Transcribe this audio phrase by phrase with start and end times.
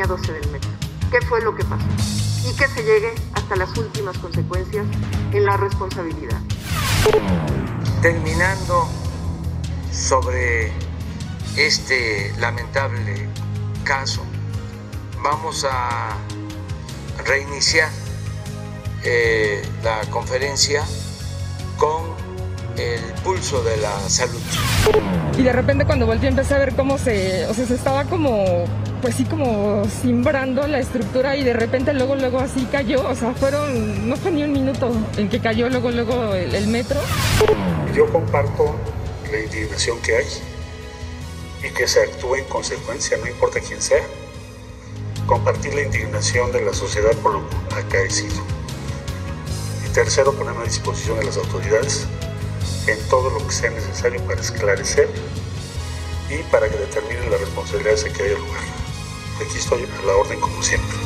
[0.00, 0.70] Línea 12 del metro.
[1.10, 1.84] ¿Qué fue lo que pasó?
[2.48, 4.86] Y que se llegue hasta las últimas consecuencias
[5.32, 6.40] en la responsabilidad.
[8.00, 8.88] Terminando
[9.92, 10.72] sobre
[11.56, 13.28] este lamentable
[13.84, 14.22] caso,
[15.22, 16.16] vamos a
[17.26, 17.90] reiniciar
[19.04, 20.82] eh, la conferencia
[21.76, 22.14] con
[22.78, 24.40] el pulso de la salud.
[25.36, 28.64] Y de repente cuando volteé empecé a ver cómo se, o sea, se estaba como,
[29.00, 33.32] pues sí, como simbrando la estructura y de repente luego, luego así cayó, o sea,
[33.32, 37.00] fueron, no fue ni un minuto en que cayó luego, luego el, metro.
[37.94, 38.76] Yo comparto
[39.30, 40.26] la indignación que hay
[41.64, 44.02] y que se actúe en consecuencia, no importa quién sea.
[45.26, 47.44] Compartir la indignación de la sociedad por lo
[47.76, 48.42] acaecido.
[49.86, 52.06] Y tercero, ponerme a disposición de las autoridades
[52.86, 55.08] en todo lo que sea necesario para esclarecer
[56.28, 58.79] y para que determinen las responsabilidades en que haya lugar.
[59.40, 60.98] Aquí estoy a la orden como siempre.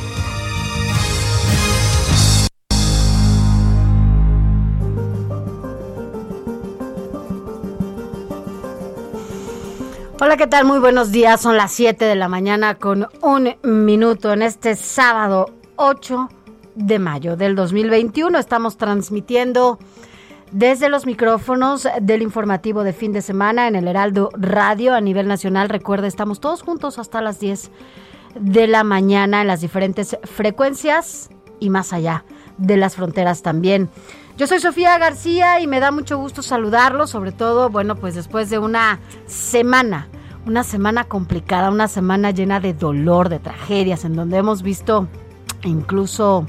[10.21, 10.65] Hola, ¿qué tal?
[10.65, 11.41] Muy buenos días.
[11.41, 16.29] Son las 7 de la mañana con un minuto en este sábado 8
[16.75, 18.37] de mayo del 2021.
[18.39, 19.79] Estamos transmitiendo
[20.51, 25.29] desde los micrófonos del informativo de fin de semana en el Heraldo Radio a nivel
[25.29, 25.69] nacional.
[25.69, 27.71] Recuerda, estamos todos juntos hasta las 10
[28.35, 31.31] de la mañana en las diferentes frecuencias
[31.61, 32.25] y más allá
[32.59, 33.89] de las fronteras también.
[34.37, 38.51] Yo soy Sofía García y me da mucho gusto saludarlos, sobre todo, bueno, pues después
[38.51, 40.09] de una semana,
[40.45, 45.07] una semana complicada, una semana llena de dolor, de tragedias, en donde hemos visto
[45.63, 46.47] incluso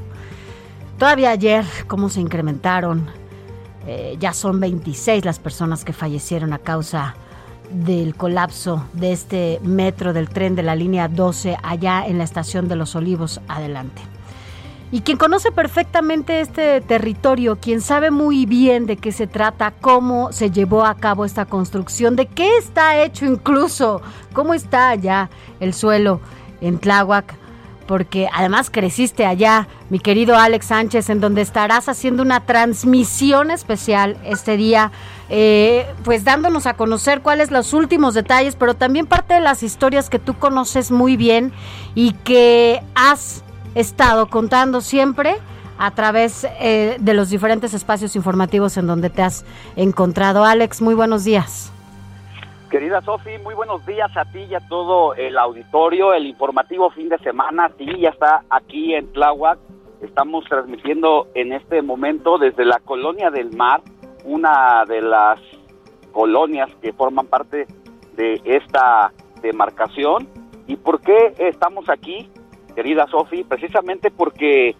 [0.97, 3.07] todavía ayer cómo se incrementaron.
[3.87, 7.15] Eh, ya son 26 las personas que fallecieron a causa
[7.83, 12.67] del colapso de este metro del tren de la línea 12 allá en la estación
[12.67, 14.01] de los Olivos adelante.
[14.91, 20.31] Y quien conoce perfectamente este territorio, quien sabe muy bien de qué se trata, cómo
[20.31, 25.73] se llevó a cabo esta construcción, de qué está hecho incluso, cómo está allá el
[25.73, 26.21] suelo
[26.61, 27.35] en Tláhuac,
[27.87, 34.17] porque además creciste allá, mi querido Alex Sánchez, en donde estarás haciendo una transmisión especial
[34.25, 34.91] este día,
[35.29, 40.09] eh, pues dándonos a conocer cuáles los últimos detalles, pero también parte de las historias
[40.09, 41.51] que tú conoces muy bien
[41.93, 43.43] y que has
[43.75, 45.35] estado contando siempre
[45.77, 50.45] a través eh, de los diferentes espacios informativos en donde te has encontrado.
[50.45, 51.74] Alex, muy buenos días.
[52.69, 57.09] Querida Sofi, muy buenos días a ti y a todo el auditorio, el informativo fin
[57.09, 59.59] de semana, sí, ya está aquí en Tláhuac,
[60.01, 63.81] estamos transmitiendo en este momento desde la Colonia del Mar,
[64.23, 65.39] una de las
[66.11, 67.67] colonias que forman parte
[68.15, 69.11] de esta
[69.41, 70.27] demarcación.
[70.67, 72.29] ¿Y por qué estamos aquí?
[72.75, 74.75] querida Sofi, precisamente porque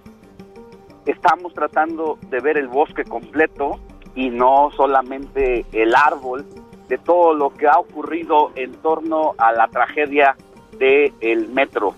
[1.06, 3.80] estamos tratando de ver el bosque completo
[4.16, 6.46] y no solamente el árbol
[6.88, 10.36] de todo lo que ha ocurrido en torno a la tragedia
[10.78, 11.94] del el metro.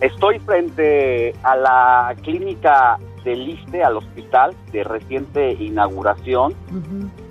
[0.00, 6.54] Estoy frente a la clínica del ISTE, al hospital de reciente inauguración,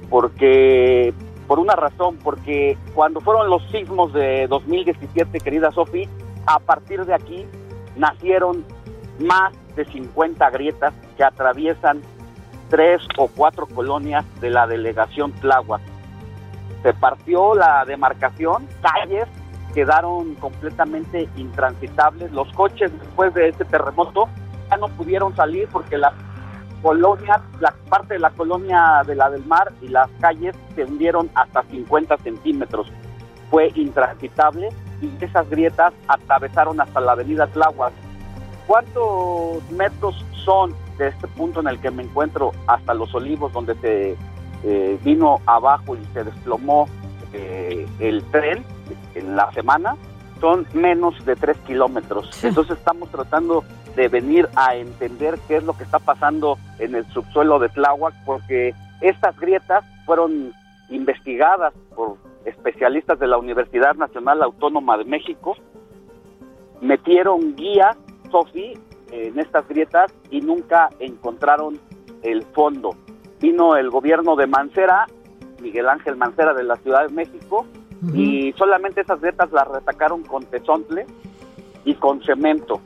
[0.10, 1.14] porque,
[1.48, 6.08] por una razón, porque cuando fueron los sismos de 2017, querida Sofi,
[6.46, 7.46] a partir de aquí
[7.96, 8.64] nacieron
[9.20, 12.02] más de 50 grietas que atraviesan
[12.70, 15.82] tres o cuatro colonias de la delegación Tláhuac.
[16.84, 19.28] Se partió la demarcación, calles
[19.74, 22.32] quedaron completamente intransitables.
[22.32, 24.28] Los coches después de este terremoto
[24.70, 26.14] ya no pudieron salir porque las
[26.82, 31.30] colonias, la parte de la colonia de la del mar y las calles se hundieron
[31.36, 32.92] hasta 50 centímetros.
[33.50, 34.70] Fue intransitable
[35.02, 37.94] y esas grietas atravesaron hasta la avenida Tláhuac.
[38.68, 43.74] ¿Cuántos metros son de este punto en el que me encuentro hasta Los Olivos, donde
[43.76, 44.16] se
[44.64, 46.88] eh, vino abajo y se desplomó
[47.34, 48.64] eh, el tren
[49.16, 49.96] en la semana?
[50.40, 52.44] Son menos de 3 kilómetros.
[52.44, 53.64] Entonces estamos tratando
[53.96, 58.14] de venir a entender qué es lo que está pasando en el subsuelo de Tláhuac,
[58.26, 60.54] porque estas grietas fueron
[60.90, 65.56] investigadas por especialistas de la Universidad Nacional Autónoma de México,
[66.82, 67.96] metieron guía,
[68.32, 68.74] Sofi,
[69.12, 71.80] en estas grietas y nunca encontraron
[72.22, 72.96] el fondo.
[73.40, 75.08] Vino el gobierno de Mancera,
[75.62, 77.66] Miguel Ángel Mancera de la Ciudad de México,
[78.14, 81.06] y solamente esas grietas las retacaron con tesontle
[81.84, 82.80] y con cemento.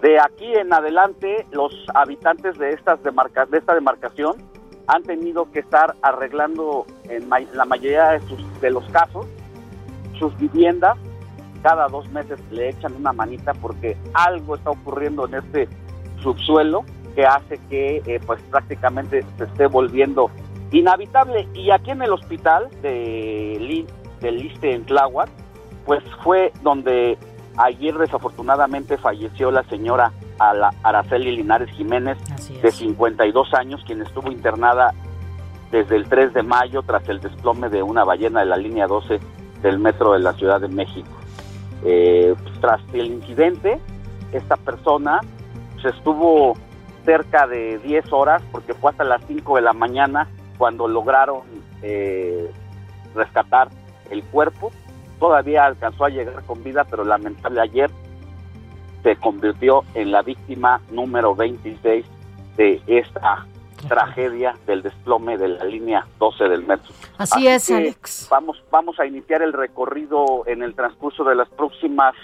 [0.00, 4.36] De aquí en adelante, los habitantes de, estas demarca de esta demarcación
[4.86, 9.26] han tenido que estar arreglando en la mayoría de, sus, de los casos
[10.18, 10.96] sus viviendas.
[11.62, 15.68] Cada dos meses le echan una manita porque algo está ocurriendo en este
[16.22, 16.84] subsuelo
[17.16, 20.30] que hace que eh, pues prácticamente se esté volviendo
[20.70, 21.48] inhabitable.
[21.54, 23.84] Y aquí en el hospital de,
[24.20, 25.28] del Liste en Tláhuac,
[25.84, 27.18] pues fue donde
[27.58, 30.12] Ayer desafortunadamente falleció la señora
[30.82, 32.18] Araceli Linares Jiménez,
[32.62, 34.92] de 52 años, quien estuvo internada
[35.70, 39.18] desde el 3 de mayo tras el desplome de una ballena de la línea 12
[39.62, 41.08] del metro de la Ciudad de México.
[41.82, 43.80] Eh, tras el incidente,
[44.32, 45.20] esta persona
[45.80, 46.58] se estuvo
[47.06, 51.40] cerca de 10 horas, porque fue hasta las 5 de la mañana cuando lograron
[51.80, 52.50] eh,
[53.14, 53.68] rescatar
[54.10, 54.70] el cuerpo
[55.18, 57.90] todavía alcanzó a llegar con vida, pero lamentable ayer
[59.02, 62.04] se convirtió en la víctima número 26
[62.56, 63.46] de esta
[63.88, 66.92] tragedia del desplome de la línea 12 del metro.
[67.18, 68.28] Así, es, Alex.
[68.30, 72.14] Vamos, vamos a iniciar el recorrido en el transcurso de las próximas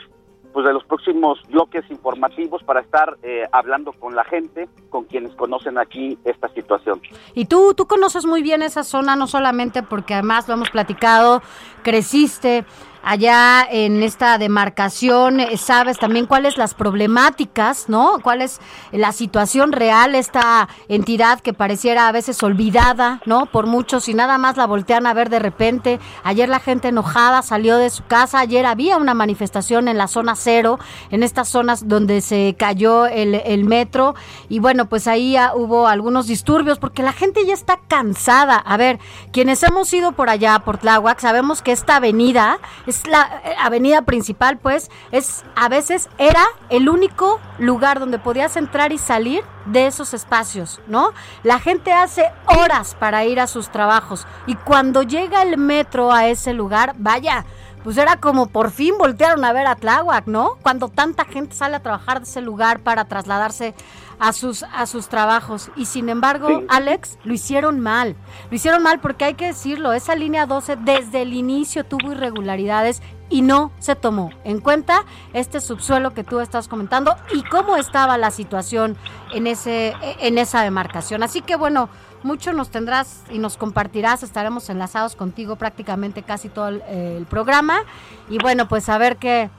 [0.52, 5.34] pues de los próximos bloques informativos para estar eh, hablando con la gente, con quienes
[5.34, 7.00] conocen aquí esta situación.
[7.34, 11.42] Y tú, tú conoces muy bien esa zona, no solamente porque además lo hemos platicado,
[11.82, 12.64] creciste
[13.02, 18.18] allá en esta demarcación, eh, sabes también cuáles las problemáticas, ¿no?
[18.22, 18.60] Cuál es
[18.92, 23.46] la situación real, esta entidad que pareciera a veces olvidada, ¿no?
[23.46, 26.00] Por muchos y nada más la voltean a ver de repente.
[26.24, 30.36] Ayer la gente enojada salió de su casa, ayer había una manifestación en la zona
[30.36, 30.78] cero,
[31.10, 33.32] en estas zonas donde se cayó el,
[33.62, 34.14] metro
[34.48, 38.56] y bueno, pues ahí hubo algunos disturbios porque la gente ya está cansada.
[38.56, 38.98] A ver,
[39.32, 42.58] quienes hemos ido por allá, por Tláhuac, sabemos que esta avenida
[42.92, 48.56] es la eh, avenida principal, pues, es a veces era el único lugar donde podías
[48.56, 51.12] entrar y salir de esos espacios, ¿no?
[51.42, 56.26] La gente hace horas para ir a sus trabajos y cuando llega el metro a
[56.26, 57.46] ese lugar, vaya,
[57.84, 60.56] pues era como por fin voltearon a ver a Tláhuac, ¿no?
[60.62, 63.74] Cuando tanta gente sale a trabajar de ese lugar para trasladarse
[64.18, 65.70] a sus, a sus trabajos.
[65.74, 68.14] Y sin embargo, Alex, lo hicieron mal.
[68.50, 73.02] Lo hicieron mal porque hay que decirlo, esa línea 12 desde el inicio tuvo irregularidades
[73.28, 78.18] y no se tomó en cuenta este subsuelo que tú estás comentando y cómo estaba
[78.18, 78.96] la situación
[79.32, 81.22] en ese en esa demarcación.
[81.22, 81.88] Así que bueno,
[82.24, 87.84] mucho nos tendrás y nos compartirás, estaremos enlazados contigo prácticamente casi todo el, programa
[88.28, 89.50] y bueno, pues a ver qué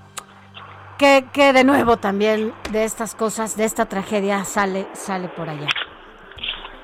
[0.97, 5.67] que, de nuevo también de estas cosas, de esta tragedia sale, sale por allá.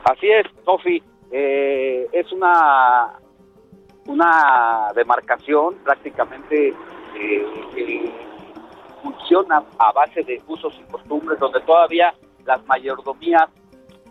[0.03, 1.01] Así es, Sofi.
[1.32, 3.20] Eh, es una,
[4.08, 6.74] una demarcación prácticamente
[7.15, 8.12] eh, que
[9.01, 12.13] funciona a base de usos y costumbres, donde todavía
[12.46, 13.50] las mayordomías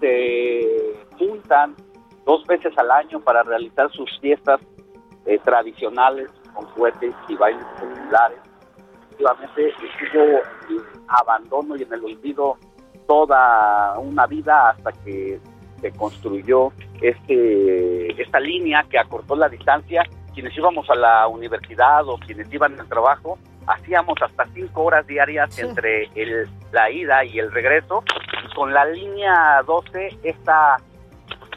[0.00, 1.74] se juntan
[2.24, 4.60] dos veces al año para realizar sus fiestas
[5.26, 8.48] eh, tradicionales con cohetes y bailes populares
[9.18, 10.22] efectivamente estuvo
[10.70, 12.56] en abandono y en el olvido
[13.06, 15.40] toda una vida hasta que
[15.80, 20.02] se construyó este esta línea que acortó la distancia.
[20.34, 25.58] Quienes íbamos a la universidad o quienes iban al trabajo, hacíamos hasta cinco horas diarias
[25.58, 28.04] entre el, la ida y el regreso.
[28.54, 30.76] con la línea 12, esta,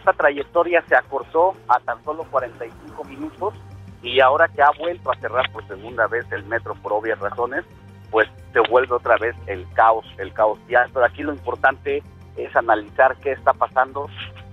[0.01, 3.53] esta trayectoria se acortó a tan solo 45 minutos
[4.01, 7.63] y ahora que ha vuelto a cerrar por segunda vez el metro por obvias razones,
[8.10, 10.88] pues se vuelve otra vez el caos, el caos ya.
[10.91, 12.01] Pero aquí lo importante
[12.36, 14.10] es analizar qué está pasando,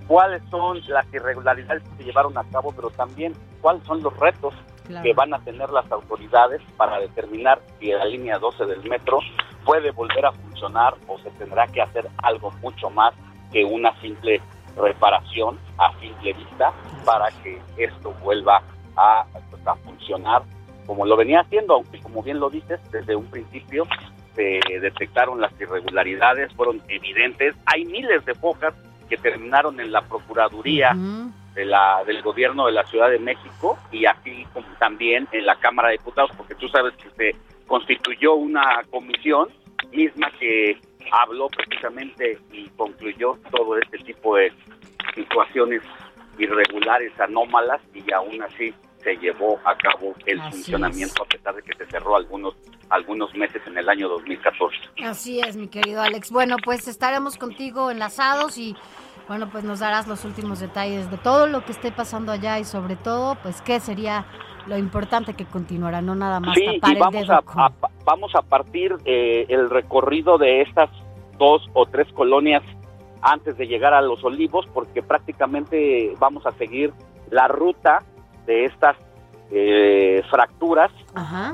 [0.07, 4.53] cuáles son las irregularidades que se llevaron a cabo, pero también cuáles son los retos
[5.03, 9.19] que van a tener las autoridades para determinar si la línea 12 del metro
[9.65, 13.15] puede volver a funcionar o se tendrá que hacer algo mucho más
[13.51, 14.43] que una simple
[14.79, 16.73] reparación a simple vista
[17.05, 18.63] para que esto vuelva
[18.97, 20.43] a, pues, a funcionar
[20.87, 23.87] como lo venía haciendo, aunque como bien lo dices, desde un principio
[24.35, 27.55] se detectaron las irregularidades, fueron evidentes.
[27.67, 28.73] Hay miles de focas
[29.09, 30.97] que terminaron en la Procuraduría
[31.55, 35.57] de la, del Gobierno de la Ciudad de México y aquí como también en la
[35.57, 39.49] Cámara de Diputados, porque tú sabes que se constituyó una comisión
[39.93, 40.81] misma que
[41.13, 44.53] habló precisamente y concluyó todo este tipo de
[45.15, 45.83] situaciones
[46.39, 51.75] irregulares, anómalas y aún así se llevó a cabo el funcionamiento a pesar de que
[51.75, 52.55] se cerró algunos
[52.91, 54.77] algunos meses en el año 2014.
[55.05, 56.31] Así es, mi querido Alex.
[56.31, 58.75] Bueno, pues estaremos contigo enlazados y
[59.29, 62.65] bueno, pues nos darás los últimos detalles de todo lo que esté pasando allá y
[62.65, 64.25] sobre todo, pues qué sería
[64.69, 67.61] lo importante que continuará, no nada más sí, tapar y vamos el dedo a, con-
[67.61, 67.73] a-
[68.05, 70.91] vamos a partir eh, el recorrido de estas
[71.39, 72.63] dos o tres colonias
[73.23, 76.93] antes de llegar a Los Olivos, porque prácticamente vamos a seguir
[77.31, 78.03] la ruta
[78.47, 78.97] de estas
[79.51, 80.91] eh, fracturas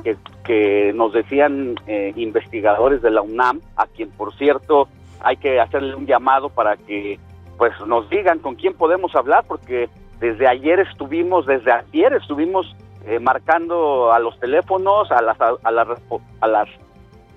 [0.03, 4.89] que, que nos decían eh, investigadores de la UNAM, a quien por cierto
[5.21, 7.19] hay que hacerle un llamado para que
[7.57, 9.89] pues nos digan con quién podemos hablar, porque
[10.21, 12.75] desde ayer estuvimos, desde ayer estuvimos
[13.07, 16.69] eh, marcando a los teléfonos, a las, a, a las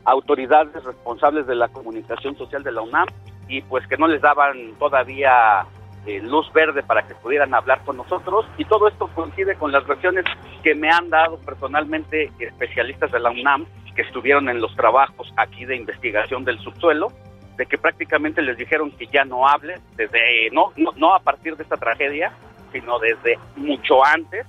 [0.05, 3.07] autoridades responsables de la comunicación social de la UNAM
[3.49, 5.65] y pues que no les daban todavía
[6.05, 8.45] eh, luz verde para que pudieran hablar con nosotros.
[8.57, 10.23] Y todo esto coincide con las versiones
[10.63, 15.65] que me han dado personalmente especialistas de la UNAM que estuvieron en los trabajos aquí
[15.65, 17.11] de investigación del subsuelo
[17.57, 21.57] de que prácticamente les dijeron que ya no hablen desde no no, no a partir
[21.57, 22.31] de esta tragedia
[22.71, 24.45] sino desde mucho antes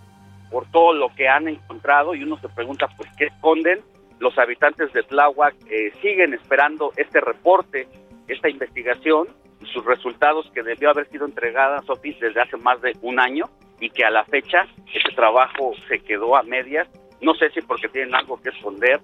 [0.51, 3.81] por todo lo que han encontrado y uno se pregunta pues qué esconden
[4.19, 7.87] los habitantes de Tláhuac eh, siguen esperando este reporte,
[8.27, 9.29] esta investigación
[9.73, 13.47] sus resultados que debió haber sido entregada, Sofi, desde hace más de un año
[13.81, 16.89] y que a la fecha ese trabajo se quedó a medias.
[17.21, 19.01] No sé si porque tienen algo que esconder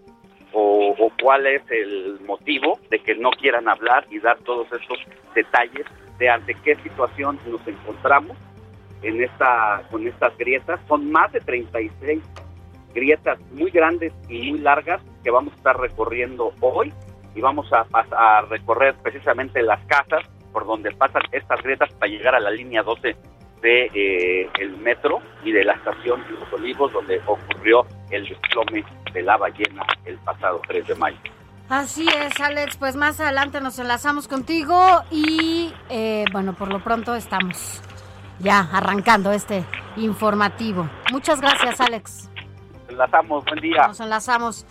[0.53, 4.99] o, o cuál es el motivo de que no quieran hablar y dar todos estos
[5.35, 5.87] detalles
[6.19, 8.37] de ante qué situación nos encontramos
[9.05, 10.81] en esta con estas grietas.
[10.89, 12.23] Son más de 36
[12.95, 16.93] grietas muy grandes y muy largas que vamos a estar recorriendo hoy
[17.35, 22.35] y vamos a, a recorrer precisamente las casas por donde pasan estas grietas para llegar
[22.35, 23.17] a la línea 12
[23.61, 28.85] de eh, el metro y de la estación de Los Olivos donde ocurrió el desplome
[29.13, 31.19] de la ballena el pasado 3 de mayo.
[31.69, 32.77] Así es, Alex.
[32.77, 37.83] Pues más adelante nos enlazamos contigo y eh, bueno, por lo pronto estamos
[38.41, 39.64] ya arrancando este
[39.97, 40.88] informativo.
[41.12, 42.31] Muchas gracias, Alex.
[42.88, 43.88] Enlazamos, buen día.
[43.88, 44.67] Nos enlazamos.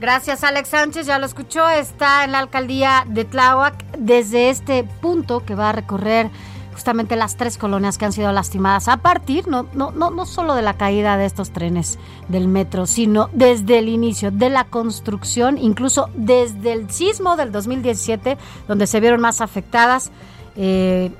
[0.00, 1.06] Gracias, Alex Sánchez.
[1.06, 1.68] Ya lo escuchó.
[1.68, 6.30] Está en la alcaldía de Tláhuac desde este punto que va a recorrer
[6.72, 10.54] justamente las tres colonias que han sido lastimadas a partir, no, no, no, no solo
[10.54, 15.56] de la caída de estos trenes del metro, sino desde el inicio de la construcción,
[15.56, 18.36] incluso desde el sismo del 2017,
[18.68, 20.10] donde se vieron más afectadas
[20.54, 21.12] eh,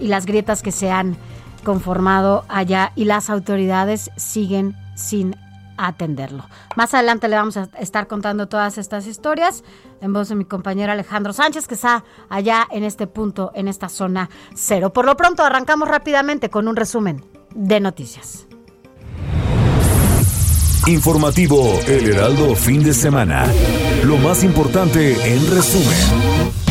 [0.00, 1.16] y las grietas que se han
[1.64, 5.36] conformado allá y las autoridades siguen sin
[5.76, 6.44] atenderlo.
[6.76, 9.64] Más adelante le vamos a estar contando todas estas historias
[10.00, 13.88] en voz de mi compañero Alejandro Sánchez, que está allá en este punto, en esta
[13.88, 14.92] zona cero.
[14.92, 18.46] Por lo pronto, arrancamos rápidamente con un resumen de noticias.
[20.86, 23.46] Informativo El Heraldo Fin de Semana.
[24.04, 26.69] Lo más importante en resumen.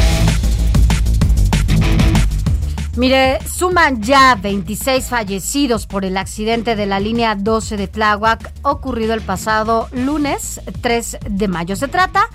[2.99, 9.13] Mire, suman ya 26 fallecidos por el accidente de la línea 12 de Tláhuac ocurrido
[9.13, 11.77] el pasado lunes 3 de mayo.
[11.77, 12.27] Se trata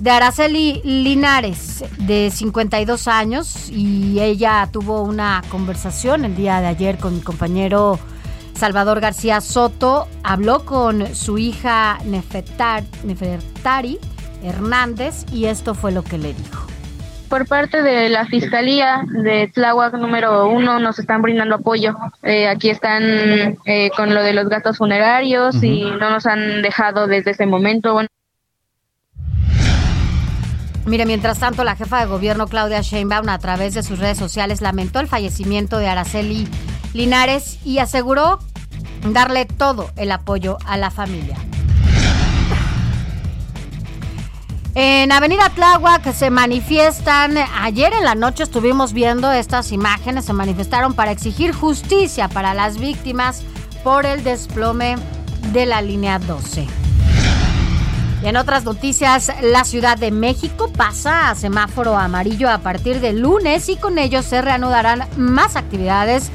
[0.00, 6.98] de Araceli Linares, de 52 años, y ella tuvo una conversación el día de ayer
[6.98, 8.00] con mi compañero
[8.58, 10.08] Salvador García Soto.
[10.24, 14.00] Habló con su hija Nefertar- Nefertari
[14.42, 16.71] Hernández y esto fue lo que le dijo.
[17.32, 21.96] Por parte de la Fiscalía de Tláhuac número uno nos están brindando apoyo.
[22.22, 27.06] Eh, aquí están eh, con lo de los gastos funerarios y no nos han dejado
[27.06, 27.94] desde ese momento.
[27.94, 28.08] Bueno,
[30.84, 34.60] Mire, mientras tanto, la jefa de gobierno Claudia Sheinbaum a través de sus redes sociales
[34.60, 36.46] lamentó el fallecimiento de Araceli
[36.92, 38.40] Linares y aseguró
[39.10, 41.38] darle todo el apoyo a la familia.
[44.74, 50.94] En Avenida Tláhuac se manifiestan, ayer en la noche estuvimos viendo estas imágenes, se manifestaron
[50.94, 53.42] para exigir justicia para las víctimas
[53.84, 54.96] por el desplome
[55.52, 56.66] de la línea 12.
[58.22, 63.20] Y en otras noticias, la Ciudad de México pasa a semáforo amarillo a partir del
[63.20, 66.30] lunes y con ello se reanudarán más actividades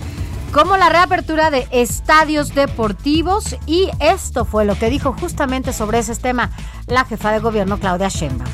[0.57, 6.15] como la reapertura de estadios deportivos y esto fue lo que dijo justamente sobre ese
[6.15, 6.49] tema
[6.87, 8.49] la jefa de gobierno Claudia Sheinbaum.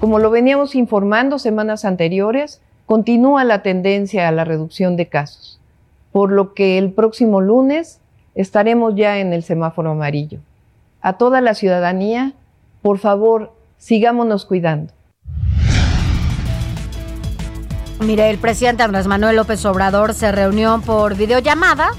[0.00, 5.60] Como lo veníamos informando semanas anteriores, continúa la tendencia a la reducción de casos,
[6.10, 8.00] por lo que el próximo lunes
[8.34, 10.40] estaremos ya en el semáforo amarillo.
[11.02, 12.32] A toda la ciudadanía
[12.82, 14.92] por favor, sigámonos cuidando.
[18.00, 21.90] Mire, el presidente Andrés Manuel López Obrador se reunió por videollamada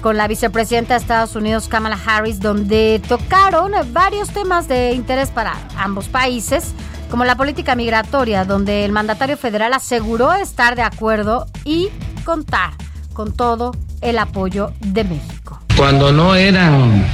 [0.00, 5.54] con la vicepresidenta de Estados Unidos, Kamala Harris, donde tocaron varios temas de interés para
[5.76, 6.72] ambos países,
[7.10, 11.88] como la política migratoria, donde el mandatario federal aseguró estar de acuerdo y
[12.24, 12.70] contar
[13.12, 15.60] con todo el apoyo de México.
[15.76, 17.04] Cuando no eran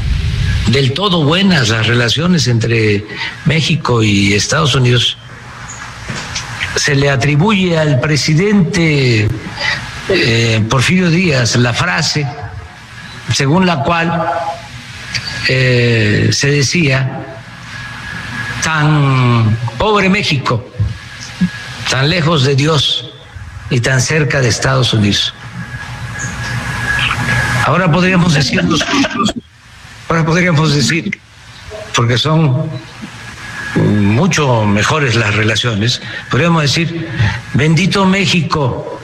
[0.68, 3.04] del todo buenas las relaciones entre
[3.44, 5.16] México y Estados Unidos.
[6.76, 9.28] Se le atribuye al presidente
[10.09, 12.26] eh, Porfirio Díaz la frase
[13.33, 14.30] según la cual
[15.49, 17.25] eh, se decía,
[18.62, 20.64] tan pobre México,
[21.90, 23.11] tan lejos de Dios
[23.71, 25.35] y tan cerca de Estados Unidos.
[27.64, 28.61] Ahora podríamos decir
[30.09, 31.21] Ahora podríamos decir,
[31.95, 32.71] porque son
[33.76, 37.09] mucho mejores las relaciones, podríamos decir,
[37.54, 38.99] bendito México,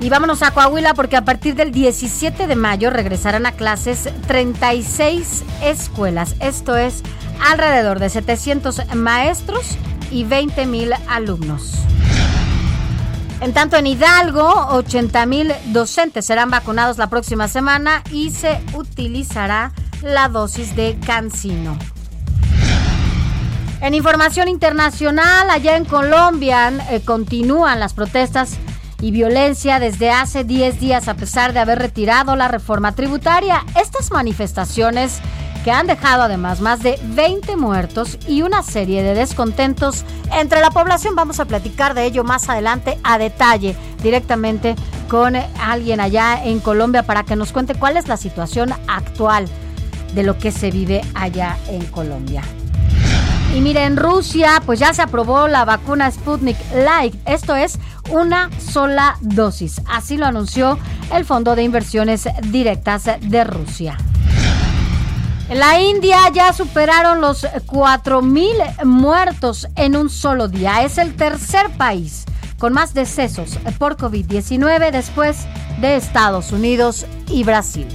[0.00, 5.44] Y vámonos a Coahuila porque a partir del 17 de mayo regresarán a clases 36
[5.62, 6.36] escuelas.
[6.40, 7.02] Esto es
[7.50, 9.76] alrededor de 700 maestros
[10.10, 11.74] y 20 mil alumnos.
[13.42, 19.72] En tanto, en Hidalgo, 80 mil docentes serán vacunados la próxima semana y se utilizará
[20.02, 21.78] la dosis de Cancino.
[23.82, 28.58] En información internacional, allá en Colombia eh, continúan las protestas
[29.00, 33.64] y violencia desde hace 10 días a pesar de haber retirado la reforma tributaria.
[33.80, 35.20] Estas manifestaciones
[35.64, 40.70] que han dejado además más de 20 muertos y una serie de descontentos entre la
[40.70, 41.16] población.
[41.16, 44.76] Vamos a platicar de ello más adelante a detalle directamente
[45.08, 49.46] con alguien allá en Colombia para que nos cuente cuál es la situación actual
[50.14, 52.42] de lo que se vive allá en Colombia.
[53.54, 57.16] Y mire, en Rusia pues ya se aprobó la vacuna Sputnik Light.
[57.26, 57.78] Esto es
[58.10, 59.80] una sola dosis.
[59.88, 60.78] Así lo anunció
[61.12, 63.96] el Fondo de Inversiones Directas de Rusia.
[65.48, 70.84] En la India ya superaron los 4.000 muertos en un solo día.
[70.84, 72.24] Es el tercer país
[72.60, 75.38] con más decesos por COVID-19 después
[75.80, 77.88] de Estados Unidos y Brasil.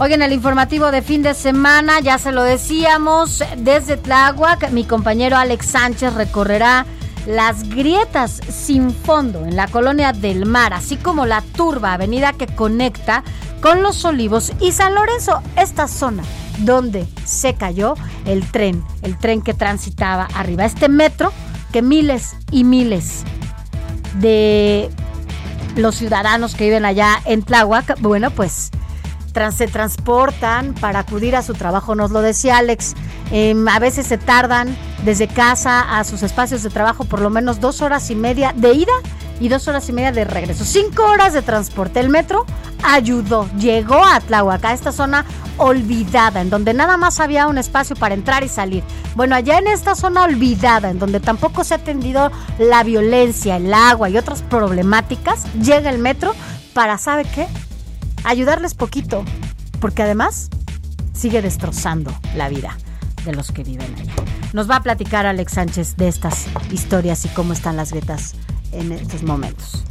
[0.00, 5.36] En el informativo de fin de semana, ya se lo decíamos, desde Tláhuac, mi compañero
[5.36, 6.84] Alex Sánchez recorrerá
[7.26, 12.46] las grietas sin fondo en la colonia del Mar, así como la turba avenida que
[12.46, 13.24] conecta
[13.60, 16.22] con Los Olivos y San Lorenzo, esta zona
[16.58, 17.94] donde se cayó
[18.26, 21.32] el tren, el tren que transitaba arriba, este metro
[21.72, 23.24] que miles y miles
[24.20, 24.90] de
[25.76, 28.70] los ciudadanos que viven allá en Tláhuac, bueno, pues
[29.52, 32.94] se transportan para acudir a su trabajo, nos lo decía Alex.
[33.30, 37.60] Em, a veces se tardan desde casa a sus espacios de trabajo por lo menos
[37.60, 38.92] dos horas y media de ida
[39.40, 40.64] y dos horas y media de regreso.
[40.64, 41.98] Cinco horas de transporte.
[41.98, 42.46] El metro
[42.84, 45.24] ayudó, llegó a Tláhuac, a esta zona
[45.56, 48.84] olvidada, en donde nada más había un espacio para entrar y salir.
[49.16, 53.74] Bueno, allá en esta zona olvidada, en donde tampoco se ha atendido la violencia, el
[53.74, 56.34] agua y otras problemáticas, llega el metro
[56.72, 57.48] para, ¿sabe qué?
[58.24, 59.24] Ayudarles poquito,
[59.80, 60.50] porque además
[61.12, 62.76] sigue destrozando la vida
[63.24, 64.12] de los que viven allá.
[64.52, 68.34] Nos va a platicar Alex Sánchez de estas historias y cómo están las grietas
[68.72, 69.84] en estos momentos.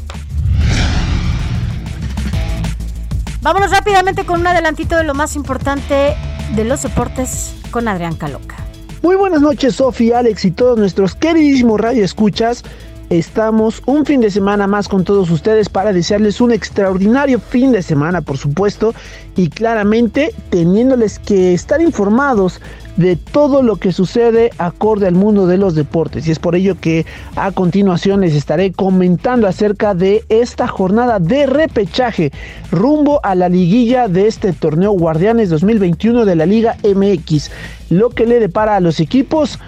[3.41, 6.15] Vámonos rápidamente con un adelantito de lo más importante
[6.55, 8.55] de los deportes con Adrián Caloca.
[9.01, 12.63] Muy buenas noches, Sofi, Alex y todos nuestros queridísimos radio escuchas.
[13.09, 17.81] Estamos un fin de semana más con todos ustedes para desearles un extraordinario fin de
[17.81, 18.95] semana, por supuesto,
[19.35, 22.59] y claramente teniéndoles que estar informados
[22.97, 26.27] de todo lo que sucede acorde al mundo de los deportes.
[26.27, 31.45] Y es por ello que a continuación les estaré comentando acerca de esta jornada de
[31.45, 32.31] repechaje
[32.71, 37.51] rumbo a la liguilla de este torneo Guardianes 2021 de la Liga MX.
[37.89, 39.59] Lo que le depara a los equipos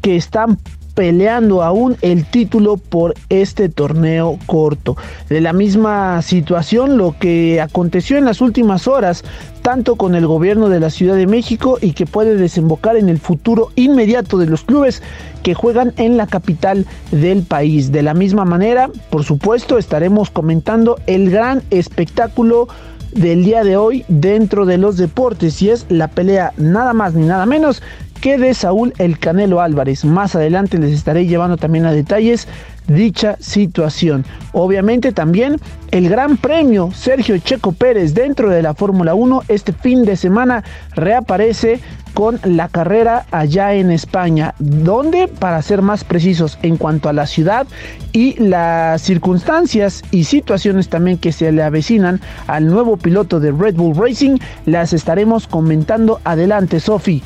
[0.00, 0.58] que están
[0.94, 4.96] peleando aún el título por este torneo corto.
[5.28, 9.24] De la misma situación, lo que aconteció en las últimas horas,
[9.62, 13.18] tanto con el gobierno de la Ciudad de México y que puede desembocar en el
[13.18, 15.02] futuro inmediato de los clubes
[15.42, 17.92] que juegan en la capital del país.
[17.92, 22.68] De la misma manera, por supuesto, estaremos comentando el gran espectáculo
[23.12, 27.26] del día de hoy dentro de los deportes y es la pelea nada más ni
[27.26, 27.82] nada menos
[28.22, 30.04] que de Saúl El Canelo Álvarez.
[30.04, 32.46] Más adelante les estaré llevando también a detalles
[32.86, 34.24] dicha situación.
[34.52, 35.56] Obviamente también
[35.90, 40.62] el Gran Premio Sergio Checo Pérez dentro de la Fórmula 1 este fin de semana
[40.94, 41.80] reaparece
[42.14, 47.26] con la carrera allá en España, donde para ser más precisos en cuanto a la
[47.26, 47.66] ciudad
[48.12, 53.74] y las circunstancias y situaciones también que se le avecinan al nuevo piloto de Red
[53.74, 57.20] Bull Racing, las estaremos comentando adelante, Sofi.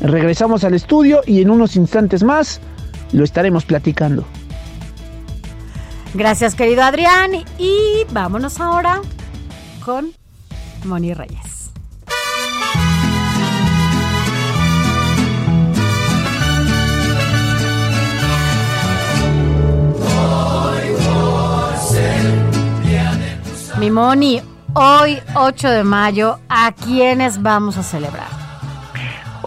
[0.00, 2.60] Regresamos al estudio y en unos instantes más
[3.12, 4.24] lo estaremos platicando.
[6.14, 7.32] Gracias, querido Adrián.
[7.58, 9.00] Y vámonos ahora
[9.84, 10.12] con
[10.84, 11.70] Moni Reyes.
[23.78, 24.42] Mi Moni,
[24.74, 28.39] hoy 8 de mayo, ¿a quiénes vamos a celebrar?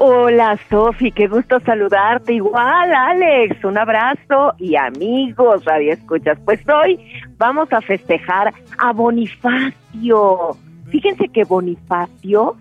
[0.05, 2.33] Hola Sofi, qué gusto saludarte.
[2.33, 6.37] Igual, Alex, un abrazo y amigos, radio escuchas.
[6.43, 6.99] Pues hoy
[7.37, 10.57] vamos a festejar a Bonifacio.
[10.89, 12.57] Fíjense que Bonifacio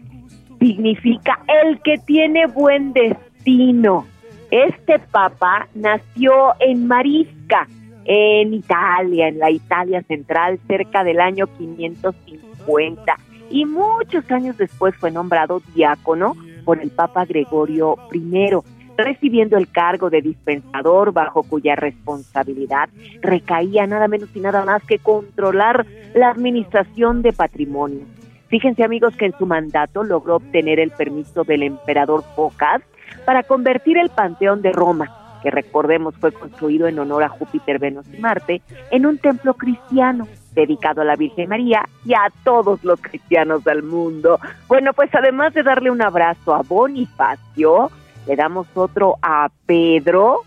[0.61, 4.07] significa el que tiene buen destino.
[4.53, 7.67] Este papa nació en Marisca,
[8.05, 13.17] en Italia, en la Italia central, cerca del año 550.
[13.51, 18.51] Y muchos años después fue nombrado diácono por el Papa Gregorio I,
[18.97, 22.89] recibiendo el cargo de dispensador bajo cuya responsabilidad
[23.21, 28.05] recaía nada menos y nada más que controlar la administración de patrimonio.
[28.49, 32.83] Fíjense amigos que en su mandato logró obtener el permiso del emperador Focas
[33.25, 38.07] para convertir el Panteón de Roma, que recordemos fue construido en honor a Júpiter, Venus
[38.13, 43.01] y Marte, en un templo cristiano dedicado a la Virgen María y a todos los
[43.01, 44.39] cristianos del mundo.
[44.69, 47.91] Bueno, pues además de darle un abrazo a Bonifacio,
[48.27, 50.43] le damos otro a Pedro,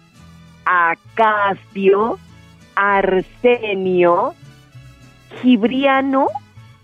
[0.65, 2.17] a Casio,
[2.75, 4.33] Arsenio,
[5.41, 6.27] Gibriano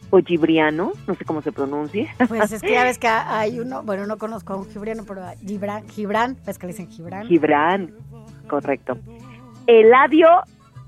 [0.10, 2.10] o Gibriano, no sé cómo se pronuncie.
[2.28, 5.24] Pues es que ya ves que hay uno, bueno, no conozco a un Gibriano, pero
[5.24, 7.28] a Gibran, Gibran, ves que le dicen Gibran.
[7.28, 7.94] Gibran,
[8.48, 8.98] correcto.
[9.68, 10.28] Eladio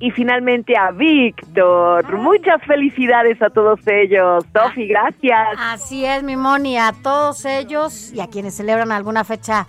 [0.04, 2.18] y finalmente a Víctor.
[2.18, 4.44] Muchas felicidades a todos ellos.
[4.54, 5.48] Sofi, gracias.
[5.58, 9.66] Así es, mi Moni, a todos ellos y a quienes celebran alguna fecha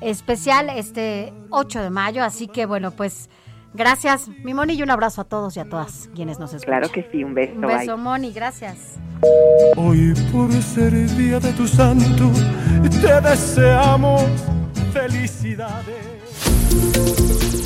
[0.00, 2.24] especial este 8 de mayo.
[2.24, 3.28] Así que bueno, pues
[3.74, 6.80] gracias, mi Moni, y un abrazo a todos y a todas quienes nos escuchan.
[6.80, 7.52] Claro que sí, un beso.
[7.52, 8.98] Un beso, Moni, gracias.
[9.76, 12.30] Hoy por ser el día de tu santo,
[13.02, 14.24] te deseamos
[14.94, 16.24] felicidades.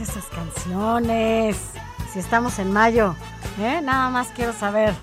[0.00, 1.56] Esas canciones?
[2.12, 3.14] Si estamos en mayo,
[3.60, 3.80] ¿eh?
[3.82, 4.94] Nada más quiero saber.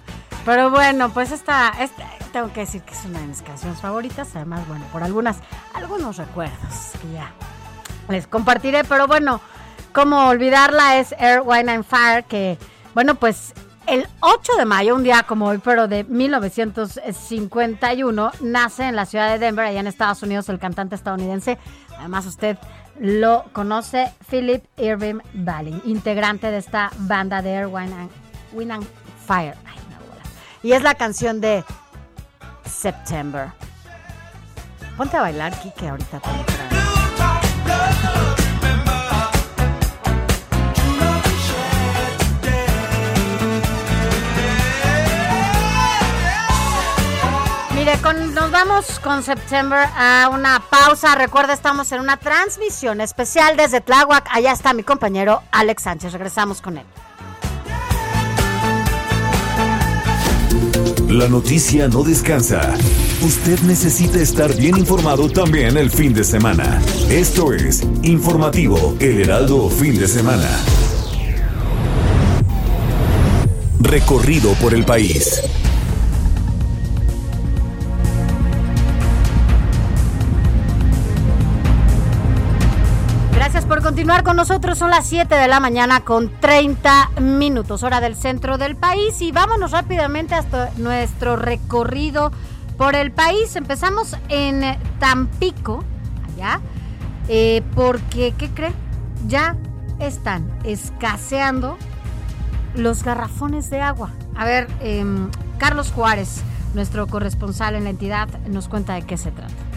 [0.45, 4.35] Pero bueno, pues esta, esta, tengo que decir que es una de mis canciones favoritas.
[4.35, 5.37] Además, bueno, por algunas,
[5.73, 7.31] algunos recuerdos que ya.
[8.09, 9.41] les compartiré, pero bueno,
[9.93, 12.57] como olvidarla es Air, Wine and Fire, que,
[12.93, 13.53] bueno, pues
[13.87, 19.29] el 8 de mayo, un día como hoy, pero de 1951, nace en la ciudad
[19.31, 21.57] de Denver, allá en Estados Unidos, el cantante estadounidense.
[21.97, 22.57] Además, usted
[22.99, 28.87] lo conoce, Philip Irving Valley, integrante de esta banda de Air, Wine and, and
[29.25, 29.55] Fire.
[30.63, 31.63] y es la canción de
[32.65, 33.51] September.
[34.97, 36.21] Ponte a bailar, Kike, ahorita
[48.01, 51.13] Nos vamos con September a una pausa.
[51.13, 54.27] Recuerda, estamos en una transmisión especial desde Tláhuac.
[54.31, 56.13] Allá está mi compañero Alex Sánchez.
[56.13, 56.85] Regresamos con él.
[61.09, 62.73] La noticia no descansa.
[63.21, 66.81] Usted necesita estar bien informado también el fin de semana.
[67.07, 70.49] Esto es Informativo El Heraldo Fin de Semana.
[73.79, 75.43] Recorrido por el país.
[83.81, 84.77] Continuar con nosotros.
[84.77, 89.21] Son las 7 de la mañana con 30 minutos, hora del centro del país.
[89.21, 92.31] Y vámonos rápidamente hasta nuestro recorrido
[92.77, 93.55] por el país.
[93.55, 95.83] Empezamos en Tampico,
[96.33, 96.61] allá,
[97.27, 98.73] eh, porque, ¿qué cree?
[99.27, 99.55] Ya
[99.99, 101.77] están escaseando
[102.75, 104.11] los garrafones de agua.
[104.35, 106.41] A ver, em, Carlos Juárez,
[106.73, 109.70] nuestro corresponsal en la entidad, nos cuenta de qué se trata.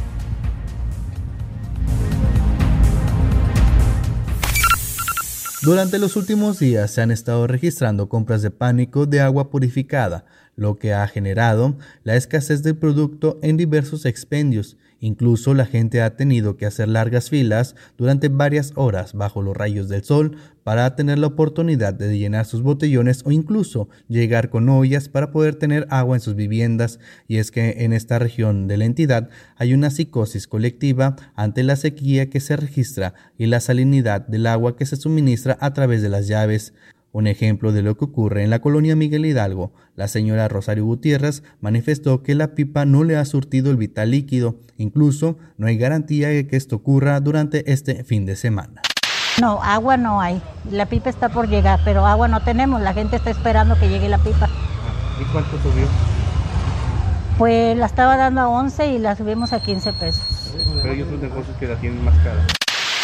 [5.64, 10.76] Durante los últimos días se han estado registrando compras de pánico de agua purificada, lo
[10.76, 14.76] que ha generado la escasez del producto en diversos expendios.
[15.04, 19.90] Incluso la gente ha tenido que hacer largas filas durante varias horas bajo los rayos
[19.90, 25.10] del sol para tener la oportunidad de llenar sus botellones o incluso llegar con ollas
[25.10, 27.00] para poder tener agua en sus viviendas.
[27.28, 31.76] Y es que en esta región de la entidad hay una psicosis colectiva ante la
[31.76, 36.08] sequía que se registra y la salinidad del agua que se suministra a través de
[36.08, 36.72] las llaves.
[37.14, 41.44] Un ejemplo de lo que ocurre en la colonia Miguel Hidalgo, la señora Rosario Gutiérrez
[41.60, 46.26] manifestó que la pipa no le ha surtido el vital líquido, incluso no hay garantía
[46.30, 48.82] de que esto ocurra durante este fin de semana.
[49.40, 53.14] No, agua no hay, la pipa está por llegar, pero agua no tenemos, la gente
[53.14, 54.50] está esperando que llegue la pipa.
[55.20, 55.86] ¿Y cuánto subió?
[57.38, 60.52] Pues la estaba dando a 11 y la subimos a 15 pesos.
[60.82, 62.44] Pero hay otros negocios que la tienen más cara.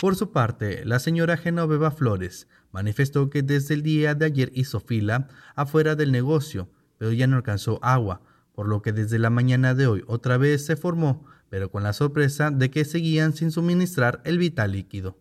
[0.01, 4.81] Por su parte, la señora Genoveva Flores manifestó que desde el día de ayer hizo
[4.81, 8.23] fila afuera del negocio, pero ya no alcanzó agua,
[8.55, 11.93] por lo que desde la mañana de hoy otra vez se formó, pero con la
[11.93, 15.19] sorpresa de que seguían sin suministrar el vital líquido.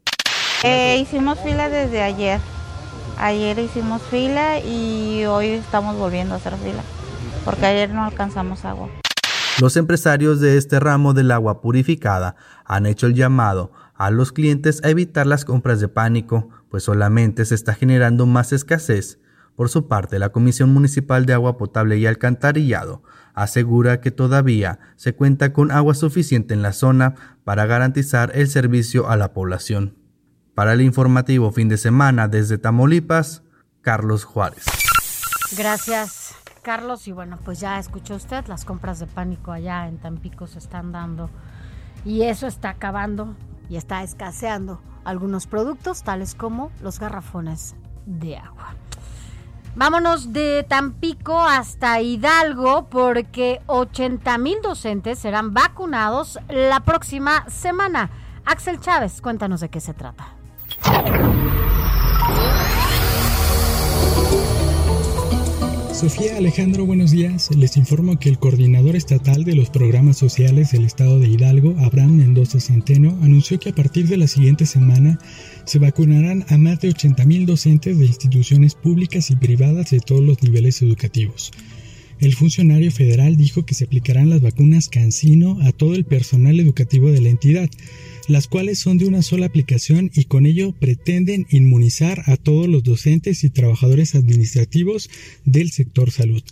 [0.63, 2.39] Eh, hicimos fila desde ayer.
[3.17, 6.83] Ayer hicimos fila y hoy estamos volviendo a hacer fila,
[7.43, 8.87] porque ayer no alcanzamos agua.
[9.59, 14.81] Los empresarios de este ramo del agua purificada han hecho el llamado a los clientes
[14.83, 19.19] a evitar las compras de pánico, pues solamente se está generando más escasez.
[19.57, 25.13] Por su parte, la Comisión Municipal de Agua Potable y Alcantarillado asegura que todavía se
[25.13, 29.97] cuenta con agua suficiente en la zona para garantizar el servicio a la población.
[30.55, 33.43] Para el informativo fin de semana desde Tamaulipas,
[33.81, 34.63] Carlos Juárez.
[35.57, 36.33] Gracias,
[36.63, 37.05] Carlos.
[37.09, 40.93] Y bueno, pues ya escuchó usted, las compras de pánico allá en Tampico se están
[40.93, 41.29] dando
[42.05, 43.35] y eso está acabando
[43.69, 48.75] y está escaseando algunos productos tales como los garrafones de agua.
[49.75, 58.09] Vámonos de Tampico hasta Hidalgo porque 80 mil docentes serán vacunados la próxima semana.
[58.45, 60.33] Axel Chávez, cuéntanos de qué se trata.
[65.99, 67.53] Sofía Alejandro, buenos días.
[67.53, 72.15] Les informo que el coordinador estatal de los programas sociales del estado de Hidalgo, Abraham
[72.15, 75.19] Mendoza Centeno, anunció que a partir de la siguiente semana
[75.65, 80.21] se vacunarán a más de 80 mil docentes de instituciones públicas y privadas de todos
[80.21, 81.51] los niveles educativos.
[82.21, 87.11] El funcionario federal dijo que se aplicarán las vacunas Cancino a todo el personal educativo
[87.11, 87.69] de la entidad
[88.29, 92.83] las cuales son de una sola aplicación y con ello pretenden inmunizar a todos los
[92.83, 95.09] docentes y trabajadores administrativos
[95.45, 96.43] del sector salud.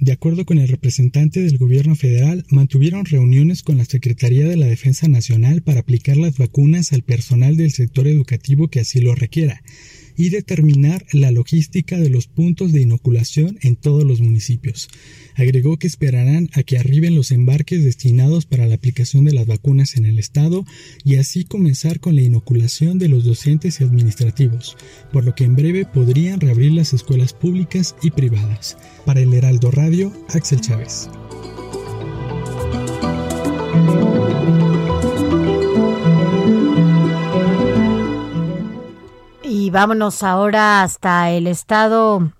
[0.00, 4.66] De acuerdo con el representante del gobierno federal, mantuvieron reuniones con la Secretaría de la
[4.66, 9.62] Defensa Nacional para aplicar las vacunas al personal del sector educativo que así lo requiera.
[10.16, 14.88] Y determinar la logística de los puntos de inoculación en todos los municipios.
[15.34, 19.96] Agregó que esperarán a que arriben los embarques destinados para la aplicación de las vacunas
[19.96, 20.64] en el estado
[21.04, 24.76] y así comenzar con la inoculación de los docentes y administrativos,
[25.12, 28.78] por lo que en breve podrían reabrir las escuelas públicas y privadas.
[29.04, 31.08] Para el Heraldo Radio, Axel Chávez.
[39.58, 42.30] Y vámonos ahora hasta el Estado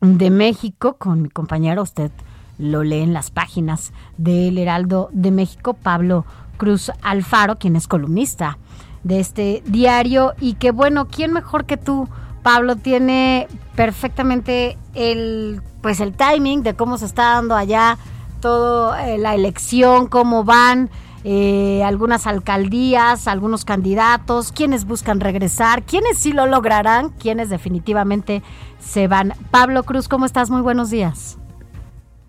[0.00, 1.82] de México con mi compañero.
[1.82, 2.10] Usted
[2.58, 6.24] lo lee en las páginas del Heraldo de México, Pablo
[6.56, 8.58] Cruz Alfaro, quien es columnista
[9.04, 10.34] de este diario.
[10.40, 12.08] Y que bueno, ¿quién mejor que tú,
[12.42, 17.96] Pablo, tiene perfectamente el, pues el timing de cómo se está dando allá
[18.40, 20.90] toda eh, la elección, cómo van
[21.28, 28.42] eh, algunas alcaldías, algunos candidatos, quienes buscan regresar, quienes sí lo lograrán, quienes definitivamente
[28.78, 29.32] se van.
[29.50, 30.50] Pablo Cruz, ¿cómo estás?
[30.50, 31.36] Muy buenos días.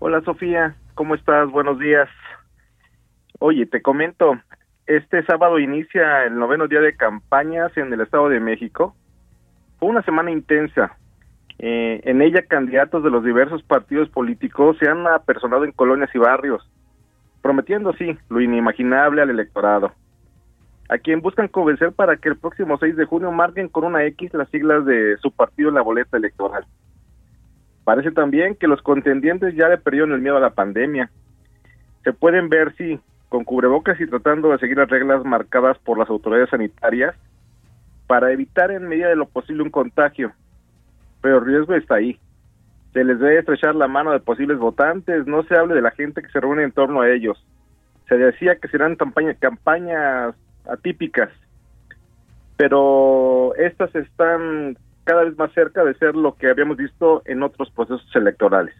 [0.00, 1.48] Hola Sofía, ¿cómo estás?
[1.48, 2.08] Buenos días.
[3.38, 4.32] Oye, te comento,
[4.88, 8.96] este sábado inicia el noveno día de campañas en el Estado de México.
[9.78, 10.96] Fue una semana intensa.
[11.60, 16.18] Eh, en ella candidatos de los diversos partidos políticos se han apersonado en colonias y
[16.18, 16.68] barrios
[17.48, 19.90] prometiendo sí lo inimaginable al electorado,
[20.90, 24.34] a quien buscan convencer para que el próximo 6 de junio marquen con una X
[24.34, 26.66] las siglas de su partido en la boleta electoral.
[27.84, 31.10] Parece también que los contendientes ya le perdieron el miedo a la pandemia.
[32.04, 36.10] Se pueden ver, sí, con cubrebocas y tratando de seguir las reglas marcadas por las
[36.10, 37.14] autoridades sanitarias
[38.06, 40.32] para evitar en medida de lo posible un contagio.
[41.22, 42.20] Pero el riesgo está ahí
[42.92, 46.22] se les debe estrechar la mano de posibles votantes, no se hable de la gente
[46.22, 47.44] que se reúne en torno a ellos.
[48.08, 50.34] Se decía que serán campañas
[50.66, 51.30] atípicas,
[52.56, 57.70] pero estas están cada vez más cerca de ser lo que habíamos visto en otros
[57.70, 58.74] procesos electorales.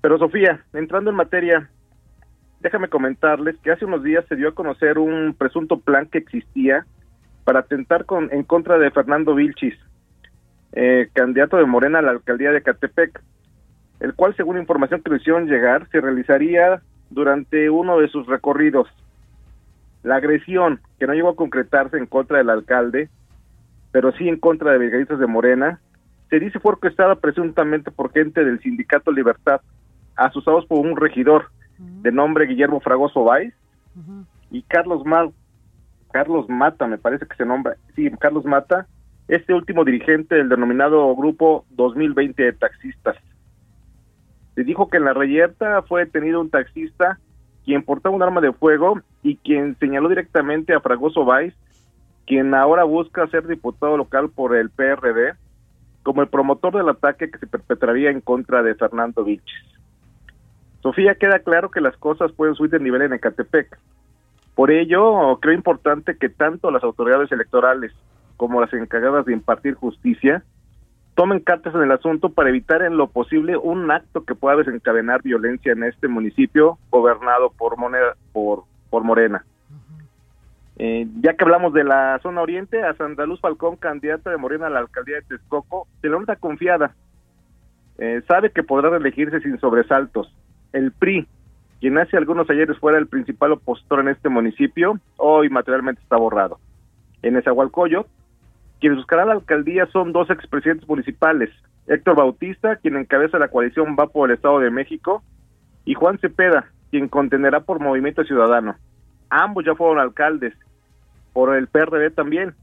[0.00, 1.68] Pero Sofía, entrando en materia,
[2.60, 6.86] déjame comentarles que hace unos días se dio a conocer un presunto plan que existía
[7.44, 9.76] para atentar con, en contra de Fernando Vilchis,
[10.76, 13.22] eh, candidato de Morena a la alcaldía de Catepec,
[14.00, 18.86] el cual, según información que le hicieron llegar, se realizaría durante uno de sus recorridos.
[20.02, 23.08] La agresión, que no llegó a concretarse en contra del alcalde,
[23.90, 25.80] pero sí en contra de brigadistas de Morena,
[26.28, 29.62] se dice fue orquestada presuntamente por gente del Sindicato Libertad,
[30.14, 31.46] asusados por un regidor
[31.78, 33.54] de nombre Guillermo Fragoso Valls
[34.50, 35.04] y Carlos
[36.12, 38.86] Carlos Mata, me parece que se nombra, sí, Carlos Mata,
[39.28, 43.16] este último dirigente del denominado Grupo 2020 de Taxistas.
[44.54, 47.18] Se dijo que en la reyerta fue detenido un taxista
[47.64, 51.54] quien portaba un arma de fuego y quien señaló directamente a Fragoso Valls,
[52.24, 55.34] quien ahora busca ser diputado local por el PRD,
[56.04, 59.64] como el promotor del ataque que se perpetraría en contra de Fernando Vilches.
[60.80, 63.76] Sofía, queda claro que las cosas pueden subir de nivel en Ecatepec.
[64.54, 67.92] Por ello, creo importante que tanto las autoridades electorales
[68.36, 70.42] como las encargadas de impartir justicia,
[71.14, 75.22] tomen cartas en el asunto para evitar en lo posible un acto que pueda desencadenar
[75.22, 77.74] violencia en este municipio gobernado por,
[78.32, 79.44] por, por Morena.
[80.78, 84.66] Eh, ya que hablamos de la zona oriente, a Santa Luz Falcón, candidata de Morena
[84.66, 86.94] a la alcaldía de Texcoco, se le nota confiada.
[87.96, 90.30] Eh, sabe que podrá reelegirse sin sobresaltos.
[90.74, 91.26] El PRI,
[91.80, 96.58] quien hace algunos ayeres fuera el principal opositor en este municipio, hoy materialmente está borrado.
[97.22, 98.04] En Esahualcoyo,
[98.80, 101.50] quienes buscarán la alcaldía son dos expresidentes municipales,
[101.86, 105.22] Héctor Bautista, quien encabeza la coalición Va por el Estado de México,
[105.84, 108.76] y Juan Cepeda, quien contenerá por Movimiento Ciudadano.
[109.30, 110.54] Ambos ya fueron alcaldes,
[111.32, 112.54] por el PRD también,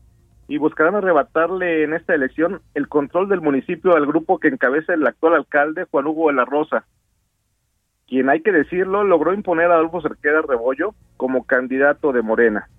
[0.48, 5.08] y buscarán arrebatarle en esta elección el control del municipio al grupo que encabeza el
[5.08, 6.86] actual alcalde, Juan Hugo de la Rosa,
[8.08, 12.70] quien hay que decirlo, logró imponer a Adolfo Cerqueda Rebollo como candidato de Morena.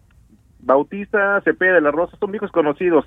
[0.61, 3.05] Bautista, Cepeda de la Rosa son viejos conocidos,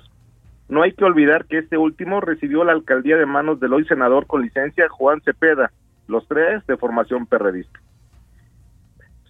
[0.68, 4.26] no hay que olvidar que este último recibió la alcaldía de manos del hoy senador
[4.26, 5.72] con licencia Juan Cepeda,
[6.06, 7.80] los tres de formación perredista.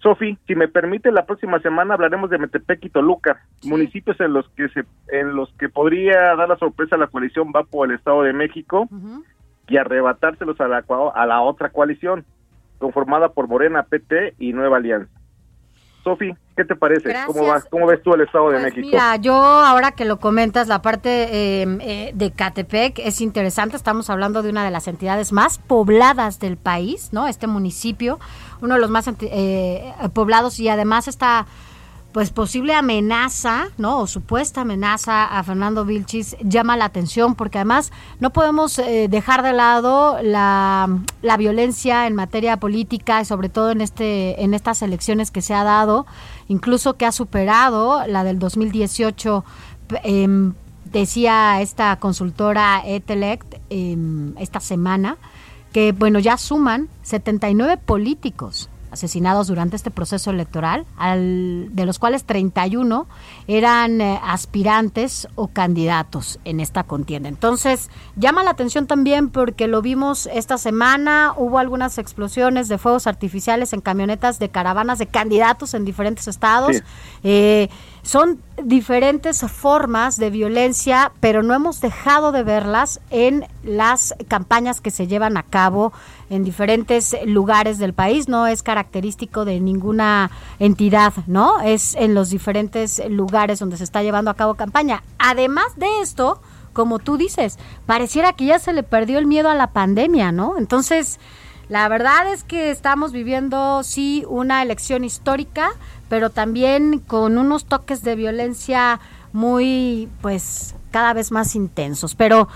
[0.01, 4.47] Sofi, si me permite, la próxima semana hablaremos de Metepec y Toluca, municipios en los
[4.49, 7.95] que se, en los que podría dar la sorpresa a la coalición va por el
[7.95, 8.87] Estado de México
[9.67, 12.25] y arrebatárselos a la, a la otra coalición,
[12.77, 15.18] conformada por Morena, PT y Nueva Alianza.
[16.03, 17.13] Sofi, ¿qué te parece?
[17.27, 18.87] ¿Cómo, vas, ¿Cómo ves tú el Estado de pues México?
[18.87, 23.75] Mira, yo ahora que lo comentas, la parte em, eh, de Catepec es interesante.
[23.75, 27.27] Estamos hablando de una de las entidades más pobladas del país, ¿no?
[27.27, 28.19] Este municipio,
[28.61, 31.47] uno de los más eh, poblados y además está
[32.11, 33.99] pues posible amenaza, ¿no?
[33.99, 39.43] O supuesta amenaza a Fernando Vilchis llama la atención porque además no podemos eh, dejar
[39.43, 40.89] de lado la,
[41.21, 45.53] la, violencia en materia política y sobre todo en este en estas elecciones que se
[45.53, 46.07] ha dado,
[46.47, 49.45] incluso que ha superado la del 2018
[50.03, 50.51] eh,
[50.85, 53.97] decía esta consultora Etelect eh,
[54.39, 55.17] esta semana
[55.71, 62.23] que bueno, ya suman 79 políticos asesinados durante este proceso electoral, al, de los cuales
[62.23, 63.07] 31
[63.47, 67.29] eran eh, aspirantes o candidatos en esta contienda.
[67.29, 73.07] Entonces, llama la atención también porque lo vimos esta semana, hubo algunas explosiones de fuegos
[73.07, 76.83] artificiales en camionetas de caravanas de candidatos en diferentes estados.
[77.23, 77.69] Eh,
[78.09, 84.89] son diferentes formas de violencia, pero no hemos dejado de verlas en las campañas que
[84.89, 85.93] se llevan a cabo
[86.31, 88.27] en diferentes lugares del país.
[88.27, 91.61] No es característico de ninguna entidad, ¿no?
[91.61, 95.03] Es en los diferentes lugares donde se está llevando a cabo campaña.
[95.19, 96.41] Además de esto,
[96.73, 100.57] como tú dices, pareciera que ya se le perdió el miedo a la pandemia, ¿no?
[100.57, 101.19] Entonces,
[101.69, 105.69] la verdad es que estamos viviendo, sí, una elección histórica,
[106.09, 108.99] pero también con unos toques de violencia
[109.31, 112.15] muy, pues, cada vez más intensos.
[112.15, 112.47] Pero,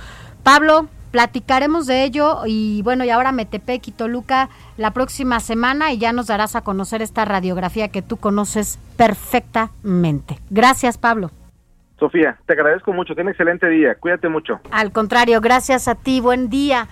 [0.44, 6.00] Pablo, platicaremos de ello y bueno, y ahora Metepec y Toluca la próxima semana y
[6.00, 10.40] ya nos darás a conocer esta radiografía que tú conoces perfectamente.
[10.50, 11.30] Gracias, Pablo.
[12.00, 14.60] Sofía, te agradezco mucho, ten excelente día, cuídate mucho.
[14.72, 16.88] Al contrario, gracias a ti, buen día.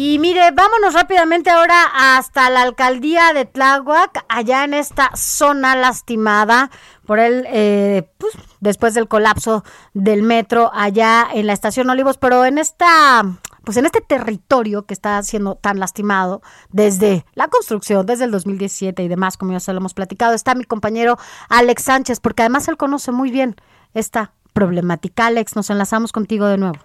[0.00, 6.70] Y mire, vámonos rápidamente ahora hasta la alcaldía de Tláhuac, allá en esta zona lastimada
[7.04, 12.44] por el, eh, pues, después del colapso del metro allá en la estación Olivos, pero
[12.44, 13.24] en esta,
[13.64, 19.02] pues en este territorio que está siendo tan lastimado desde la construcción, desde el 2017
[19.02, 21.18] y demás, como ya se lo hemos platicado, está mi compañero
[21.48, 23.56] Alex Sánchez, porque además él conoce muy bien
[23.94, 25.26] esta problemática.
[25.26, 26.78] Alex, nos enlazamos contigo de nuevo.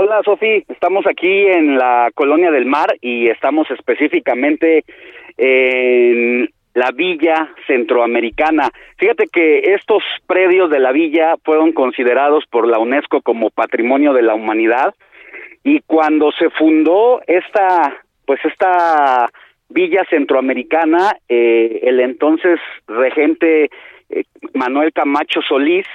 [0.00, 4.84] Hola Sofi, estamos aquí en la Colonia del Mar y estamos específicamente
[5.36, 8.70] en la Villa Centroamericana.
[8.96, 14.22] Fíjate que estos predios de la villa fueron considerados por la UNESCO como Patrimonio de
[14.22, 14.94] la Humanidad
[15.64, 19.28] y cuando se fundó esta, pues esta
[19.68, 23.68] Villa Centroamericana, eh, el entonces regente
[24.10, 24.22] eh,
[24.54, 25.88] Manuel Camacho Solís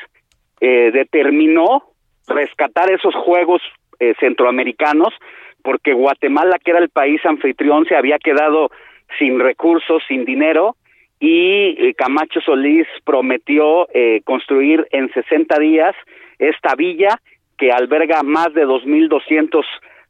[0.60, 1.84] eh, determinó
[2.28, 3.62] rescatar esos juegos
[4.00, 5.14] eh, centroamericanos,
[5.62, 8.70] porque Guatemala, que era el país anfitrión, se había quedado
[9.18, 10.76] sin recursos, sin dinero,
[11.20, 15.96] y eh, Camacho Solís prometió eh, construir en 60 días
[16.38, 17.20] esta villa
[17.58, 19.64] que alberga más de 2.200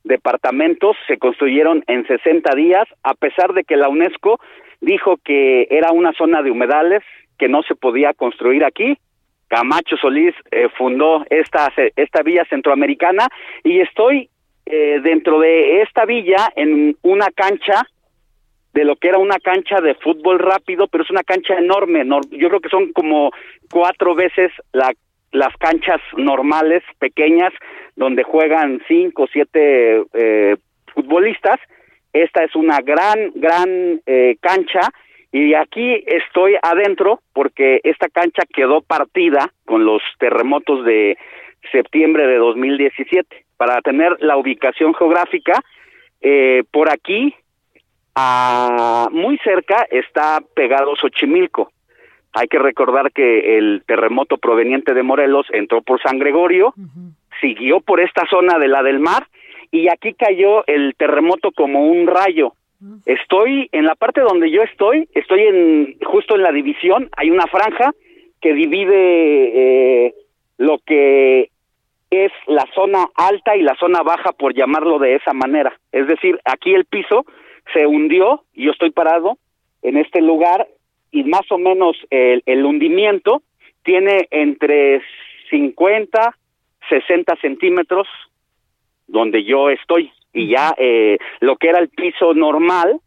[0.04, 4.40] departamentos, se construyeron en 60 días, a pesar de que la UNESCO
[4.82, 7.04] dijo que era una zona de humedales,
[7.38, 8.98] que no se podía construir aquí,
[9.54, 13.28] Camacho Solís eh, fundó esta, esta villa centroamericana
[13.64, 14.28] y estoy
[14.66, 17.84] eh, dentro de esta villa en una cancha
[18.74, 22.04] de lo que era una cancha de fútbol rápido, pero es una cancha enorme.
[22.32, 23.30] yo creo que son como
[23.72, 24.92] cuatro veces la,
[25.32, 27.54] las canchas normales, pequeñas,
[27.96, 30.56] donde juegan cinco o siete eh,
[30.96, 31.60] futbolistas.
[32.12, 34.02] Esta es una gran, gran
[34.42, 34.90] cancha
[35.34, 41.18] y aquí estoy adentro porque esta cancha quedó partida con los terremotos de
[41.72, 43.44] septiembre de 2017.
[43.58, 45.60] Para tener la ubicación geográfica,
[46.22, 47.34] eh, por aquí,
[48.14, 51.72] a, muy cerca, está pegado Xochimilco.
[52.34, 56.76] Hay que recordar que el terremoto proveniente de Morelos entró por San Gregorio,
[57.42, 59.26] siguió por esta zona de la del mar
[59.72, 62.54] y aquí cayó el terremoto como un rayo
[63.06, 67.48] Estoy en la parte donde yo estoy, estoy en justo en la división, hay una
[67.48, 67.94] franja
[68.42, 70.14] que divide eh,
[70.58, 71.50] lo que
[72.10, 75.80] es la zona alta y la zona baja, por llamarlo de esa manera.
[75.92, 77.26] Es decir, aquí el piso
[77.74, 79.38] se hundió y yo estoy parado
[79.82, 80.68] en este lugar
[81.12, 83.42] y más o menos el, el hundimiento
[83.84, 85.02] tiene entre
[85.50, 86.38] 50,
[86.90, 88.08] 60 centímetros
[89.08, 93.00] donde yo estoy y ya eh, lo que era el piso normal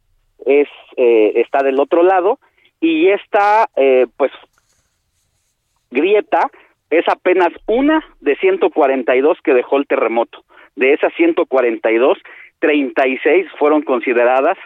[0.44, 2.38] es eh, está del otro lado
[2.80, 4.30] y esta eh, pues
[5.90, 6.50] grieta
[6.90, 10.44] es apenas una de 142 que dejó el terremoto.
[10.76, 12.18] De esas 142,
[12.60, 14.56] 36 fueron consideradas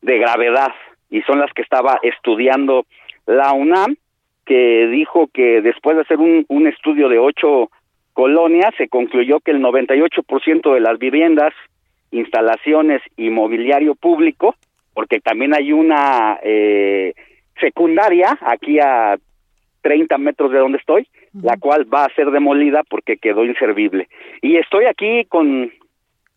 [0.00, 0.72] de gravedad
[1.10, 2.86] y son las que estaba estudiando
[3.26, 3.96] la UNAM,
[4.44, 7.70] que dijo que después de hacer un, un estudio de ocho
[8.12, 11.52] colonias, se concluyó que el 98% de las viviendas
[12.18, 14.54] instalaciones y mobiliario público,
[14.94, 17.14] porque también hay una eh,
[17.60, 19.16] secundaria aquí a
[19.82, 24.08] 30 metros de donde estoy, la cual va a ser demolida porque quedó inservible.
[24.42, 25.72] Y estoy aquí con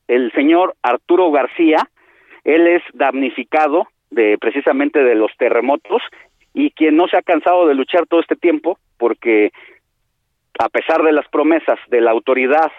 [0.08, 1.78] el señor Arturo García,
[2.44, 6.02] él es damnificado de precisamente de los terremotos
[6.54, 9.52] y quien no se ha cansado de luchar todo este tiempo porque
[10.60, 12.72] a pesar de las promesas de la autoridad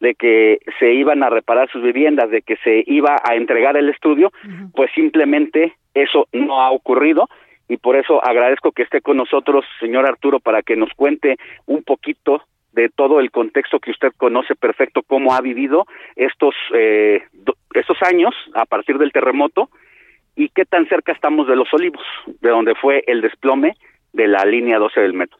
[0.00, 3.90] de que se iban a reparar sus viviendas, de que se iba a entregar el
[3.90, 4.32] estudio,
[4.74, 7.28] pues simplemente eso no ha ocurrido
[7.68, 11.36] y por eso agradezco que esté con nosotros, señor Arturo, para que nos cuente
[11.66, 12.42] un poquito
[12.72, 15.86] de todo el contexto que usted conoce perfecto, cómo ha vivido
[16.16, 17.22] estos, eh,
[17.74, 19.70] estos años a partir del terremoto
[20.34, 22.02] y qué tan cerca estamos de los olivos,
[22.40, 23.74] de donde fue el desplome
[24.12, 25.38] de la línea 12 del metro.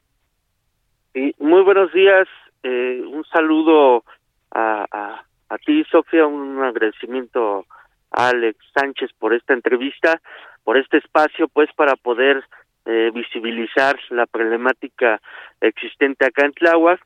[1.12, 2.28] Sí, muy buenos días,
[2.62, 4.04] eh, un saludo
[4.53, 7.66] a, a, a ti, Sofía, un agradecimiento
[8.11, 10.20] a Alex Sánchez por esta entrevista,
[10.64, 12.44] por este espacio, pues para poder
[12.86, 15.20] eh, visibilizar la problemática
[15.61, 17.01] existente acá en Tláhuac,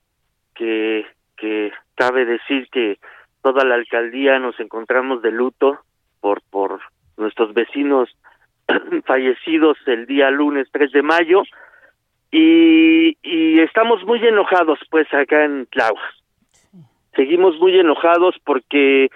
[0.55, 2.99] que, que cabe decir que
[3.43, 5.81] toda la alcaldía nos encontramos de luto
[6.21, 6.81] por, por
[7.17, 8.09] nuestros vecinos
[9.05, 11.43] fallecidos el día lunes 3 de mayo
[12.31, 16.24] y, y estamos muy enojados pues acá en Tláhuac
[17.17, 19.11] seguimos muy enojados porque,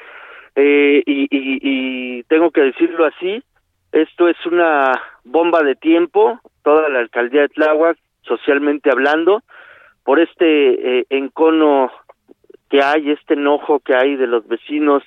[0.57, 3.43] eh, y, y, tengo que decirlo así,
[3.93, 4.93] esto es una
[5.25, 9.43] bomba de tiempo, toda la alcaldía de Tláhuac, socialmente hablando,
[10.05, 11.91] por este eh, encono
[12.71, 15.03] que hay, este enojo que hay de los vecinos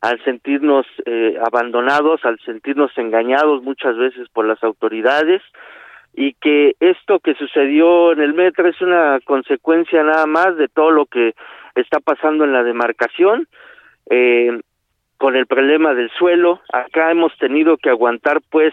[0.00, 5.42] al sentirnos eh, abandonados, al sentirnos engañados muchas veces por las autoridades
[6.14, 10.90] y que esto que sucedió en el metro es una consecuencia nada más de todo
[10.90, 11.34] lo que
[11.80, 13.46] está pasando en la demarcación
[14.10, 14.60] eh,
[15.16, 16.60] con el problema del suelo.
[16.72, 18.72] Acá hemos tenido que aguantar, pues,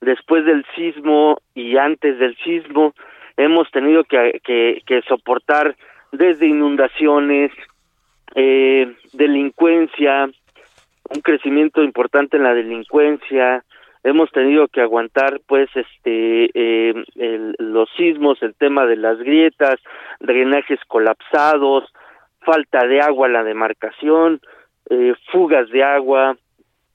[0.00, 2.94] después del sismo y antes del sismo,
[3.36, 5.76] hemos tenido que, soportar
[6.12, 7.52] desde inundaciones,
[8.34, 10.28] eh, delincuencia,
[11.10, 13.64] un crecimiento importante en la delincuencia,
[14.04, 19.76] hemos tenido que aguantar pues este eh, el, los sismos el tema de las grietas
[20.20, 21.92] drenajes colapsados
[22.40, 24.40] falta de agua la demarcación,
[24.90, 26.36] eh, fugas de agua,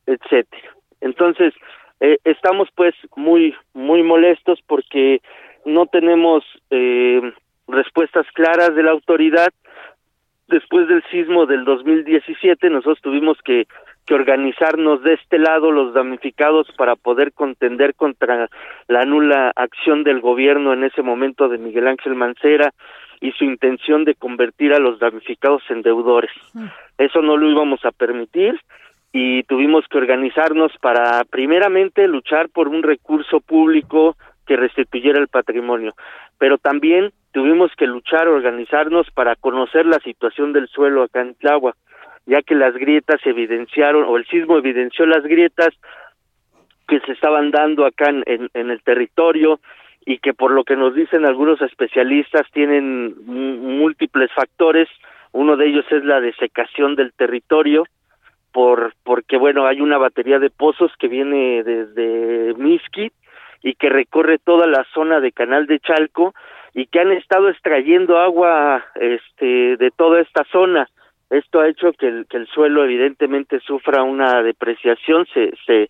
[0.06, 0.76] etcétera.
[1.02, 1.54] Entonces,
[2.00, 5.22] eh, estamos pues muy, muy molestos porque
[5.66, 7.22] no tenemos eh,
[7.68, 9.50] respuestas claras de la autoridad.
[10.48, 13.68] Después del sismo del 2017, nosotros tuvimos que,
[14.06, 18.50] que organizarnos de este lado, los damnificados, para poder contender contra
[18.88, 22.74] la nula acción del gobierno en ese momento de Miguel Ángel Mancera,
[23.24, 26.32] y su intención de convertir a los damnificados en deudores.
[26.98, 28.60] Eso no lo íbamos a permitir
[29.14, 35.94] y tuvimos que organizarnos para primeramente luchar por un recurso público que restituyera el patrimonio,
[36.38, 41.78] pero también tuvimos que luchar, organizarnos para conocer la situación del suelo acá en Tláhuac,
[42.26, 45.70] ya que las grietas evidenciaron, o el sismo evidenció las grietas
[46.90, 49.62] que se estaban dando acá en, en el territorio,
[50.06, 54.90] y que por lo que nos dicen algunos especialistas tienen múltiples factores.
[55.32, 57.86] Uno de ellos es la desecación del territorio,
[58.52, 63.12] por porque bueno hay una batería de pozos que viene desde Miski
[63.64, 66.34] y que recorre toda la zona de Canal de Chalco
[66.74, 70.88] y que han estado extrayendo agua este de toda esta zona
[71.34, 75.90] esto ha hecho que el, que el suelo evidentemente sufra una depreciación, se, se,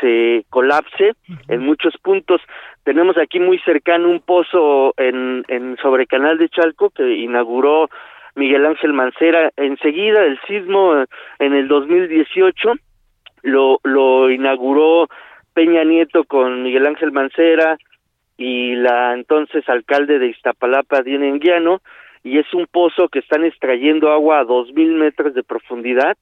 [0.00, 1.12] se colapse
[1.48, 2.40] en muchos puntos.
[2.84, 7.88] Tenemos aquí muy cercano un pozo en, en sobre Canal de Chalco que inauguró
[8.34, 9.50] Miguel Ángel Mancera.
[9.56, 11.04] Enseguida del sismo
[11.38, 12.72] en el 2018
[13.42, 15.08] lo lo inauguró
[15.54, 17.78] Peña Nieto con Miguel Ángel Mancera
[18.36, 21.80] y la entonces alcalde de Iztapalapa Diana Enguiano
[22.22, 26.16] y es un pozo que están extrayendo agua a dos mil metros de profundidad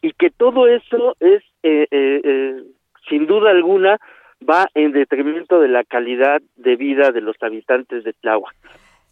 [0.00, 2.62] y que todo eso es eh, eh, eh,
[3.08, 3.98] sin duda alguna
[4.48, 8.54] va en detrimento de la calidad de vida de los habitantes de Tláhuac.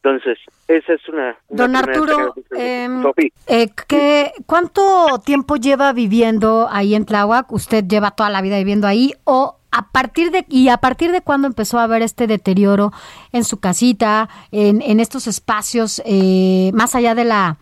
[0.02, 1.36] Entonces, esa es una...
[1.50, 3.04] Don Arturo, em,
[3.46, 7.52] eh, ¿qué, ¿cuánto tiempo lleva viviendo ahí en Tláhuac?
[7.52, 11.20] ¿Usted lleva toda la vida viviendo ahí o a partir de y a partir de
[11.20, 12.92] cuándo empezó a haber este deterioro
[13.32, 17.58] en su casita, en, en estos espacios, eh, más allá de la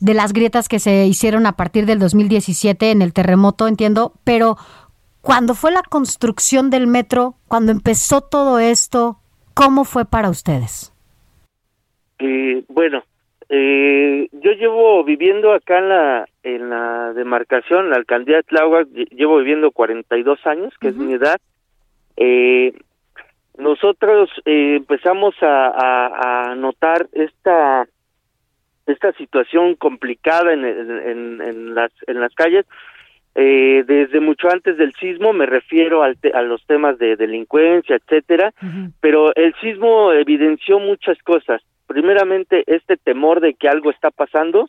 [0.00, 4.56] de las grietas que se hicieron a partir del 2017 en el terremoto, entiendo, pero
[5.22, 9.16] cuando fue la construcción del metro, cuando empezó todo esto,
[9.54, 10.92] ¿cómo fue para ustedes?
[12.18, 13.04] Eh, bueno,
[13.48, 19.38] eh, yo llevo viviendo acá en la en la demarcación, la alcaldía de Tláhuac, llevo
[19.38, 21.40] viviendo 42 años, que es mi edad,
[22.16, 22.72] eh,
[23.58, 27.86] nosotros eh, empezamos a, a, a, notar esta
[28.86, 32.66] esta situación complicada en, en, en las en las calles
[33.34, 38.52] eh, desde mucho antes del sismo me refiero al a los temas de delincuencia etcétera
[39.00, 41.62] pero el sismo evidenció muchas cosas.
[41.86, 44.68] Primeramente este temor de que algo está pasando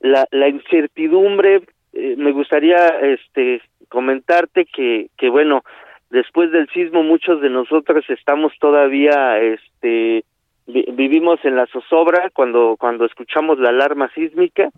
[0.00, 5.62] la, la incertidumbre eh, me gustaría este comentarte que que bueno
[6.10, 10.24] después del sismo muchos de nosotros estamos todavía este
[10.66, 14.70] vivimos en la zozobra cuando cuando escuchamos la alarma sísmica.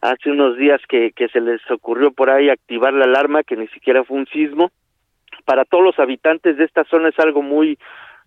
[0.00, 3.68] Hace unos días que, que se les ocurrió por ahí activar la alarma que ni
[3.68, 4.70] siquiera fue un sismo.
[5.44, 7.78] Para todos los habitantes de esta zona es algo muy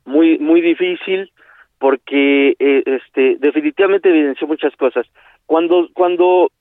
[0.05, 1.31] muy muy difícil
[1.77, 5.05] porque eh, este definitivamente evidenció muchas cosas.
[5.45, 6.51] Cuando cuando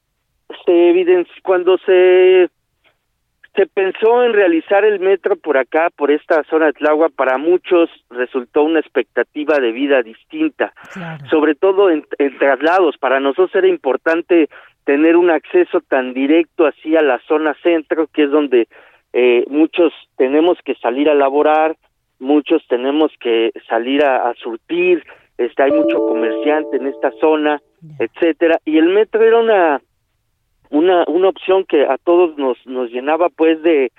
[0.64, 2.50] se evidenció cuando se
[3.54, 7.90] se pensó en realizar el metro por acá, por esta zona de Tláhuac, para muchos
[8.08, 10.72] resultó una expectativa de vida distinta,
[11.28, 12.96] sobre todo en, en, traslados.
[12.98, 14.48] Para nosotros era importante
[14.84, 18.68] tener un acceso tan directo así a la zona centro, que es donde
[19.12, 21.76] eh, muchos tenemos que salir a laborar,
[22.20, 25.02] muchos tenemos que salir a, a surtir,
[25.38, 27.60] este, hay mucho comerciante en esta zona,
[27.98, 29.80] etcétera, y el metro era una
[30.70, 33.92] una una opción que a todos nos nos llenaba pues de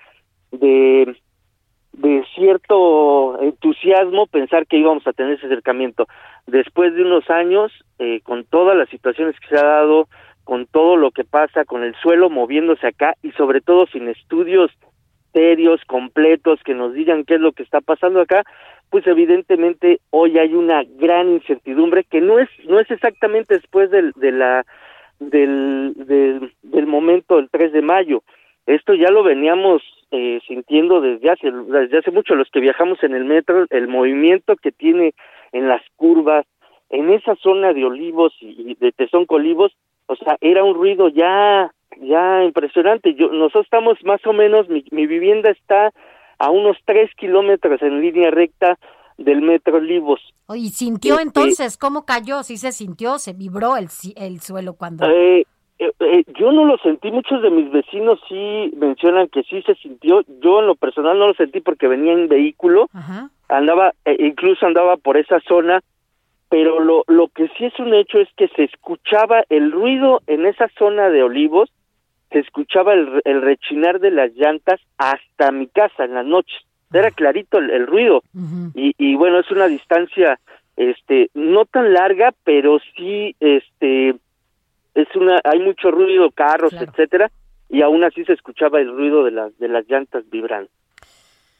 [0.51, 6.07] de cierto entusiasmo pensar que íbamos a tener ese acercamiento.
[6.47, 10.07] Después de unos años eh, con todas las situaciones que se ha dado
[10.43, 14.71] con todo lo que pasa con el suelo moviéndose acá y sobre todo sin estudios
[15.33, 18.43] serios completos que nos digan qué es lo que está pasando acá
[18.89, 24.31] pues evidentemente hoy hay una gran incertidumbre que no es no es exactamente después de
[24.31, 24.65] la
[25.21, 28.23] del, del, del momento del 3 de mayo.
[28.65, 33.15] Esto ya lo veníamos eh, sintiendo desde hace, desde hace mucho, los que viajamos en
[33.15, 35.13] el metro, el movimiento que tiene
[35.51, 36.45] en las curvas,
[36.89, 39.71] en esa zona de olivos y de Tezonco Olivos,
[40.07, 43.13] o sea, era un ruido ya, ya impresionante.
[43.13, 45.91] Yo, nosotros estamos más o menos, mi, mi vivienda está
[46.37, 48.77] a unos tres kilómetros en línea recta
[49.17, 50.21] del Metro Olivos.
[50.53, 52.43] ¿Y sintió entonces cómo cayó?
[52.43, 53.19] ¿Sí se sintió?
[53.19, 55.05] ¿Se vibró el, el suelo cuando...?
[55.05, 55.45] Eh,
[55.81, 59.73] eh, eh, yo no lo sentí, muchos de mis vecinos sí mencionan que sí se
[59.73, 62.87] sintió, yo en lo personal no lo sentí porque venía en vehículo,
[63.49, 65.81] andaba, eh, incluso andaba por esa zona,
[66.49, 70.45] pero lo, lo que sí es un hecho es que se escuchaba el ruido en
[70.45, 71.71] esa zona de olivos,
[72.29, 76.61] se escuchaba el, el rechinar de las llantas hasta mi casa en las noches
[76.93, 78.23] era clarito el, el ruido.
[78.75, 80.39] Y, y bueno es una distancia
[80.77, 84.15] este no tan larga pero sí este
[84.95, 87.29] es una hay mucho ruido carros etcétera
[87.69, 90.69] y aún así se escuchaba el ruido de las de las llantas vibrando.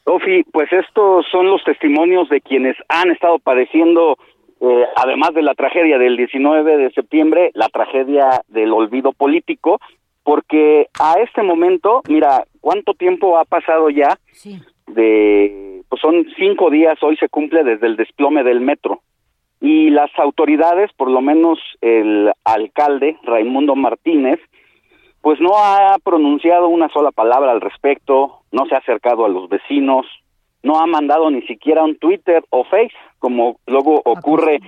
[0.04, 4.18] Sofi, pues estos son los testimonios de quienes han estado padeciendo
[4.60, 9.80] eh, además de la tragedia del 19 de septiembre, la tragedia del olvido político,
[10.24, 14.18] porque a este momento, mira, ¿cuánto tiempo ha pasado ya?
[14.34, 14.60] Sí
[14.94, 19.02] de, pues son cinco días, hoy se cumple desde el desplome del metro.
[19.60, 24.40] Y las autoridades, por lo menos el alcalde Raimundo Martínez,
[25.22, 29.50] pues no ha pronunciado una sola palabra al respecto, no se ha acercado a los
[29.50, 30.08] vecinos,
[30.64, 34.60] no ha mandado ni siquiera un Twitter o Face, como luego ocurre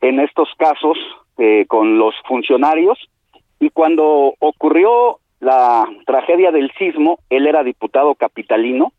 [0.00, 0.96] en estos casos
[1.38, 2.98] eh, con los funcionarios.
[3.58, 8.92] Y cuando ocurrió la tragedia del sismo, él era diputado capitalino,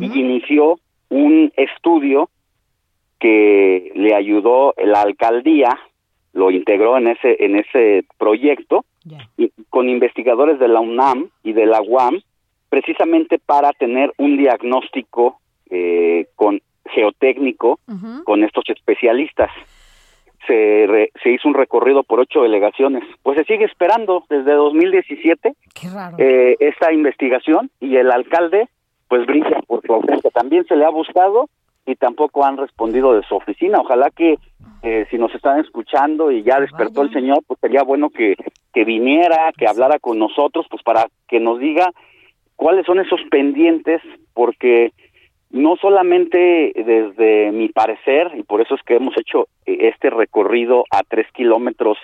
[0.00, 0.78] y inició
[1.08, 2.28] un estudio
[3.18, 5.78] que le ayudó la alcaldía,
[6.32, 8.84] lo integró en ese en ese proyecto
[9.36, 12.20] y, con investigadores de la UNAM y de la UAM,
[12.68, 16.60] precisamente para tener un diagnóstico eh, con
[16.90, 17.78] geotécnico
[18.24, 19.50] con estos especialistas.
[20.46, 23.04] Se, se hizo un recorrido por ocho delegaciones.
[23.22, 25.52] Pues se sigue esperando desde 2017
[26.16, 28.68] eh, esta investigación y el alcalde
[29.08, 30.30] pues brilla por su ausencia.
[30.30, 31.48] También se le ha buscado
[31.86, 33.80] y tampoco han respondido de su oficina.
[33.80, 34.38] Ojalá que
[34.82, 38.36] eh, si nos están escuchando y ya despertó el señor, pues sería bueno que,
[38.72, 41.90] que viniera, que hablara con nosotros, pues para que nos diga
[42.56, 44.02] cuáles son esos pendientes,
[44.34, 44.92] porque
[45.50, 51.02] no solamente desde mi parecer, y por eso es que hemos hecho este recorrido a
[51.08, 51.96] tres kilómetros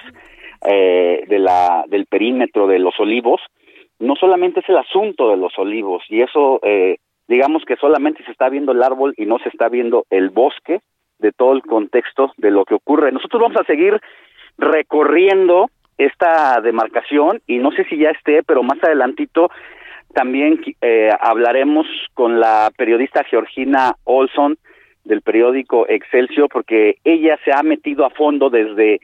[0.67, 3.41] eh, de la, del perímetro de los olivos,
[3.99, 6.97] no solamente es el asunto de los olivos, y eso eh,
[7.29, 10.81] digamos que solamente se está viendo el árbol y no se está viendo el bosque
[11.19, 13.13] de todo el contexto de lo que ocurre.
[13.13, 14.01] Nosotros vamos a seguir
[14.59, 19.51] recorriendo esta demarcación y no sé si ya esté, pero más adelantito
[20.13, 24.57] también eh, hablaremos con la periodista Georgina Olson
[25.05, 29.01] del periódico Excelsior porque ella se ha metido a fondo desde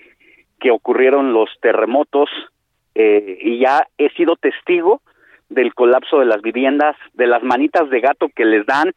[0.61, 2.28] que ocurrieron los terremotos
[2.95, 5.01] eh, y ya he sido testigo
[5.49, 8.93] del colapso de las viviendas, de las manitas de gato que les dan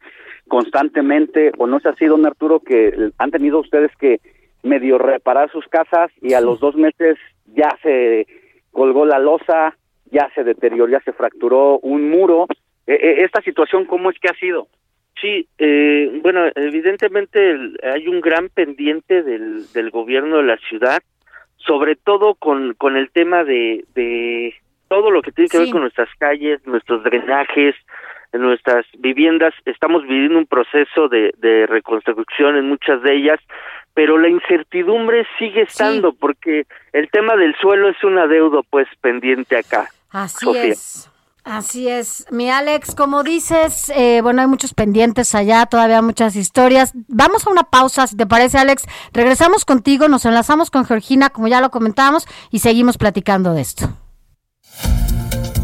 [0.48, 4.20] constantemente, o no se ha sido un Arturo que han tenido ustedes que
[4.62, 8.26] medio reparar sus casas y a los dos meses ya se
[8.72, 9.76] colgó la losa,
[10.10, 12.46] ya se deterioró, ya se fracturó un muro.
[12.86, 14.68] Eh, eh, esta situación, ¿cómo es que ha sido?
[15.20, 21.02] Sí, eh, bueno, evidentemente hay un gran pendiente del, del gobierno de la ciudad,
[21.66, 24.54] sobre todo con, con el tema de, de
[24.88, 27.74] todo lo que tiene que ver con nuestras calles, nuestros drenajes,
[28.32, 29.54] nuestras viviendas.
[29.64, 33.40] Estamos viviendo un proceso de, de reconstrucción en muchas de ellas,
[33.94, 39.56] pero la incertidumbre sigue estando porque el tema del suelo es un adeudo pues pendiente
[39.56, 39.88] acá.
[40.10, 41.10] Así es.
[41.44, 46.92] Así es, mi Alex, como dices, eh, bueno, hay muchos pendientes allá, todavía muchas historias.
[47.06, 48.84] Vamos a una pausa, si te parece, Alex.
[49.12, 53.90] Regresamos contigo, nos enlazamos con Georgina, como ya lo comentábamos, y seguimos platicando de esto.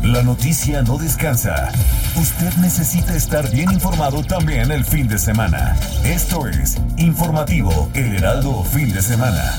[0.03, 1.73] La noticia no descansa.
[2.17, 5.77] Usted necesita estar bien informado también el fin de semana.
[6.05, 9.55] Esto es Informativo El Heraldo Fin de Semana.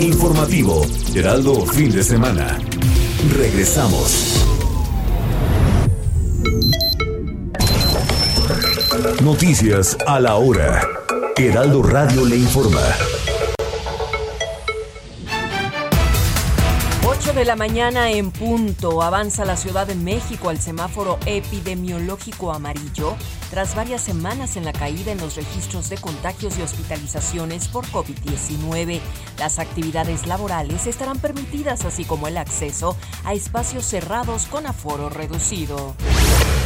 [0.00, 2.58] Informativo Heraldo Fin de Semana.
[3.36, 4.44] Regresamos.
[9.22, 10.80] Noticias a la hora.
[11.36, 12.80] Heraldo Radio le informa.
[17.28, 23.16] 8 de la mañana en punto avanza la Ciudad de México al semáforo epidemiológico amarillo
[23.50, 29.00] tras varias semanas en la caída en los registros de contagios y hospitalizaciones por COVID-19.
[29.38, 35.94] Las actividades laborales estarán permitidas así como el acceso a espacios cerrados con aforo reducido.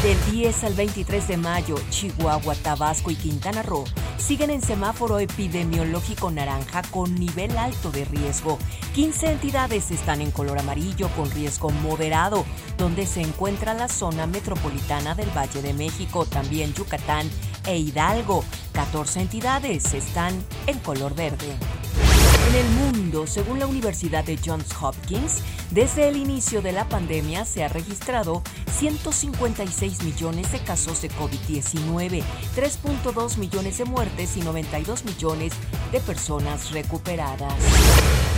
[0.03, 3.85] Del 10 al 23 de mayo, Chihuahua, Tabasco y Quintana Roo
[4.19, 8.59] siguen en semáforo epidemiológico naranja con nivel alto de riesgo.
[8.95, 12.45] 15 entidades están en color amarillo con riesgo moderado,
[12.79, 17.31] donde se encuentra la zona metropolitana del Valle de México, también Yucatán
[17.67, 18.45] e Hidalgo.
[18.73, 20.35] 14 entidades están
[20.67, 21.57] en color verde.
[22.49, 27.47] En el mundo, según la Universidad de Johns Hopkins, desde el inicio de la pandemia
[27.47, 28.43] se ha registrado
[28.79, 32.23] 156 millones de casos de COVID-19,
[32.55, 35.55] 3.2 millones de muertes y 92 millones
[35.93, 37.55] de personas recuperadas.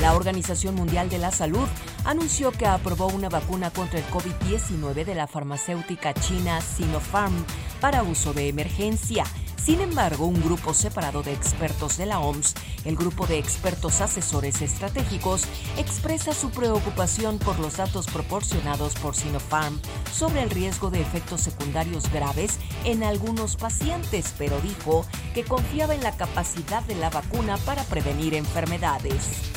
[0.01, 1.67] La Organización Mundial de la Salud
[2.05, 7.45] anunció que aprobó una vacuna contra el COVID-19 de la farmacéutica china Sinopharm
[7.81, 9.25] para uso de emergencia.
[9.57, 14.61] Sin embargo, un grupo separado de expertos de la OMS, el grupo de expertos asesores
[14.61, 15.45] estratégicos,
[15.79, 19.81] expresa su preocupación por los datos proporcionados por Sinopharm
[20.13, 26.03] sobre el riesgo de efectos secundarios graves en algunos pacientes, pero dijo que confiaba en
[26.03, 29.55] la capacidad de la vacuna para prevenir enfermedades.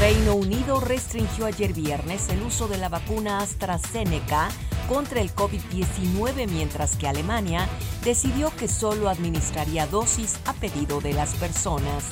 [0.00, 4.48] Reino Unido restringió ayer viernes el uso de la vacuna AstraZeneca
[4.88, 7.68] contra el COVID-19, mientras que Alemania
[8.02, 12.04] decidió que solo administraría dosis a pedido de las personas.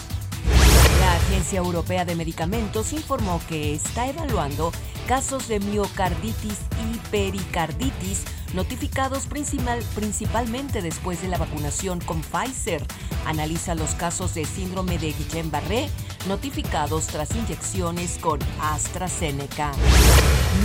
[1.01, 4.70] La Agencia Europea de Medicamentos informó que está evaluando
[5.07, 6.59] casos de miocarditis
[6.93, 12.84] y pericarditis notificados principal, principalmente después de la vacunación con Pfizer.
[13.24, 15.89] Analiza los casos de síndrome de Guillain-Barré
[16.27, 19.73] notificados tras inyecciones con AstraZeneca.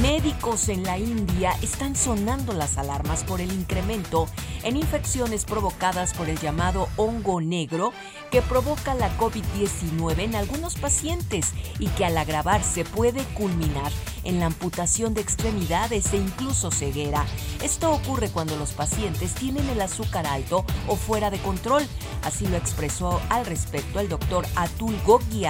[0.01, 4.27] Médicos en la India están sonando las alarmas por el incremento
[4.63, 7.91] en infecciones provocadas por el llamado hongo negro
[8.31, 13.91] que provoca la COVID-19 en algunos pacientes y que al agravarse puede culminar
[14.23, 17.25] en la amputación de extremidades e incluso ceguera.
[17.61, 21.85] Esto ocurre cuando los pacientes tienen el azúcar alto o fuera de control.
[22.23, 25.42] Así lo expresó al respecto el doctor Atul Gogia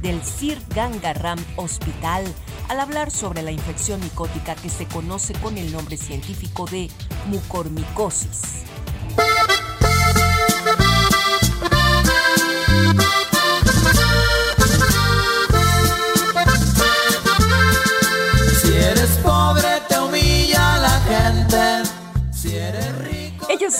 [0.00, 2.24] del Sir Gangaram Hospital
[2.68, 6.88] al hablar sobre la infección micótica que se conoce con el nombre científico de
[7.26, 8.64] mucormicosis.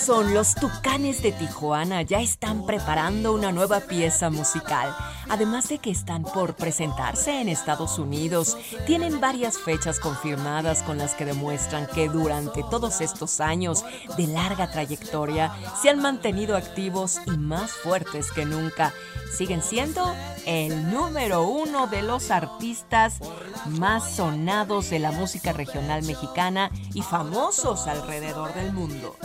[0.00, 4.94] Son los Tucanes de Tijuana, ya están preparando una nueva pieza musical.
[5.28, 11.14] Además de que están por presentarse en Estados Unidos, tienen varias fechas confirmadas con las
[11.14, 13.84] que demuestran que durante todos estos años
[14.16, 18.94] de larga trayectoria se han mantenido activos y más fuertes que nunca.
[19.36, 20.14] Siguen siendo
[20.46, 23.18] el número uno de los artistas
[23.66, 29.16] más sonados de la música regional mexicana y famosos alrededor del mundo.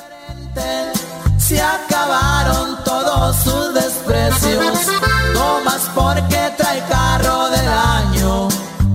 [1.37, 4.87] Se acabaron todos sus desprecios.
[5.33, 8.49] No más porque trae carro del año.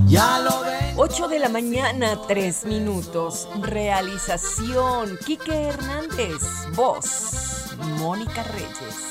[0.06, 0.94] Ya lo ven.
[0.96, 3.48] 8 de la mañana, 3 minutos.
[3.60, 6.42] Realización, Quique Hernández.
[6.74, 9.10] Voz, Mónica Reyes.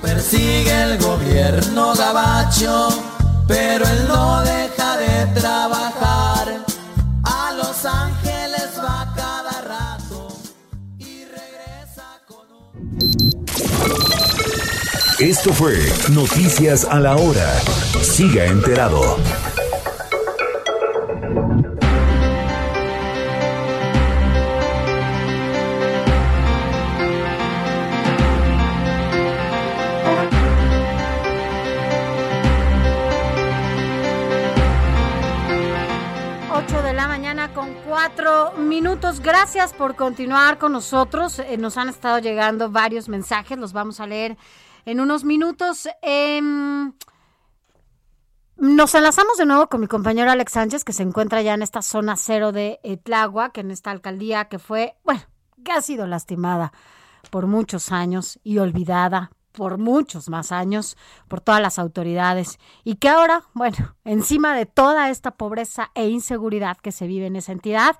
[0.00, 2.88] Persigue el gobierno gabacho,
[3.46, 6.71] pero él no deja de trabajar.
[15.22, 15.78] Esto fue
[16.12, 17.54] Noticias a la Hora.
[18.02, 19.00] Siga enterado.
[36.52, 39.20] Ocho de la mañana con cuatro minutos.
[39.20, 41.38] Gracias por continuar con nosotros.
[41.38, 44.36] Eh, nos han estado llegando varios mensajes, los vamos a leer
[44.84, 45.88] en unos minutos.
[46.02, 46.92] Em,
[48.56, 51.82] nos enlazamos de nuevo con mi compañero Alex Sánchez, que se encuentra ya en esta
[51.82, 55.22] zona cero de eh, Tláhuac, en esta alcaldía que fue, bueno,
[55.64, 56.72] que ha sido lastimada
[57.30, 60.96] por muchos años y olvidada por muchos más años
[61.28, 66.76] por todas las autoridades y que ahora, bueno, encima de toda esta pobreza e inseguridad
[66.78, 67.98] que se vive en esa entidad,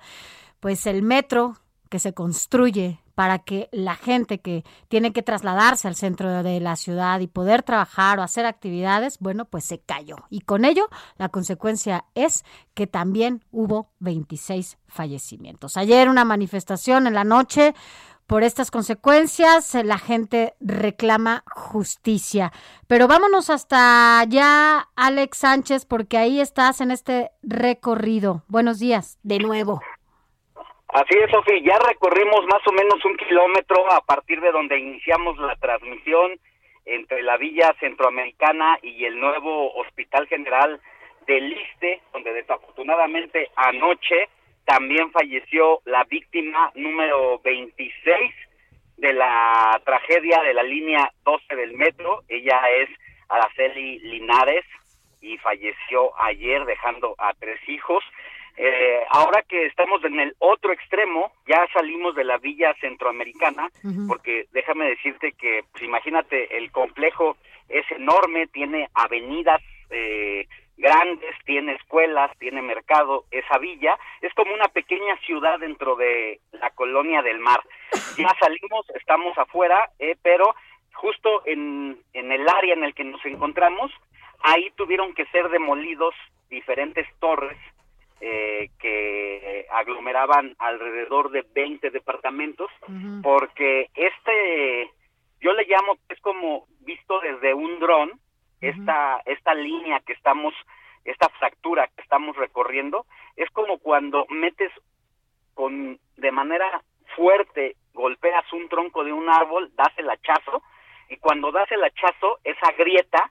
[0.59, 1.57] pues el metro
[1.89, 6.75] que se construye para que la gente que tiene que trasladarse al centro de la
[6.75, 10.17] ciudad y poder trabajar o hacer actividades, bueno, pues se cayó.
[10.29, 10.87] Y con ello,
[11.17, 12.43] la consecuencia es
[12.73, 15.77] que también hubo 26 fallecimientos.
[15.77, 17.73] Ayer una manifestación en la noche
[18.27, 22.53] por estas consecuencias, la gente reclama justicia.
[22.87, 28.43] Pero vámonos hasta allá, Alex Sánchez, porque ahí estás en este recorrido.
[28.47, 29.81] Buenos días, de nuevo.
[30.93, 35.35] Así es, Sofía, ya recorrimos más o menos un kilómetro a partir de donde iniciamos
[35.39, 36.39] la transmisión
[36.85, 40.79] entre la Villa Centroamericana y el nuevo Hospital General
[41.25, 44.29] del Liste, donde desafortunadamente anoche
[44.65, 48.31] también falleció la víctima número 26
[48.97, 52.21] de la tragedia de la línea 12 del metro.
[52.29, 52.89] Ella es
[53.29, 54.63] Araceli Linares
[55.21, 58.03] y falleció ayer dejando a tres hijos.
[58.55, 63.69] Eh, ahora que estamos en el otro extremo, ya salimos de la villa centroamericana,
[64.07, 67.35] porque déjame decirte que, pues, imagínate, el complejo
[67.67, 70.47] es enorme, tiene avenidas eh,
[70.77, 76.69] grandes, tiene escuelas, tiene mercado, esa villa es como una pequeña ciudad dentro de la
[76.71, 77.61] colonia del mar.
[78.17, 80.53] Ya salimos, estamos afuera, eh, pero
[80.93, 83.91] justo en, en el área en el que nos encontramos,
[84.41, 86.13] ahí tuvieron que ser demolidos
[86.49, 87.57] diferentes torres
[88.25, 92.71] eh, que aglomeraban alrededor de 20 departamentos,
[93.21, 94.89] porque este,
[95.41, 98.11] yo le llamo, es como visto desde un dron,
[98.61, 100.53] esta, esta línea que estamos,
[101.03, 103.05] esta fractura que estamos recorriendo,
[103.35, 104.71] es como cuando metes
[105.53, 106.81] con, de manera
[107.17, 110.63] fuerte, golpeas un tronco de un árbol, das el hachazo,
[111.09, 113.29] y cuando das el hachazo, esa grieta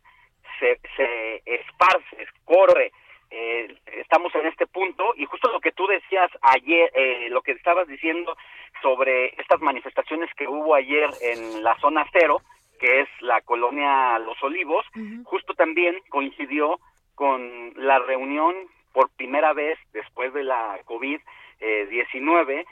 [0.60, 2.92] se, se esparce, corre,
[3.34, 7.52] eh, estamos en este punto y justo lo que tú decías ayer, eh, lo que
[7.52, 8.36] estabas diciendo
[8.82, 12.42] sobre estas manifestaciones que hubo ayer en la zona cero,
[12.78, 14.84] que es la colonia Los Olivos,
[15.24, 16.78] justo también coincidió
[17.14, 18.54] con la reunión
[18.92, 22.66] por primera vez después de la COVID-19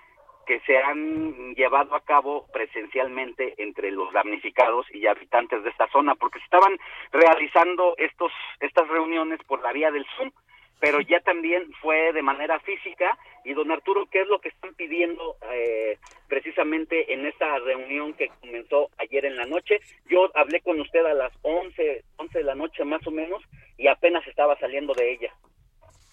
[0.47, 6.17] que se han llevado a cabo presencialmente entre los damnificados y habitantes de esta zona,
[6.17, 6.77] porque se estaban
[7.13, 10.33] realizando estos estas reuniones por la vía del Zoom,
[10.81, 13.17] pero ya también fue de manera física.
[13.45, 18.31] Y don Arturo, ¿qué es lo que están pidiendo eh, precisamente en esta reunión que
[18.41, 19.81] comenzó ayer en la noche?
[20.07, 23.43] Yo hablé con usted a las 11, 11 de la noche más o menos
[23.77, 25.35] y apenas estaba saliendo de ella.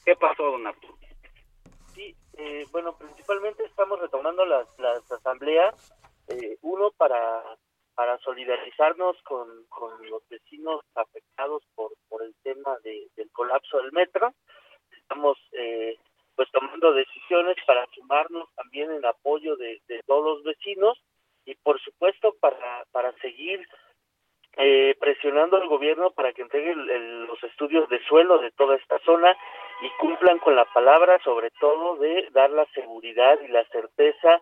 [0.05, 0.97] ¿Qué pasó, don Arturo?
[1.93, 5.93] Sí, eh, bueno, principalmente estamos retomando las, las asambleas,
[6.27, 7.41] eh, uno para
[7.97, 13.91] para solidarizarnos con, con los vecinos afectados por, por el tema de, del colapso del
[13.91, 14.35] metro.
[15.07, 15.95] Estamos eh,
[16.35, 21.01] pues tomando decisiones para sumarnos también en apoyo de, todos los vecinos
[21.45, 23.65] y por supuesto para, para seguir
[24.57, 28.99] eh, presionando al gobierno para que entregue el- los estudios de suelo de toda esta
[28.99, 29.33] zona
[29.81, 34.41] y cumplan con la palabra sobre todo de dar la seguridad y la certeza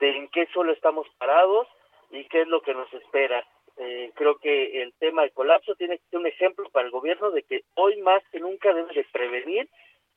[0.00, 1.68] de en qué suelo estamos parados
[2.10, 3.46] y qué es lo que nos espera.
[3.76, 7.30] Eh, creo que el tema del colapso tiene que ser un ejemplo para el gobierno
[7.30, 9.68] de que hoy más que nunca debe de prevenir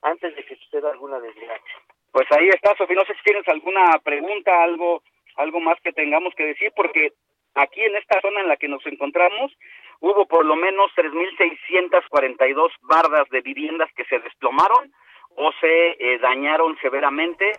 [0.04, 1.74] antes de que suceda alguna desgracia.
[2.12, 2.96] Pues ahí está, Sofía.
[2.96, 5.02] No sé si tienes alguna pregunta, algo,
[5.36, 7.12] algo más que tengamos que decir, porque
[7.54, 9.52] aquí en esta zona en la que nos encontramos,
[10.00, 14.92] hubo por lo menos 3.642 bardas de viviendas que se desplomaron
[15.36, 17.52] o se eh, dañaron severamente.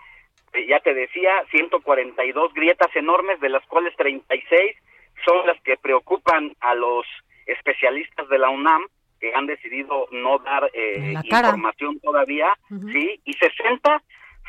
[0.53, 4.77] Eh, ya te decía, 142 grietas enormes, de las cuales 36
[5.25, 7.05] son las que preocupan a los
[7.45, 8.87] especialistas de la UNAM,
[9.25, 12.53] que han decidido no dar eh, información todavía,
[12.91, 13.19] ¿sí?
[13.25, 14.03] Y 60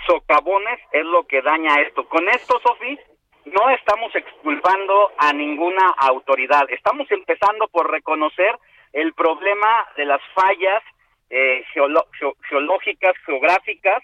[0.07, 2.07] socavones es lo que daña esto.
[2.07, 2.99] Con esto, Sofi,
[3.47, 6.65] no estamos exculpando a ninguna autoridad.
[6.69, 8.55] Estamos empezando por reconocer
[8.93, 10.83] el problema de las fallas
[11.31, 14.03] eh, geológicas, geográficas,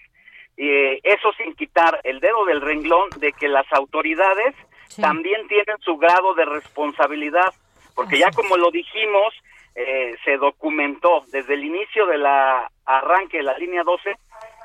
[0.57, 4.55] eh, eso sin quitar el dedo del renglón de que las autoridades
[4.99, 7.53] también tienen su grado de responsabilidad,
[7.93, 9.33] porque ya como lo dijimos,
[9.75, 14.15] eh, se documentó desde el inicio de la arranque de la línea 12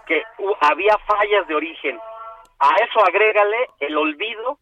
[0.06, 0.22] que
[0.60, 1.98] había fallas de origen.
[2.58, 4.58] A eso agrégale el olvido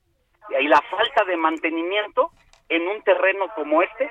[0.61, 2.31] y la falta de mantenimiento
[2.69, 4.11] en un terreno como este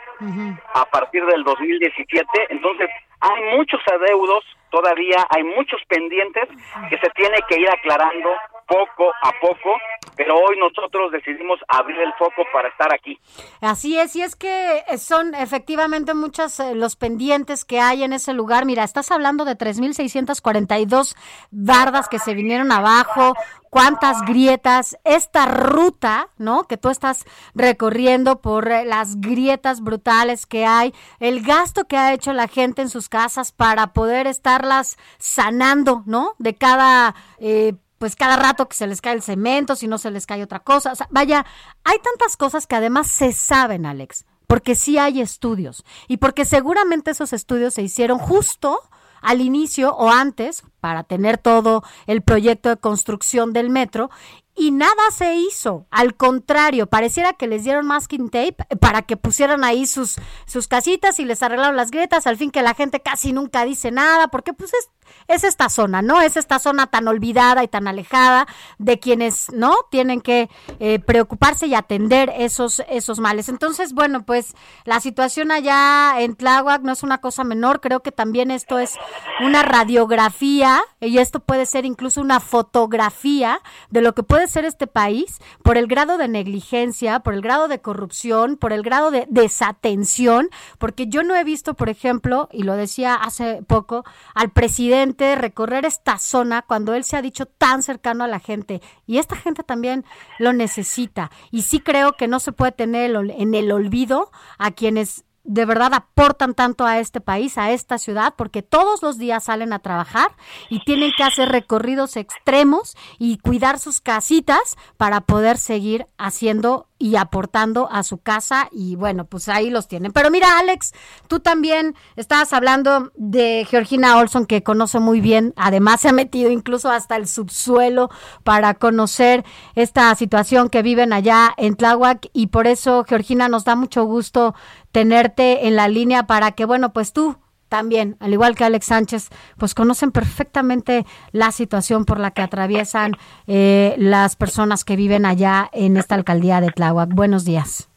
[0.74, 2.48] a partir del 2017.
[2.50, 6.48] Entonces, hay muchos adeudos todavía, hay muchos pendientes
[6.90, 8.30] que se tiene que ir aclarando
[8.68, 9.78] poco a poco,
[10.16, 13.20] pero hoy nosotros decidimos abrir el foco para estar aquí.
[13.62, 18.34] Así es, y es que son efectivamente muchos eh, los pendientes que hay en ese
[18.34, 18.66] lugar.
[18.66, 21.16] Mira, estás hablando de 3.642
[21.52, 23.34] bardas que se vinieron abajo,
[23.70, 26.64] cuántas grietas, esta ruta, ¿no?
[26.64, 32.14] Que tú estás recorriendo por eh, las grietas brutales que hay, el gasto que ha
[32.14, 36.36] hecho la gente en sus casas para poder estarlas sanando, ¿no?
[36.40, 40.12] De cada eh, pues cada rato que se les cae el cemento, si no se
[40.12, 40.92] les cae otra cosa.
[40.92, 41.46] O sea, vaya,
[41.84, 47.12] hay tantas cosas que además se saben, Alex, porque sí hay estudios y porque seguramente
[47.12, 48.80] esos estudios se hicieron justo
[49.22, 54.10] al inicio o antes para tener todo el proyecto de construcción del metro
[54.56, 55.86] y nada se hizo.
[55.92, 61.20] Al contrario, pareciera que les dieron masking tape para que pusieran ahí sus, sus casitas
[61.20, 64.54] y les arreglaron las grietas, al fin que la gente casi nunca dice nada, porque
[64.54, 64.90] pues es
[65.28, 66.22] es esta zona, ¿no?
[66.22, 68.48] Es esta zona tan olvidada y tan alejada
[68.78, 69.76] de quienes, ¿no?
[69.90, 70.50] Tienen que
[70.80, 73.50] eh, preocuparse y atender esos, esos males.
[73.50, 78.12] Entonces, bueno, pues la situación allá en Tláhuac no es una cosa menor, creo que
[78.12, 78.96] también esto es
[79.42, 84.88] una radiografía y esto puede ser incluso una fotografía de lo que puede ser este
[84.88, 89.28] país por el grado de negligencia, por el grado de corrupción, por el grado de
[89.30, 94.04] desatención, porque yo no he visto, por ejemplo, y lo decía hace poco,
[94.34, 94.95] al presidente
[95.36, 98.82] recorrer esta zona cuando él se ha dicho tan cercano a la gente.
[99.06, 100.06] Y esta gente también
[100.40, 101.32] lo necesita.
[101.52, 105.94] Y sí creo que no se puede tener en el olvido a quienes de verdad
[105.94, 110.36] aportan tanto a este país, a esta ciudad, porque todos los días salen a trabajar
[110.70, 117.18] y tienen que hacer recorridos extremos y cuidar sus casitas para poder seguir haciendo y
[117.18, 120.12] aportando a su casa y bueno, pues ahí los tienen.
[120.12, 120.94] Pero mira, Alex,
[121.28, 126.50] tú también estabas hablando de Georgina Olson que conoce muy bien, además se ha metido
[126.50, 128.10] incluso hasta el subsuelo
[128.44, 129.44] para conocer
[129.76, 134.56] esta situación que viven allá en Tláhuac y por eso Georgina nos da mucho gusto
[134.92, 137.36] tenerte en la línea para que bueno, pues tú
[137.70, 143.14] también, al igual que Alex Sánchez, pues conocen perfectamente la situación por la que atraviesan
[143.48, 147.14] eh, las personas que viven allá en esta alcaldía de Tláhuac.
[147.14, 147.90] Buenos días.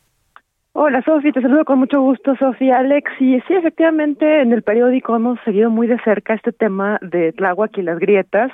[0.81, 3.11] Hola Sofi, te saludo con mucho gusto, Sofía Alex.
[3.19, 7.77] Y sí, efectivamente, en el periódico hemos seguido muy de cerca este tema de Tláhuac
[7.79, 8.53] y las grietas.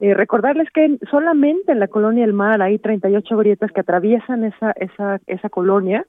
[0.00, 4.72] Eh, recordarles que solamente en la colonia del mar hay 38 grietas que atraviesan esa,
[4.72, 6.06] esa, esa colonia.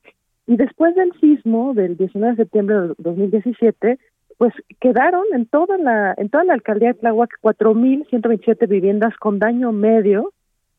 [0.47, 3.99] Y después del sismo del 19 de septiembre de 2017,
[4.39, 9.73] pues quedaron en toda la en toda la alcaldía de Tláhuac 4.127 viviendas con daño
[9.73, 10.31] medio,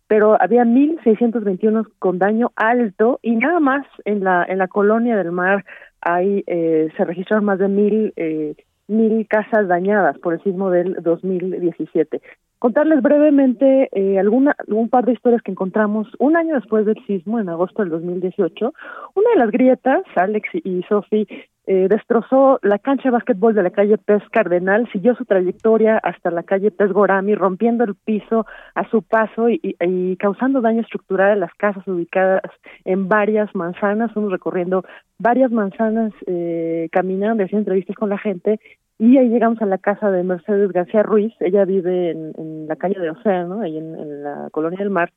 [0.09, 5.31] pero había 1.621 con daño alto y nada más en la en la colonia del
[5.31, 5.67] mar
[6.01, 8.55] hay eh, se registraron más de mil eh,
[8.89, 12.23] mil casas dañadas por el sismo del 2017.
[12.59, 17.39] Contarles brevemente eh, alguna, un par de historias que encontramos un año después del sismo,
[17.39, 18.75] en agosto del 2018.
[19.15, 21.27] Una de las grietas, Alex y Sofi,
[21.73, 26.33] eh, destrozó la cancha de básquetbol de la calle Pez Cardenal, siguió su trayectoria hasta
[26.33, 28.45] la calle Pez Gorami, rompiendo el piso
[28.75, 32.43] a su paso y, causando daño estructural a las casas ubicadas
[32.85, 34.83] en varias manzanas, uno recorriendo
[35.21, 38.59] varias manzanas, eh, caminando, haciendo entrevistas con la gente,
[38.99, 42.99] y ahí llegamos a la casa de Mercedes García Ruiz, ella vive en, la calle
[42.99, 45.13] de Océano, ahí en la colonia del mar,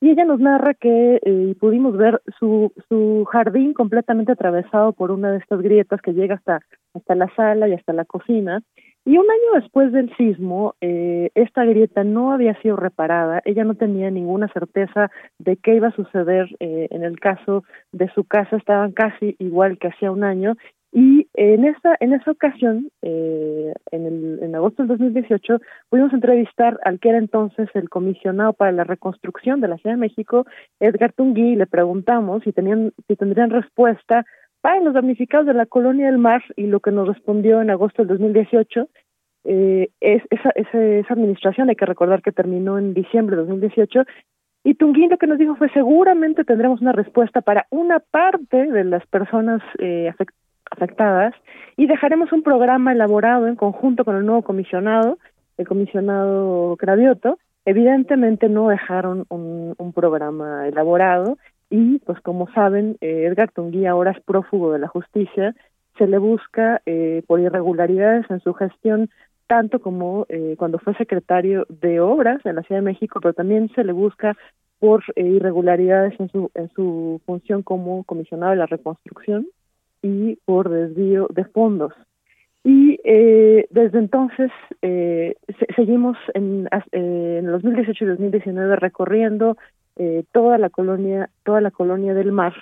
[0.00, 5.32] y ella nos narra que eh, pudimos ver su, su jardín completamente atravesado por una
[5.32, 6.60] de estas grietas que llega hasta,
[6.94, 8.62] hasta la sala y hasta la cocina.
[9.04, 13.74] Y un año después del sismo, eh, esta grieta no había sido reparada, ella no
[13.74, 18.56] tenía ninguna certeza de qué iba a suceder eh, en el caso de su casa,
[18.56, 20.56] estaban casi igual que hacía un año,
[20.90, 25.60] y en esa, en esa ocasión, eh, en, el, en agosto del 2018,
[25.90, 30.00] pudimos entrevistar al que era entonces el comisionado para la reconstrucción de la Ciudad de
[30.00, 30.46] México,
[30.80, 34.24] Edgar Tungui, y le preguntamos si, tenían, si tendrían respuesta
[34.62, 38.02] para los damnificados de la colonia del mar, y lo que nos respondió en agosto
[38.02, 38.88] del 2018
[39.44, 44.04] eh, es esa, esa, esa administración, hay que recordar que terminó en diciembre de 2018,
[44.64, 48.84] y Tungui lo que nos dijo fue seguramente tendremos una respuesta para una parte de
[48.84, 50.08] las personas eh,
[50.70, 51.34] afectadas
[51.76, 55.18] y dejaremos un programa elaborado en conjunto con el nuevo comisionado,
[55.56, 57.38] el comisionado Cravioto.
[57.64, 61.38] Evidentemente no dejaron un, programa elaborado
[61.70, 65.54] y, pues como saben, eh, Edgar Tunguí ahora es prófugo de la justicia.
[65.98, 69.10] Se le busca eh, por irregularidades en su gestión
[69.48, 73.70] tanto como eh, cuando fue secretario de Obras en la Ciudad de México, pero también
[73.74, 74.36] se le busca
[74.78, 79.46] por eh, irregularidades en su, en su función como comisionado de la reconstrucción
[80.02, 81.92] y por desvío de fondos.
[82.64, 84.50] Y eh, desde entonces
[84.82, 85.34] eh,
[85.76, 89.56] seguimos en, eh, en 2018 y 2019 recorriendo
[89.96, 92.54] eh, toda la colonia, toda la colonia del mar.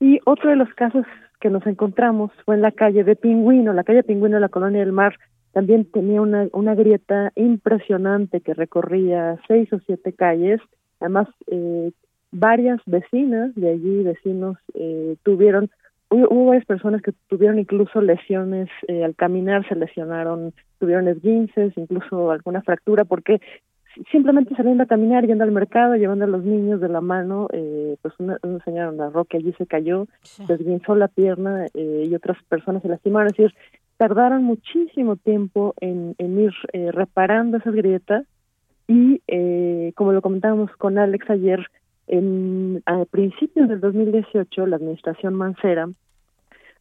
[0.00, 1.06] Y otro de los casos
[1.40, 4.80] que nos encontramos fue en la calle de Pingüino, la calle Pingüino de la colonia
[4.80, 5.14] del mar
[5.52, 10.60] también tenía una, una grieta impresionante que recorría seis o siete calles.
[11.00, 11.92] Además, eh,
[12.32, 15.70] varias vecinas de allí, vecinos, eh, tuvieron
[16.10, 22.30] hubo varias personas que tuvieron incluso lesiones eh, al caminar, se lesionaron, tuvieron esguinces, incluso
[22.30, 23.40] alguna fractura, porque
[24.10, 27.96] simplemente saliendo a caminar, yendo al mercado, llevando a los niños de la mano, eh,
[28.02, 32.06] pues una, una señora en la roca allí se cayó, se esguinzó la pierna eh,
[32.08, 33.28] y otras personas se lastimaron.
[33.28, 33.54] Es decir,
[33.96, 38.26] tardaron muchísimo tiempo en, en ir eh, reparando esas grietas
[38.86, 41.66] y, eh, como lo comentábamos con Alex ayer,
[42.18, 45.88] en, a principios del 2018, la administración Mancera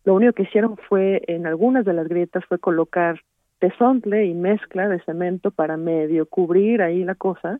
[0.05, 3.21] lo único que hicieron fue, en algunas de las grietas, fue colocar
[3.59, 7.59] tesontle y mezcla de cemento para medio cubrir ahí la cosa,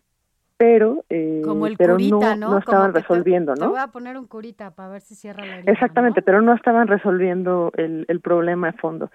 [0.58, 2.58] pero, eh, Como el pero curita, no, ¿no?
[2.58, 3.70] estaban Como te- resolviendo, Te ¿no?
[3.70, 5.72] voy a poner un curita para ver si cierra la herida.
[5.72, 9.10] Exactamente, pero no estaban resolviendo el, el problema de fondo.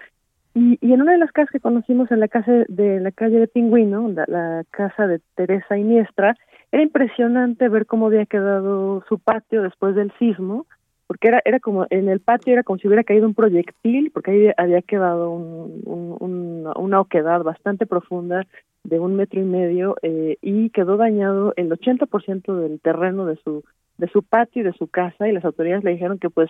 [0.55, 3.39] Y, y en una de las casas que conocimos en la casa de la calle
[3.39, 6.35] de Pingüino, la, la casa de Teresa Iniestra,
[6.71, 10.65] era impresionante ver cómo había quedado su patio después del sismo,
[11.07, 14.31] porque era era como en el patio era como si hubiera caído un proyectil, porque
[14.31, 18.45] ahí había quedado un, un- un- una oquedad bastante profunda
[18.83, 23.63] de un metro y medio eh, y quedó dañado el 80% del terreno de su
[23.97, 26.49] de su patio y de su casa y las autoridades le dijeron que pues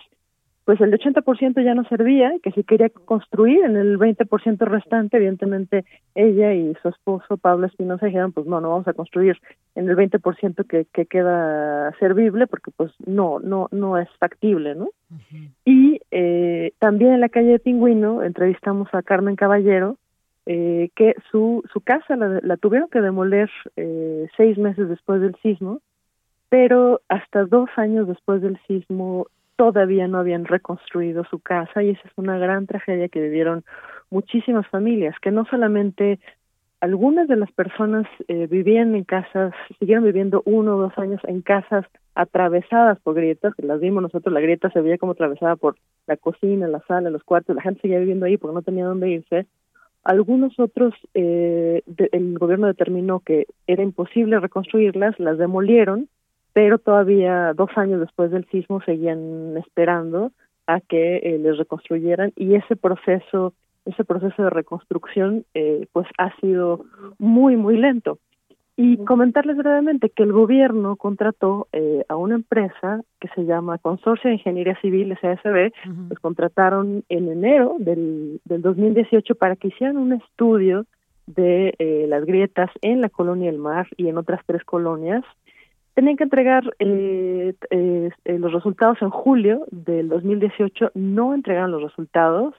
[0.70, 5.84] pues el 80% ya no servía, que si quería construir en el 20% restante, evidentemente
[6.14, 9.36] ella y su esposo Pablo Espinosa dijeron, pues no, no vamos a construir
[9.74, 14.90] en el 20% que, que queda servible, porque pues no, no, no es factible, ¿no?
[15.64, 19.96] Y eh, también en la calle de Pingüino entrevistamos a Carmen Caballero,
[20.46, 25.34] eh, que su, su casa la, la tuvieron que demoler eh, seis meses después del
[25.42, 25.80] sismo,
[26.48, 29.26] pero hasta dos años después del sismo
[29.60, 33.62] todavía no habían reconstruido su casa y esa es una gran tragedia que vivieron
[34.08, 36.18] muchísimas familias, que no solamente
[36.80, 41.42] algunas de las personas eh, vivían en casas, siguieron viviendo uno o dos años en
[41.42, 41.84] casas
[42.14, 46.16] atravesadas por grietas, que las vimos nosotros, la grieta se veía como atravesada por la
[46.16, 49.46] cocina, la sala, los cuartos, la gente seguía viviendo ahí porque no tenía dónde irse.
[50.04, 51.82] Algunos otros, eh,
[52.12, 56.08] el gobierno determinó que era imposible reconstruirlas, las demolieron,
[56.52, 60.32] pero todavía dos años después del sismo seguían esperando
[60.66, 63.52] a que eh, les reconstruyeran y ese proceso
[63.86, 66.84] ese proceso de reconstrucción eh, pues ha sido
[67.18, 68.18] muy muy lento.
[68.76, 74.28] Y comentarles brevemente que el gobierno contrató eh, a una empresa que se llama Consorcio
[74.30, 75.70] de Ingeniería Civil SASB,
[76.08, 80.86] los contrataron en enero del, del 2018 para que hicieran un estudio
[81.26, 85.24] de eh, las grietas en la colonia del mar y en otras tres colonias
[85.94, 91.82] tenían que entregar eh, eh, eh, los resultados en julio del 2018, no entregaron los
[91.82, 92.54] resultados.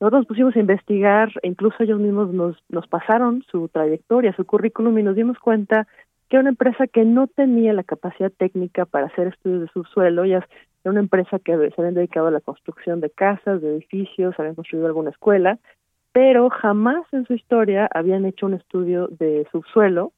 [0.00, 4.44] Nosotros nos pusimos a investigar, e incluso ellos mismos nos, nos pasaron su trayectoria, su
[4.44, 5.86] currículum y nos dimos cuenta
[6.28, 10.24] que era una empresa que no tenía la capacidad técnica para hacer estudios de subsuelo,
[10.24, 10.44] ellas
[10.84, 14.54] era una empresa que se habían dedicado a la construcción de casas, de edificios, habían
[14.54, 15.58] construido alguna escuela,
[16.12, 20.12] pero jamás en su historia habían hecho un estudio de subsuelo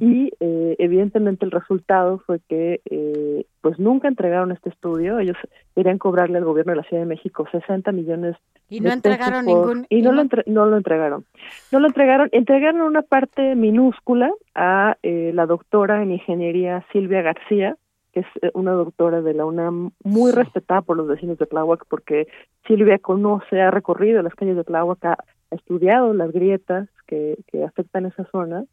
[0.00, 5.18] Y eh, evidentemente el resultado fue que eh, pues nunca entregaron este estudio.
[5.18, 5.36] Ellos
[5.74, 8.36] querían cobrarle al gobierno de la Ciudad de México 60 millones.
[8.68, 9.86] Y no entregaron ningún.
[9.88, 11.24] Y, no, Lo no lo entregaron.
[11.70, 12.28] No lo entregaron.
[12.32, 17.76] Entregaron una parte minúscula a eh, la doctora en ingeniería Silvia García,
[18.12, 21.86] que es eh, una doctora de la UNAM muy respetada por los vecinos de Tláhuac,
[21.88, 22.28] porque
[22.66, 25.16] Silvia conoce, ha recorrido las calles de Tláhuac, ha
[25.50, 28.64] estudiado las grietas que, que afectan esa zona.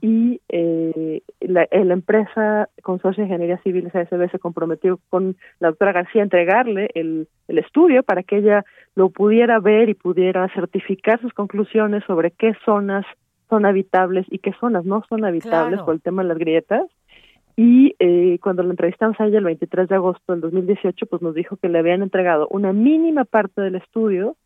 [0.00, 5.92] Y eh, la, la, empresa Consorcio de Ingeniería Civil SASB se comprometió con la doctora
[5.92, 8.64] García a entregarle el, el estudio para que ella
[8.94, 13.04] lo pudiera ver y pudiera certificar sus conclusiones sobre qué zonas
[13.48, 16.84] son habitables y qué zonas no son habitables por el tema de las grietas.
[17.56, 21.34] Y eh, cuando la entrevistamos a ella el 23 de agosto del 2018, pues nos
[21.34, 24.36] dijo que le habían entregado una mínima parte del estudio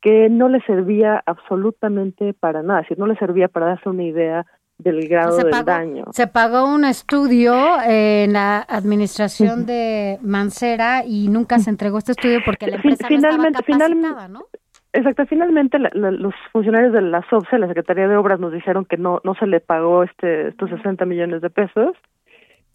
[0.00, 4.04] que no le servía absolutamente para nada, es decir, no le servía para darse una
[4.04, 4.46] idea
[4.78, 6.04] del grado del daño.
[6.12, 7.54] Se pagó un estudio
[7.86, 13.58] en la administración de Mancera y nunca se entregó este estudio porque la empresa finalmente,
[13.68, 14.46] no estaba capacitada, ¿no?
[14.92, 19.20] Exacto, finalmente los funcionarios de la SOBSE, la Secretaría de Obras, nos dijeron que no
[19.22, 21.96] no se le pagó este estos 60 millones de pesos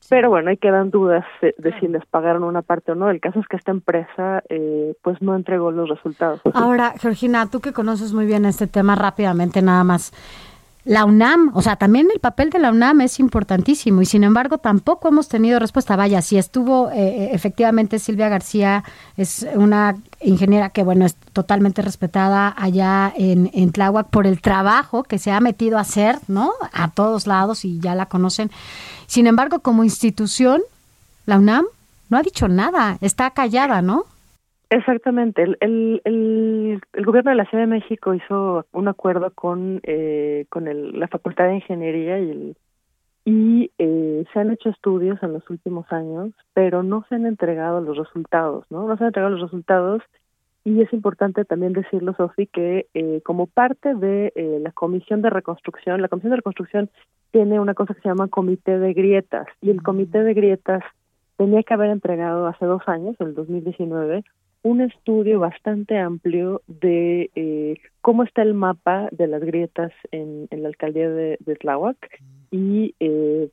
[0.10, 3.10] pero bueno, ahí quedan dudas de, si les pagaron una parte o no.
[3.10, 6.42] El caso es que esta empresa eh, pues no entregó los resultados.
[6.54, 10.12] Ahora, Georgina, tú que conoces muy bien este tema rápidamente nada más.
[10.86, 14.60] La UNAM, o sea, también el papel de la UNAM es importantísimo y sin embargo
[14.60, 15.96] tampoco hemos tenido respuesta.
[15.96, 18.84] Vaya, si estuvo eh, eh, efectivamente Silvia García,
[19.18, 25.02] es una ingeniera que, bueno, es totalmente respetada allá en, en Tláhuac por el trabajo
[25.02, 26.52] que se ha metido a hacer, ¿no?
[26.72, 28.52] A todos lados y ya la conocen.
[29.08, 30.62] Sin embargo, como institución,
[31.26, 31.66] la UNAM
[32.10, 34.06] no ha dicho nada, está callada, ¿no?
[34.70, 35.44] Exactamente.
[35.44, 40.68] El, el, el, gobierno de la Ciudad de México hizo un acuerdo con, eh, con
[40.68, 42.58] el, la Facultad de Ingeniería y, el,
[43.26, 47.82] y eh, se han hecho estudios en los últimos años, pero no se han entregado
[47.82, 48.88] los resultados, ¿no?
[48.88, 50.02] No se han entregado los resultados
[50.64, 55.30] y es importante también decirlo, Sofi, que eh, como parte de eh, la Comisión de
[55.30, 56.90] Reconstrucción, la Comisión de Reconstrucción
[57.32, 60.84] tiene una cosa que se llama Comité de Grietas y el Comité de Grietas
[61.38, 64.24] tenía que haber entregado hace dos años, en el 2019,
[64.66, 70.64] un estudio bastante amplio de eh, cómo está el mapa de las grietas en, en
[70.64, 71.96] la alcaldía de, de Tláhuac
[72.50, 73.50] y eh,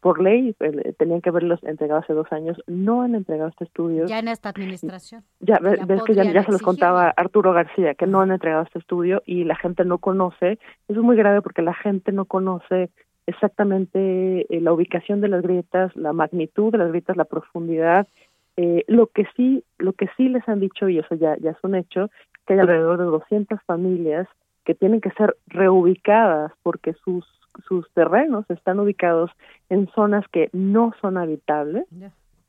[0.00, 4.06] por ley eh, tenían que haberlos entregado hace dos años, no han entregado este estudio.
[4.06, 5.22] Ya en esta administración.
[5.38, 8.80] Ya, ves que ya, ya se los contaba Arturo García, que no han entregado este
[8.80, 10.58] estudio y la gente no conoce.
[10.88, 12.90] Eso es muy grave porque la gente no conoce
[13.28, 18.08] exactamente la ubicación de las grietas, la magnitud de las grietas, la profundidad
[18.56, 21.58] eh, lo que sí, lo que sí les han dicho y eso ya ya es
[21.62, 22.10] un hecho,
[22.46, 24.28] que hay alrededor de 200 familias
[24.64, 27.24] que tienen que ser reubicadas porque sus
[27.66, 29.30] sus terrenos están ubicados
[29.70, 31.86] en zonas que no son habitables.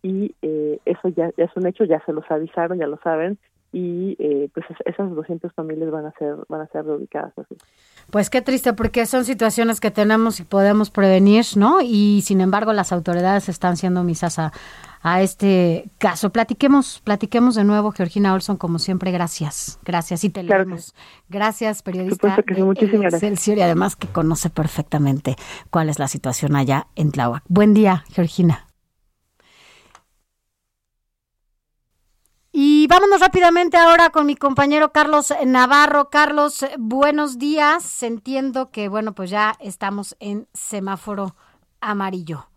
[0.04, 3.38] Y eh, eso ya, ya es un hecho, ya se los avisaron, ya lo saben
[3.72, 7.56] y eh, pues esas 200 familias van a ser van a ser reubicadas así.
[8.10, 11.82] Pues qué triste porque son situaciones que tenemos y podemos prevenir, ¿no?
[11.82, 14.54] Y sin embargo las autoridades están siendo misas a,
[15.02, 16.32] a este caso.
[16.32, 19.80] Platiquemos, platiquemos de nuevo, Georgina Olson, como siempre, gracias.
[19.84, 20.96] Gracias y te leemos.
[21.30, 25.36] Gracias, periodista que sí, muchísimas y además que conoce perfectamente
[25.70, 27.44] cuál es la situación allá en Tláhuac.
[27.48, 28.67] Buen día, Georgina.
[32.88, 36.10] Y vámonos rápidamente ahora con mi compañero Carlos Navarro.
[36.10, 38.02] Carlos, buenos días.
[38.02, 41.36] Entiendo que, bueno, pues ya estamos en semáforo
[41.82, 42.48] amarillo.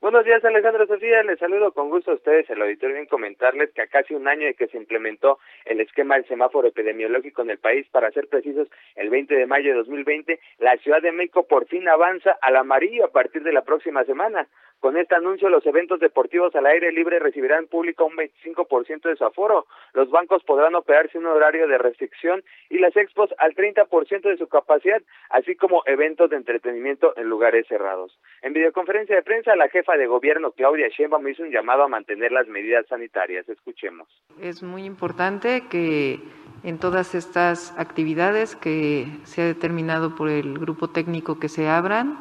[0.00, 1.22] Buenos días, Alejandro Sofía.
[1.24, 4.46] Les saludo con gusto a ustedes, el auditorio, en comentarles que a casi un año
[4.46, 8.66] de que se implementó el esquema del semáforo epidemiológico en el país, para ser precisos,
[8.94, 13.04] el 20 de mayo de 2020, la Ciudad de México por fin avanza al amarillo
[13.04, 14.48] a partir de la próxima semana.
[14.80, 19.26] Con este anuncio, los eventos deportivos al aire libre recibirán público un 25% de su
[19.26, 19.66] aforo.
[19.92, 24.48] Los bancos podrán operarse un horario de restricción y las expos al 30% de su
[24.48, 28.18] capacidad, así como eventos de entretenimiento en lugares cerrados.
[28.40, 32.32] En videoconferencia de prensa, la jefa de gobierno, Claudia Sheinbaum, hizo un llamado a mantener
[32.32, 33.48] las medidas sanitarias.
[33.48, 34.08] Escuchemos.
[34.40, 36.20] Es muy importante que
[36.62, 42.18] en todas estas actividades que se ha determinado por el grupo técnico que se abran,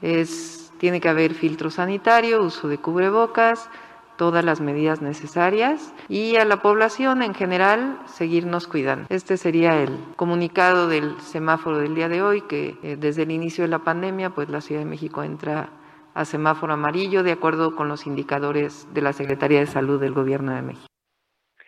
[0.00, 3.70] es tiene que haber filtro sanitario, uso de cubrebocas,
[4.16, 9.06] todas las medidas necesarias y a la población en general seguirnos cuidando.
[9.08, 13.62] Este sería el comunicado del semáforo del día de hoy que eh, desde el inicio
[13.62, 15.70] de la pandemia pues la Ciudad de México entra
[16.14, 20.54] a semáforo amarillo de acuerdo con los indicadores de la Secretaría de Salud del Gobierno
[20.54, 20.86] de México.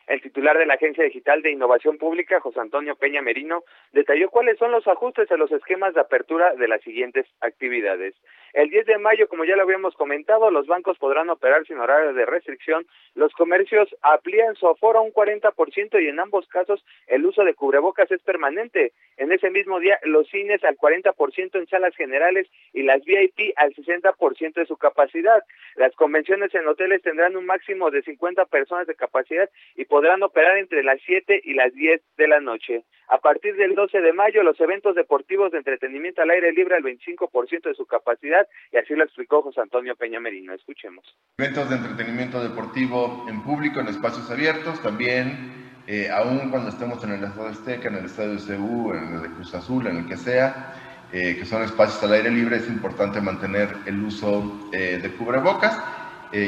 [0.06, 4.58] El titular de la Agencia Digital de Innovación Pública, José Antonio Peña Merino, detalló cuáles
[4.58, 8.14] son los ajustes a los esquemas de apertura de las siguientes actividades.
[8.54, 12.14] El 10 de mayo, como ya lo habíamos comentado, los bancos podrán operar sin horario
[12.14, 12.86] de restricción,
[13.16, 17.54] los comercios amplían su aforo a un 40% y en ambos casos el uso de
[17.54, 18.92] cubrebocas es permanente.
[19.16, 23.74] En ese mismo día, los cines al 40% en salas generales y las VIP al
[23.74, 25.42] 60% de su capacidad.
[25.74, 30.58] Las convenciones en hoteles tendrán un máximo de 50 personas de capacidad y podrán operar
[30.58, 32.84] entre las 7 y las 10 de la noche.
[33.08, 36.82] A partir del 12 de mayo, los eventos deportivos de entretenimiento al aire libre al
[36.82, 40.54] 25% de su capacidad y así lo explicó José Antonio Peña Merino.
[40.54, 41.04] Escuchemos.
[41.38, 47.12] Eventos de entretenimiento deportivo en público, en espacios abiertos, también eh, aún cuando estemos en
[47.12, 50.16] el Estadio Azteca, en el Estadio CU, en el de Cruz Azul, en el que
[50.16, 50.72] sea,
[51.12, 55.78] eh, que son espacios al aire libre, es importante mantener el uso eh, de cubrebocas.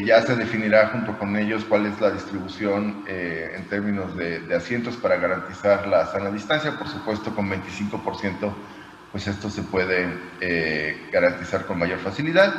[0.04, 5.16] Ya se definirá junto con ellos cuál es la distribución en términos de, asientos para
[5.16, 6.72] garantizar la sana distancia.
[6.78, 8.54] Por supuesto, con 25%,
[9.12, 10.06] pues esto se puede
[11.12, 12.52] garantizar con mayor facilidad.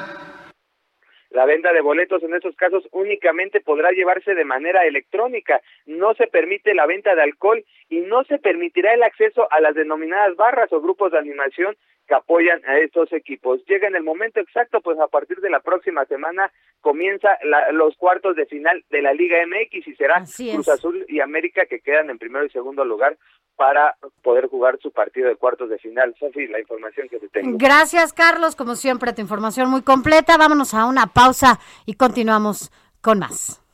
[1.38, 5.62] La venta de boletos en esos casos únicamente podrá llevarse de manera electrónica.
[5.86, 9.76] No se permite la venta de alcohol y no se permitirá el acceso a las
[9.76, 11.76] denominadas barras o grupos de animación
[12.08, 13.64] que apoyan a estos equipos.
[13.66, 16.52] Llega en el momento exacto, pues a partir de la próxima semana
[16.82, 17.38] comienza
[17.74, 21.80] los cuartos de final de la Liga MX y será Cruz Azul y América que
[21.80, 23.18] quedan en primero y segundo lugar
[23.56, 26.16] para poder jugar su partido de cuartos de final.
[26.20, 27.58] Sofi, la información que te tengo.
[27.58, 28.56] Gracias, Carlos.
[28.56, 30.38] Como siempre, tu información muy completa.
[30.38, 32.72] Vámonos a una pausa y continuamos
[33.02, 33.67] con más.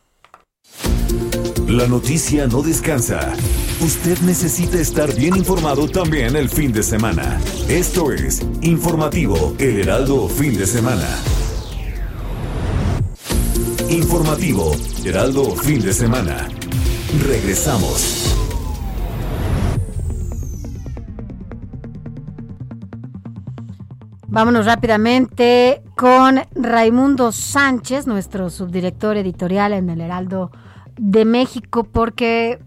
[1.68, 3.34] La noticia no descansa.
[3.82, 7.40] Usted necesita estar bien informado también el fin de semana.
[7.68, 11.08] Esto es Informativo El Heraldo Fin de Semana.
[13.90, 14.72] Informativo
[15.04, 16.48] Heraldo Fin de Semana.
[17.28, 18.36] Regresamos.
[24.28, 30.52] Vámonos rápidamente con Raimundo Sánchez, nuestro subdirector editorial en el Heraldo
[30.98, 32.60] de México, porque,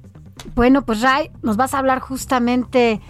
[0.54, 3.00] bueno, pues Ray, nos vas a hablar justamente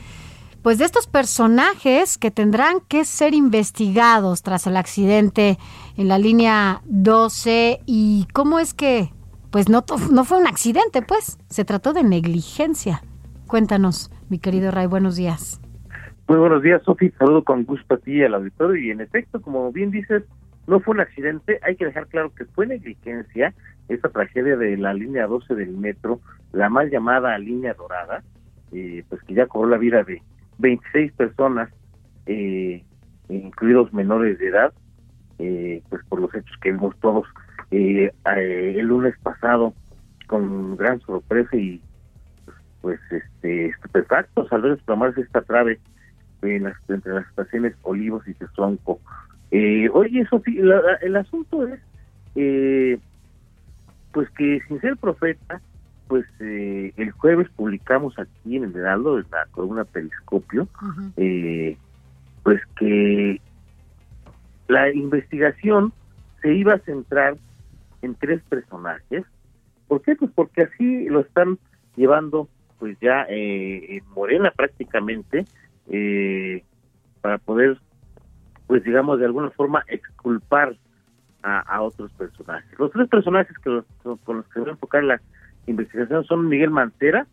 [0.62, 5.58] pues de estos personajes que tendrán que ser investigados tras el accidente
[5.96, 9.10] en la línea 12 y cómo es que
[9.52, 13.00] pues no, no fue un accidente, pues se trató de negligencia.
[13.46, 15.60] Cuéntanos, mi querido Ray, buenos días.
[16.28, 17.10] Muy buenos días, Sofi.
[17.10, 18.84] Saludo con gusto a ti y al auditorio.
[18.84, 20.24] Y en efecto, como bien dices,
[20.66, 21.60] no fue un accidente.
[21.62, 23.54] Hay que dejar claro que fue negligencia
[23.88, 26.20] esta tragedia de la línea 12 del metro,
[26.52, 28.22] la mal llamada línea dorada,
[28.72, 30.22] eh, pues que ya cobró la vida de
[30.58, 31.70] 26 personas,
[32.26, 32.82] eh,
[33.28, 34.72] incluidos menores de edad,
[35.38, 37.26] eh, pues por los hechos que vimos todos
[37.70, 39.74] el lunes pasado
[40.28, 41.82] con gran sorpresa y
[42.80, 45.80] pues este estupefactos al ver desplomarse esta trave
[46.42, 49.00] en las, entre las estaciones Olivos y Tezonco.
[49.50, 50.42] Eh, oye, eso
[51.00, 51.80] el asunto es
[52.34, 52.98] eh,
[54.16, 55.60] pues que sin ser profeta,
[56.08, 60.66] pues eh, el jueves publicamos aquí en el Heraldo, en la columna Periscopio,
[61.18, 61.76] eh,
[62.42, 63.42] pues que
[64.68, 65.92] la investigación
[66.40, 67.36] se iba a centrar
[68.00, 69.26] en tres personajes.
[69.86, 70.16] ¿Por qué?
[70.16, 71.58] Pues porque así lo están
[71.94, 72.48] llevando
[72.78, 75.44] pues ya eh, en Morena prácticamente
[75.90, 76.64] eh,
[77.20, 77.76] para poder
[78.66, 80.74] pues digamos de alguna forma exculpar
[81.42, 82.78] a, otros personajes.
[82.78, 83.82] Los tres personajes que
[84.24, 85.20] con los que voy a enfocar la
[85.66, 87.26] investigación son Miguel Mancera,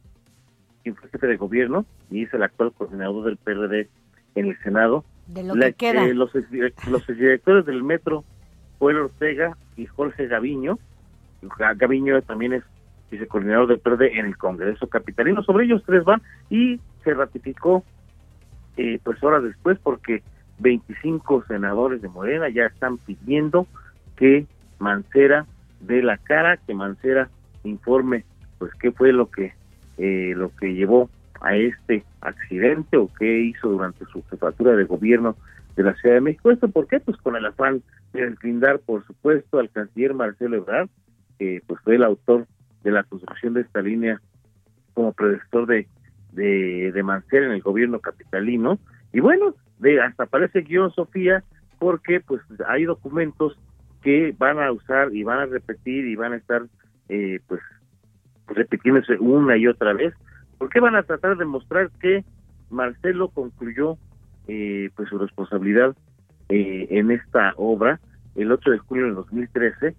[0.84, 3.90] quien fue jefe de gobierno y es el actual coordinador del PRD
[4.36, 5.04] en el Senado.
[5.28, 6.06] De lo que queda.
[6.06, 6.32] Eh, los,
[6.88, 8.24] los directores del metro,
[8.80, 10.78] Joel Ortega y Jorge Gaviño.
[11.58, 12.64] Gaviño también es
[13.10, 15.44] vicecoordinador del PRD en el Congreso Capitalino.
[15.44, 17.84] Sobre ellos tres van y se ratificó
[18.78, 20.24] eh, pues horas después porque
[20.60, 23.68] 25 senadores de Morena ya están pidiendo
[24.16, 24.46] que
[24.80, 25.46] Mancera
[25.82, 27.30] dé la cara, que Mancera
[27.64, 28.26] informe
[28.58, 29.54] pues qué fue lo que
[29.98, 31.10] eh, lo que llevó
[31.42, 35.36] a este accidente o qué hizo durante su jefatura de gobierno
[35.76, 36.52] de la Ciudad de México.
[36.52, 37.00] ¿Esto por qué?
[37.00, 37.84] Pues con el afán
[38.14, 40.90] de deslindar, por supuesto, al canciller Marcelo Ebrard,
[41.38, 42.48] que pues fue el autor
[42.84, 44.22] de la construcción de esta línea
[44.94, 45.88] como predecesor de,
[46.32, 48.80] de, de Mancera en el gobierno capitalino.
[49.12, 51.44] Y bueno, de hasta parece guion, Sofía,
[51.80, 53.58] porque pues hay documentos
[54.04, 56.64] que van a usar y van a repetir y van a estar
[57.10, 57.62] eh, pues
[58.48, 60.14] repitiéndose una y otra vez,
[60.58, 62.24] porque van a tratar de mostrar que
[62.70, 63.98] Marcelo concluyó
[64.48, 65.96] eh, pues su responsabilidad
[66.50, 68.00] eh, en esta obra
[68.36, 69.96] el 8 de julio del 2013,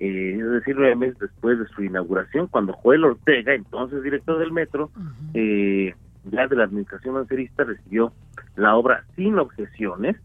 [0.00, 4.90] es decir, nueve meses después de su inauguración, cuando Joel Ortega, entonces director del metro,
[5.32, 8.12] ya de la administración mancerista, recibió
[8.56, 10.16] la obra sin objeciones,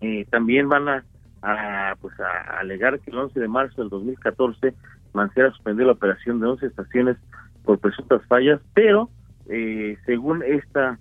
[0.00, 1.04] eh, también van a,
[1.44, 4.74] a, pues a alegar que el 11 de marzo del 2014
[5.12, 7.16] Mancera suspendió la operación de 11 estaciones
[7.64, 9.10] por presuntas fallas, pero
[9.48, 10.98] eh, según esta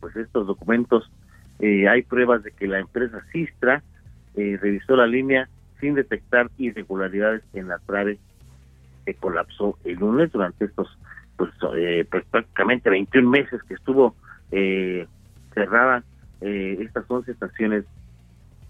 [0.00, 1.10] pues estos documentos
[1.60, 3.82] eh, hay pruebas de que la empresa Sistra
[4.34, 5.48] eh, revisó la línea
[5.80, 8.18] sin detectar irregularidades en la trave
[9.04, 10.88] que colapsó el lunes durante estos
[11.36, 14.14] pues, eh, pues prácticamente 21 meses que estuvo
[14.50, 15.06] eh,
[15.54, 16.02] cerrada
[16.40, 17.84] eh, estas 11 estaciones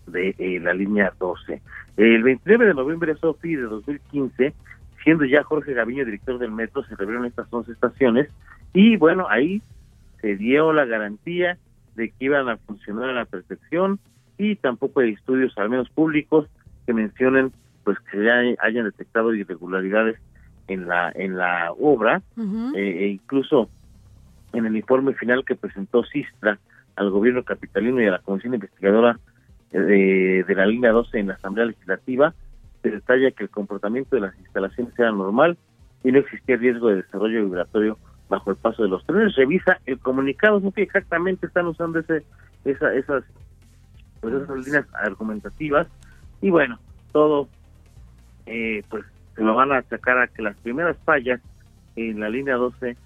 [0.08, 1.60] de eh, la línea 12.
[1.96, 4.54] El 29 de noviembre, Sofi, de 2015,
[5.02, 8.28] siendo ya Jorge Gaviño director del metro, se revelaron estas 11 estaciones
[8.72, 9.62] y bueno, ahí
[10.20, 11.58] se dio la garantía
[11.96, 13.98] de que iban a funcionar a la perfección
[14.36, 16.46] y tampoco hay estudios, al menos públicos,
[16.86, 17.52] que mencionen
[17.84, 20.20] pues que ya hayan detectado irregularidades
[20.68, 23.70] en la en la obra eh, e incluso
[24.52, 26.58] en el informe final que presentó Sistra
[26.96, 29.18] al gobierno capitalino y a la comisión investigadora
[29.70, 32.34] de, de la línea 12 en la Asamblea Legislativa
[32.82, 35.58] se detalla que el comportamiento de las instalaciones era normal
[36.04, 39.34] y no existía riesgo de desarrollo vibratorio bajo el paso de los trenes.
[39.34, 42.24] Revisa el comunicado, no que exactamente están usando ese,
[42.64, 43.24] esa, esas,
[44.20, 45.86] pues esas líneas argumentativas
[46.40, 46.78] y bueno,
[47.12, 47.48] todo
[48.46, 49.04] eh, pues
[49.34, 51.40] se lo van a sacar a que las primeras fallas
[51.96, 52.96] en la línea 12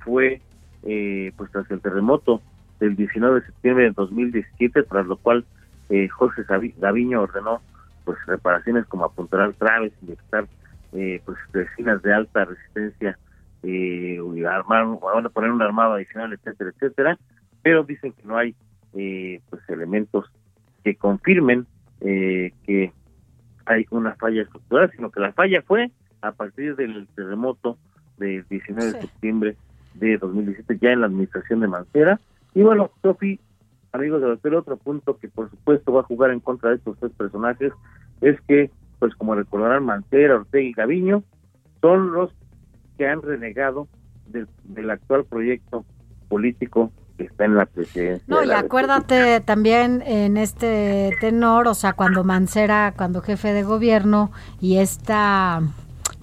[0.00, 0.40] fue
[0.82, 2.42] eh, pues tras el terremoto
[2.80, 5.44] del 19 de septiembre de 2017, tras lo cual
[5.90, 6.42] eh, Jorge
[6.78, 7.60] Gaviño ordenó
[8.04, 10.46] pues reparaciones como apuntalar traves, inyectar
[10.92, 13.18] eh, pues resinas de alta resistencia,
[13.62, 17.18] eh, armar, a poner un armado adicional, etcétera, etcétera,
[17.62, 18.54] pero dicen que no hay
[18.94, 20.30] eh, pues elementos
[20.84, 21.66] que confirmen
[22.00, 22.92] eh, que
[23.66, 25.90] hay una falla estructural, sino que la falla fue
[26.20, 27.78] a partir del terremoto
[28.18, 29.56] del 19 de septiembre
[29.94, 32.20] de 2017 ya en la administración de Mancera.
[32.54, 33.40] Y bueno, Sofi,
[33.94, 36.98] amigos de hotel, otro punto que por supuesto va a jugar en contra de estos
[36.98, 37.72] tres personajes
[38.20, 41.22] es que, pues como recordarán, Mancera, Ortega y Gaviño
[41.80, 42.30] son los
[42.98, 43.88] que han renegado
[44.26, 45.84] del, del actual proyecto
[46.28, 48.24] político que está en la presidencia.
[48.26, 53.62] No, y la acuérdate también en este tenor, o sea, cuando Mancera, cuando jefe de
[53.62, 55.62] gobierno y esta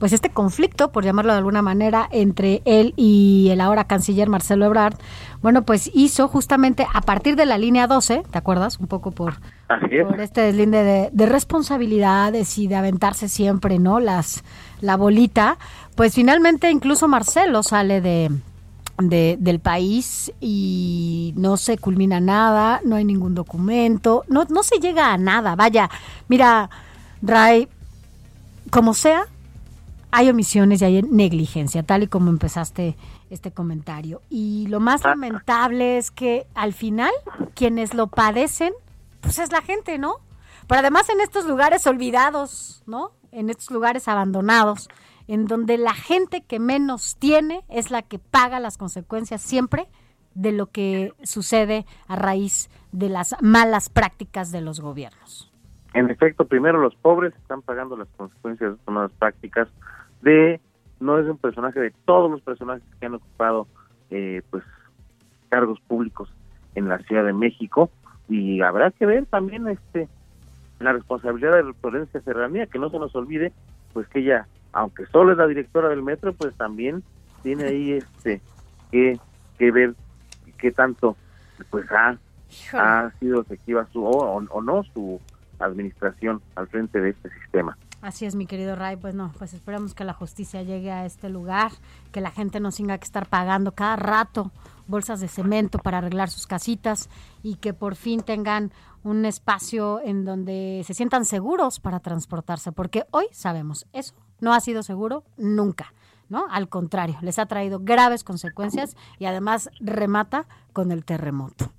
[0.02, 4.66] pues este conflicto, por llamarlo de alguna manera, entre él y el ahora canciller Marcelo
[4.66, 4.96] Ebrard,
[5.44, 8.80] bueno, pues hizo justamente a partir de la línea 12, ¿te acuerdas?
[8.80, 9.36] Un poco por,
[9.68, 14.00] por este deslinde de, de, responsabilidades y de aventarse siempre, ¿no?
[14.00, 14.44] Las
[14.80, 15.60] la bolita,
[15.94, 18.32] pues finalmente incluso Marcelo sale de,
[18.98, 24.80] de, del país y no se culmina nada, no hay ningún documento, no, no se
[24.80, 25.56] llega a nada.
[25.56, 25.92] Vaya,
[26.28, 26.72] mira,
[27.22, 27.68] Ray,
[28.72, 29.28] como sea,
[30.12, 32.96] hay omisiones y hay negligencia, tal y como empezaste
[33.30, 34.22] este comentario.
[34.30, 37.12] Y lo más lamentable es que al final
[37.56, 38.74] quienes lo padecen,
[39.22, 40.16] pues es la gente, ¿no?
[40.68, 43.12] Pero además en estos lugares olvidados, ¿no?
[43.32, 44.90] En estos lugares abandonados,
[45.28, 49.88] en donde la gente que menos tiene es la que paga las consecuencias siempre
[50.34, 55.52] de lo que sucede a raíz de las malas prácticas de los gobiernos.
[55.94, 59.68] En efecto, primero los pobres están pagando las consecuencias de estas malas prácticas
[60.22, 60.60] de
[61.00, 63.68] no es un personaje de todos los personajes que han ocupado
[64.10, 64.64] eh, pues
[65.50, 66.30] cargos públicos
[66.76, 67.90] en la Ciudad de México
[68.30, 70.08] y habrá que ver también este
[70.80, 73.52] la responsabilidad de Florencia Serranía que no se nos olvide
[73.94, 77.04] pues que ella aunque solo es la directora del metro pues también
[77.44, 78.42] tiene ahí este
[78.92, 79.20] que,
[79.58, 79.96] que ver
[80.58, 81.18] qué tanto
[81.70, 82.18] pues ha,
[82.74, 85.20] ha sido efectiva su o, o no su
[85.60, 87.78] administración al frente de este sistema.
[88.02, 88.98] Así es, mi querido Ray.
[88.98, 91.72] Pues no, pues esperamos que la justicia llegue a este lugar,
[92.12, 94.52] que la gente no tenga que estar pagando cada rato
[94.88, 97.10] bolsas de cemento para arreglar sus casitas
[97.42, 98.72] y que por fin tengan
[99.04, 104.60] un espacio en donde se sientan seguros para transportarse, porque hoy sabemos, eso no ha
[104.60, 105.94] sido seguro nunca.
[106.30, 106.46] ¿No?
[106.50, 111.74] Al contrario, les ha traído graves consecuencias y además remata con el terremoto.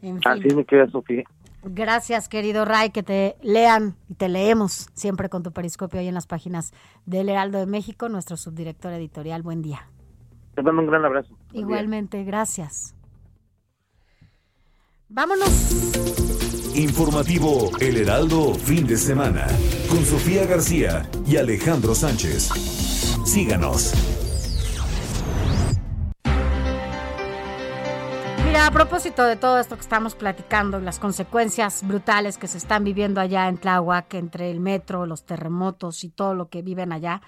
[0.00, 0.32] En fin.
[0.32, 1.24] Así me queda, Sofía.
[1.68, 6.14] Gracias, querido Ray, que te lean y te leemos siempre con tu periscopio ahí en
[6.14, 6.72] las páginas
[7.06, 9.42] del Heraldo de México, nuestro subdirector editorial.
[9.42, 9.88] Buen día.
[10.54, 11.36] Te mando un gran abrazo.
[11.50, 12.26] Buen Igualmente, día.
[12.26, 12.94] gracias.
[15.08, 15.50] Vámonos.
[16.76, 19.46] Informativo El Heraldo, fin de semana,
[19.88, 22.48] con Sofía García y Alejandro Sánchez.
[23.24, 23.92] Síganos.
[28.58, 33.20] A propósito de todo esto que estamos platicando, las consecuencias brutales que se están viviendo
[33.20, 37.22] allá en Tláhuac, entre el metro, los terremotos y todo lo que viven allá,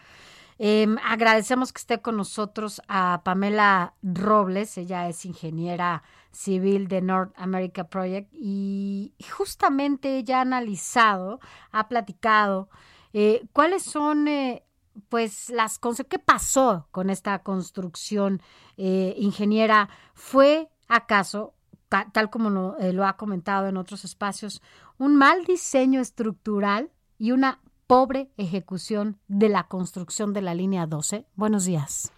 [0.59, 6.03] eh, agradecemos que esté con nosotros a Pamela Robles, ella es ingeniera
[6.33, 11.41] civil de North America Project y justamente ella ha analizado,
[11.71, 12.69] ha platicado
[13.13, 14.65] eh, cuáles son eh,
[15.09, 15.79] pues las
[16.09, 18.43] qué pasó con esta construcción
[18.77, 21.55] eh, ingeniera fue acaso
[21.89, 24.63] tal como lo ha comentado en otros espacios
[24.99, 31.25] un mal diseño estructural y una pobre ejecución de la construcción de la línea 12
[31.35, 32.13] buenos días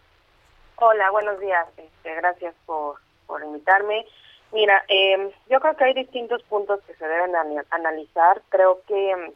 [0.82, 1.68] Hola, buenos días.
[1.76, 4.06] Este, gracias por, por invitarme.
[4.50, 7.34] Mira, eh, yo creo que hay distintos puntos que se deben
[7.70, 8.40] analizar.
[8.48, 9.30] Creo que em,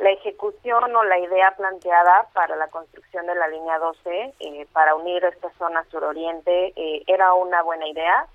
[0.00, 4.94] la ejecución o la idea planteada para la construcción de la línea 12 eh, para
[4.94, 8.26] unir esta zona suroriente eh, era una buena idea,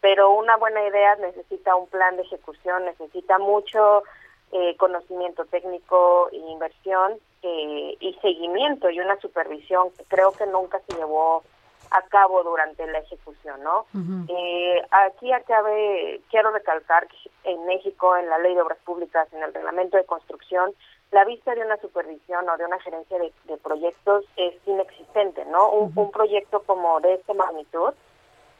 [0.00, 4.02] pero una buena idea necesita un plan de ejecución, necesita mucho
[4.52, 10.78] eh, conocimiento técnico e inversión eh, y seguimiento y una supervisión que creo que nunca
[10.86, 11.42] se llevó
[11.92, 13.86] a cabo durante la ejecución, ¿no?
[14.28, 19.42] eh, aquí acabe, quiero recalcar que en México, en la Ley de Obras Públicas, en
[19.42, 20.72] el Reglamento de Construcción,
[21.10, 25.70] la vista de una supervisión o de una gerencia de, proyectos es inexistente, ¿no?
[25.70, 27.92] Un, un proyecto como de esta magnitud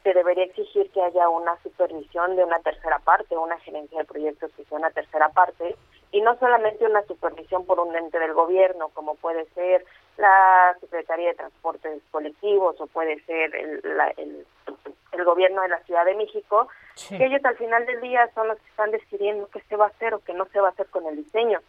[0.02, 4.50] se debería exigir que haya una supervisión de una tercera parte, una gerencia de proyectos
[4.56, 5.76] que sea una tercera parte,
[6.10, 9.84] y no solamente una supervisión por un ente del gobierno, como puede ser
[10.16, 13.82] la Secretaría de Transportes Colectivos o puede ser el,
[14.16, 16.68] el, gobierno de la Ciudad de México,
[17.08, 19.88] que ellos al final del día son los que están decidiendo qué se va a
[19.88, 21.60] hacer o qué no se va a hacer con el diseño,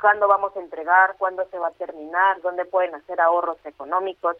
[0.00, 4.36] cuándo vamos a entregar, cuándo se va a terminar, dónde pueden hacer ahorros económicos.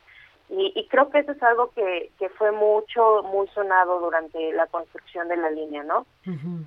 [0.48, 5.26] Y, creo que eso es algo que, que fue mucho, muy sonado durante la construcción
[5.26, 6.06] de la línea, ¿no?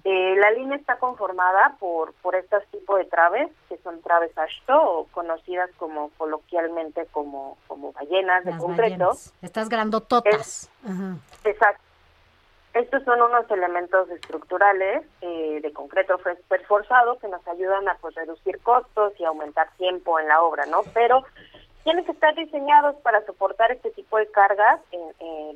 [0.03, 4.81] eh, la línea está conformada por, por estos tipos de traves, que son traves ashto,
[4.81, 9.11] o conocidas como coloquialmente como, como ballenas de concreto.
[9.41, 10.69] Estas grandototas.
[11.45, 11.83] Exacto.
[12.73, 18.59] Estos son unos elementos estructurales eh, de concreto perforzado que nos ayudan a pues, reducir
[18.59, 20.81] costos y aumentar tiempo en la obra, ¿no?
[20.93, 21.23] Pero
[21.83, 24.79] tienen que estar diseñados para soportar este tipo de cargas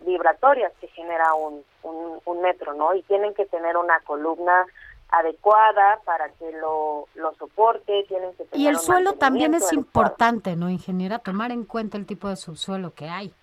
[0.06, 2.94] vibratorias que genera un, un, metro, ¿no?
[2.94, 4.66] Y tienen que tener una columna
[5.10, 10.56] adecuada para que lo, lo soporte, tienen que tener Y el suelo también es importante,
[10.56, 11.20] ¿no, ingeniera?
[11.20, 13.34] Tomar en cuenta el tipo de subsuelo que hay.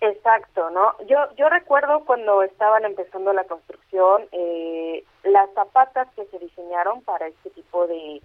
[0.00, 0.94] Exacto, ¿no?
[1.06, 7.26] Yo yo recuerdo cuando estaban empezando la construcción, eh, las zapatas que se diseñaron para
[7.26, 8.22] este tipo de,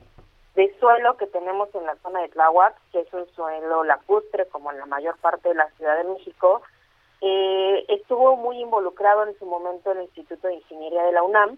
[0.55, 4.71] de suelo que tenemos en la zona de Tláhuac, que es un suelo lacustre como
[4.71, 6.61] en la mayor parte de la Ciudad de México,
[7.21, 11.57] eh, estuvo muy involucrado en su momento el Instituto de Ingeniería de la UNAM,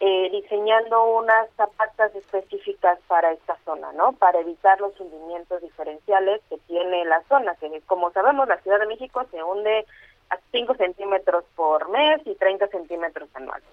[0.00, 4.12] eh, diseñando unas zapatas específicas para esta zona, ¿no?
[4.12, 8.86] Para evitar los hundimientos diferenciales que tiene la zona, que como sabemos la Ciudad de
[8.86, 9.86] México se hunde
[10.30, 13.68] a 5 centímetros por mes y 30 centímetros anuales.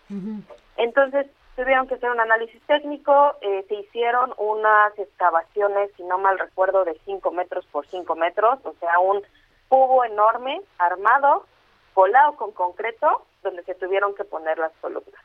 [0.77, 6.39] Entonces, tuvieron que hacer un análisis técnico, eh, se hicieron unas excavaciones, si no mal
[6.39, 9.21] recuerdo, de 5 metros por 5 metros, o sea, un
[9.67, 11.45] cubo enorme, armado,
[11.93, 15.21] colado con concreto, donde se tuvieron que poner las columnas.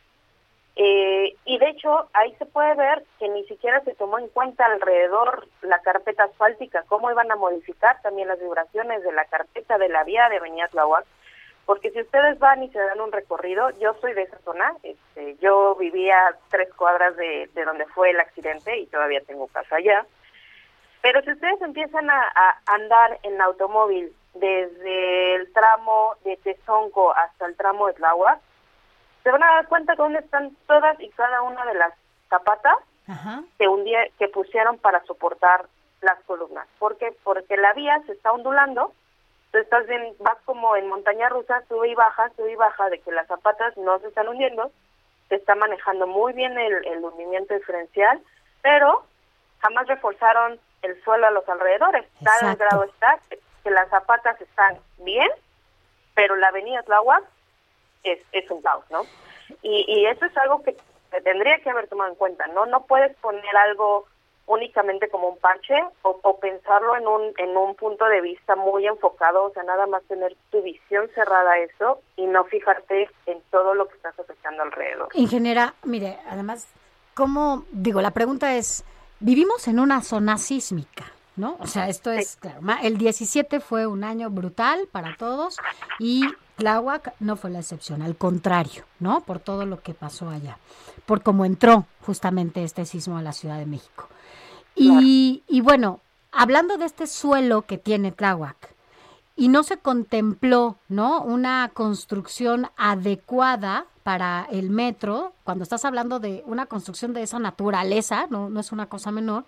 [0.81, 4.65] Eh, y de hecho, ahí se puede ver que ni siquiera se tomó en cuenta
[4.65, 9.89] alrededor la carpeta asfáltica, cómo iban a modificar también las vibraciones de la carpeta de
[9.89, 11.05] la vía de Avenida Tlahuac,
[11.69, 15.37] porque si ustedes van y se dan un recorrido, yo soy de esa zona, este,
[15.37, 16.17] yo vivía
[16.49, 20.07] tres cuadras de, donde fue el accidente y todavía tengo casa allá,
[21.03, 22.23] pero si ustedes empiezan a,
[22.65, 28.41] andar en automóvil desde el tramo de Tezonco hasta el tramo de Tláhuac,
[29.23, 31.93] se van a dar cuenta de dónde están todas y cada una de las
[32.31, 32.79] zapatas
[33.59, 35.67] que un día que pusieron para soportar
[36.01, 36.67] las columnas.
[36.79, 37.15] ¿Por qué?
[37.23, 38.95] Porque la vía se está ondulando
[39.53, 43.01] tú estás bien, vas como en montaña rusa, sube y baja, sube y baja, de
[43.01, 44.71] que las zapatas no se están hundiendo,
[45.29, 48.21] se está manejando muy bien el, el hundimiento diferencial,
[48.63, 49.05] pero
[49.61, 52.07] jamás reforzaron el suelo a los alrededores.
[52.23, 53.19] Tal grado está
[53.63, 55.31] que las zapatas están bien,
[56.15, 57.25] pero la avenida Tláhuac
[58.05, 59.03] es, es un caos, ¿no?
[59.63, 60.77] Y, y eso es algo que
[61.11, 62.67] se tendría que haber tomado en cuenta, ¿no?
[62.67, 64.07] No puedes poner algo
[64.49, 69.45] únicamente como un parche o, pensarlo en un, en un punto de vista muy enfocado,
[69.45, 73.75] o sea, nada más tener tu visión cerrada a eso y no fijarte en todo
[73.75, 75.09] lo que estás afectando alrededor.
[75.15, 76.67] Ingeniera, mire, además,
[77.15, 78.85] ¿cómo, digo, la pregunta es,
[79.21, 81.57] vivimos en una zona sísmica, ¿no?
[81.61, 85.59] O sea, esto es, claro, el 17 fue un año brutal para todos
[85.99, 86.25] y
[86.57, 89.21] Tláhuac no fue la excepción, al contrario, ¿no?
[89.21, 90.59] Por todo lo que pasó allá,
[91.05, 94.09] por cómo entró justamente este sismo a la Ciudad de México.
[94.79, 96.01] Y, bueno,
[96.33, 98.75] hablando de este suelo que tiene Tláhuac,
[99.39, 101.23] y no se contempló, ¿no?
[101.23, 108.27] Una construcción adecuada para el metro, cuando estás hablando de una construcción de esa naturaleza,
[108.31, 109.45] no, no es una cosa menor,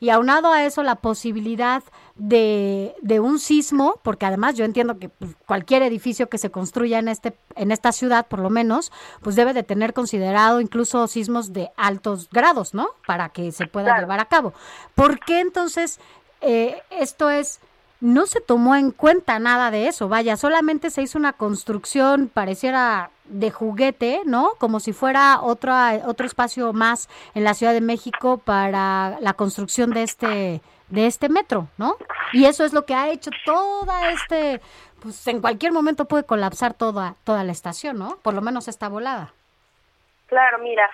[0.00, 1.82] y aunado a eso la posibilidad
[2.14, 6.98] de, de un sismo, porque además yo entiendo que pues, cualquier edificio que se construya
[6.98, 11.52] en, este, en esta ciudad, por lo menos, pues debe de tener considerado incluso sismos
[11.52, 12.88] de altos grados, ¿no?
[13.06, 14.54] Para que se pueda llevar a cabo.
[14.94, 16.00] ¿Por qué entonces
[16.40, 17.60] eh, esto es
[18.04, 23.08] no se tomó en cuenta nada de eso, vaya, solamente se hizo una construcción, pareciera
[23.24, 24.50] de juguete, ¿no?
[24.58, 25.72] Como si fuera otro,
[26.04, 30.60] otro espacio más en la Ciudad de México para la construcción de este,
[30.90, 31.96] de este metro, ¿no?
[32.34, 34.60] Y eso es lo que ha hecho toda este,
[35.00, 38.18] pues en cualquier momento puede colapsar toda, toda la estación, ¿no?
[38.18, 39.32] Por lo menos esta volada.
[40.26, 40.90] Claro, mira,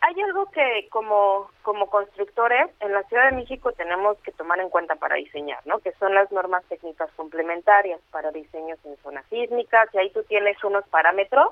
[0.00, 4.70] hay algo que como, como constructores en la Ciudad de México tenemos que tomar en
[4.70, 5.78] cuenta para diseñar, ¿no?
[5.80, 10.62] Que son las normas técnicas complementarias para diseños en zonas sísmicas y ahí tú tienes
[10.64, 11.48] unos parámetros,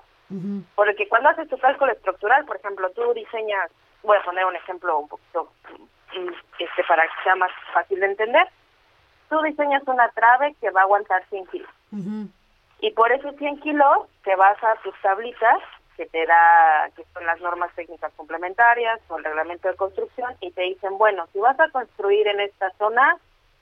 [0.75, 3.71] porque cuando haces tu cálculo estructural, por ejemplo, tú diseñas,
[4.03, 5.53] voy a poner un ejemplo un poquito
[6.17, 6.29] mm,
[6.59, 8.49] este para que sea más fácil de entender,
[9.29, 11.71] tú diseñas una trave que va a aguantar 100 kilos.
[12.81, 15.59] Y por esos 100 kilos te vas a tus tablitas
[16.03, 20.51] que te da, que son las normas técnicas complementarias o el reglamento de construcción, y
[20.51, 23.17] te dicen, bueno, si vas a construir en esta zona,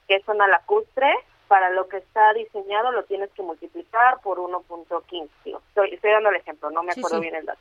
[0.08, 1.12] que es zona lacustre,
[1.48, 5.28] para lo que está diseñado lo tienes que multiplicar por 1.15.
[5.44, 7.60] Estoy, estoy dando el ejemplo, no me acuerdo bien el dato.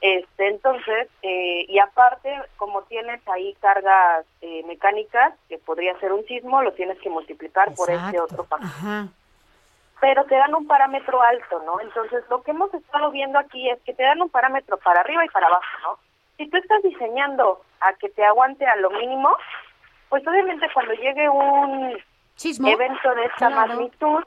[0.00, 6.26] Este, entonces, eh, y aparte, como tienes ahí cargas eh, mecánicas, que podría ser un
[6.26, 9.08] sismo, lo tienes que multiplicar por este otro factor
[10.00, 11.80] pero te dan un parámetro alto, ¿no?
[11.80, 15.24] Entonces, lo que hemos estado viendo aquí es que te dan un parámetro para arriba
[15.24, 15.98] y para abajo, ¿no?
[16.36, 19.36] Si tú estás diseñando a que te aguante a lo mínimo,
[20.08, 21.98] pues obviamente cuando llegue un
[22.66, 24.22] evento de esta magnitud,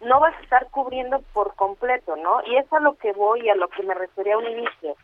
[0.00, 2.42] no vas a estar cubriendo por completo, ¿no?
[2.46, 4.96] Y es a lo que voy a lo que me refería a un inicio.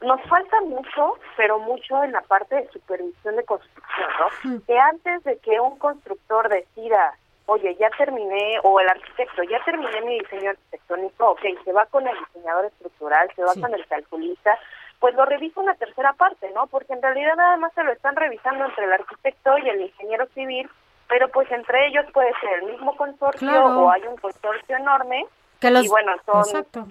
[0.00, 4.64] Nos falta mucho, pero mucho en la parte de supervisión de construcción, ¿no?
[4.66, 7.16] Que antes de que un constructor decida
[7.46, 12.06] oye, ya terminé, o el arquitecto, ya terminé mi diseño arquitectónico, ok, se va con
[12.06, 14.58] el diseñador estructural, se va con el calculista,
[14.98, 16.66] pues lo revisa una tercera parte, ¿no?
[16.68, 20.26] Porque en realidad nada más se lo están revisando entre el arquitecto y el ingeniero
[20.34, 20.70] civil,
[21.08, 25.26] pero pues entre ellos puede ser el mismo consorcio o hay un consorcio enorme.
[25.60, 26.38] Que los, y bueno, son...
[26.38, 26.86] Exacto.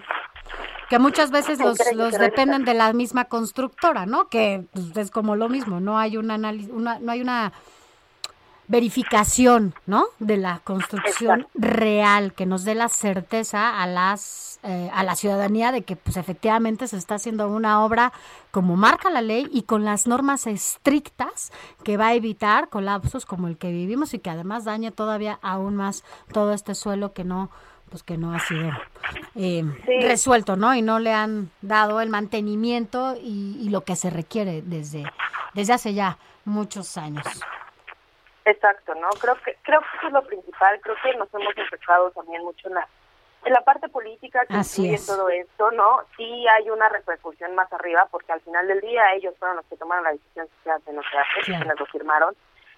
[0.88, 4.28] Que muchas veces los, los dependen de la misma constructora, ¿no?
[4.28, 7.52] Que pues, es como lo mismo, no hay un análisis, una, no hay una
[8.68, 10.06] verificación, ¿no?
[10.18, 15.72] De la construcción real que nos dé la certeza a las eh, a la ciudadanía
[15.72, 18.12] de que pues efectivamente se está haciendo una obra
[18.50, 23.48] como marca la ley y con las normas estrictas que va a evitar colapsos como
[23.48, 27.50] el que vivimos y que además dañe todavía aún más todo este suelo que no
[27.90, 28.70] pues que no ha sido
[29.34, 29.62] eh,
[30.00, 30.74] resuelto, ¿no?
[30.74, 35.04] Y no le han dado el mantenimiento y, y lo que se requiere desde
[35.52, 37.24] desde hace ya muchos años.
[38.44, 39.08] Exacto, ¿no?
[39.20, 40.80] Creo que creo que eso es lo principal.
[40.80, 42.88] Creo que nos hemos enfocado también mucho en la,
[43.44, 46.00] en la parte política que incluye todo esto, ¿no?
[46.16, 49.76] Sí hay una repercusión más arriba porque al final del día ellos fueron los que
[49.76, 52.36] tomaron la decisión hace no se hace, quienes lo firmaron.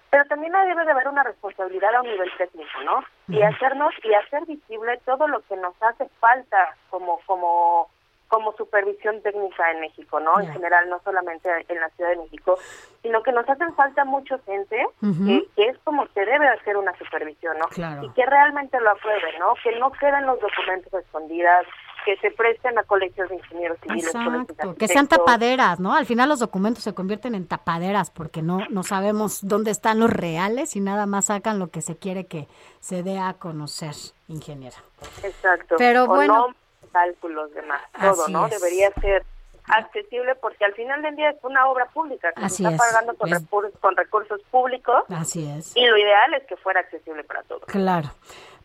[0.09, 3.03] Pero también debe de haber una responsabilidad a un nivel técnico, ¿no?
[3.27, 7.89] Y hacernos y hacer visible todo lo que nos hace falta como como
[8.27, 10.39] como supervisión técnica en México, ¿no?
[10.39, 12.57] En general, no solamente en la Ciudad de México,
[13.01, 17.57] sino que nos hacen falta mucho gente que, es como se debe hacer una supervisión,
[17.57, 17.67] ¿no?
[18.03, 19.53] Y que realmente lo apruebe, ¿no?
[19.63, 21.65] Que no queden los documentos escondidas,
[22.05, 24.13] que se presten a colegios de ingenieros civiles.
[24.15, 25.93] Exacto, que sean tapaderas, ¿no?
[25.93, 30.09] Al final los documentos se convierten en tapaderas porque no, no sabemos dónde están los
[30.09, 32.47] reales y nada más sacan lo que se quiere que
[32.79, 33.93] se dé a conocer,
[34.27, 34.77] ingeniera.
[35.23, 35.75] Exacto.
[35.77, 36.55] Pero bueno
[36.91, 38.47] cálculos, demás, todo, ¿no?
[38.49, 39.25] Debería ser
[39.67, 43.29] accesible porque al final del día es una obra pública que se está pagando con,
[43.29, 45.03] recursos, con recursos públicos.
[45.09, 45.75] Así es.
[45.75, 47.65] Y lo ideal es que fuera accesible para todos.
[47.65, 48.09] Claro.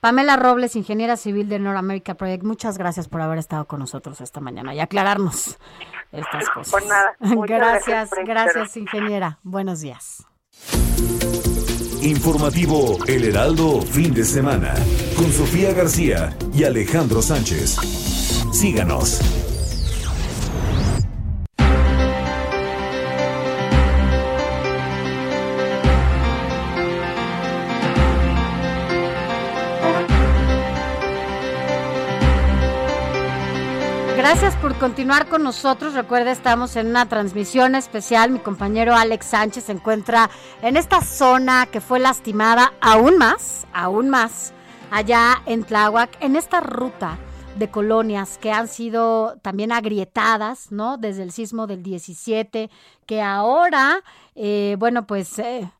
[0.00, 4.20] Pamela Robles, ingeniera civil de North America Project, muchas gracias por haber estado con nosotros
[4.20, 5.58] esta mañana y aclararnos
[6.10, 6.72] estas cosas.
[6.72, 7.14] Por nada.
[7.20, 9.38] gracias, gracias, ingeniera.
[9.44, 10.26] Buenos días.
[12.02, 14.74] Informativo El Heraldo Fin de Semana
[15.16, 18.11] con Sofía García y Alejandro Sánchez.
[18.52, 19.18] Síganos.
[34.16, 35.94] Gracias por continuar con nosotros.
[35.94, 38.30] Recuerda, estamos en una transmisión especial.
[38.30, 40.30] Mi compañero Alex Sánchez se encuentra
[40.60, 44.52] en esta zona que fue lastimada aún más, aún más
[44.90, 47.18] allá en Tláhuac, en esta ruta
[47.58, 50.96] de colonias que han sido también agrietadas, ¿no?
[50.96, 52.70] Desde el sismo del 17,
[53.06, 54.02] que ahora,
[54.34, 55.70] eh, bueno, pues eh,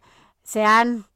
[0.42, 1.06] se han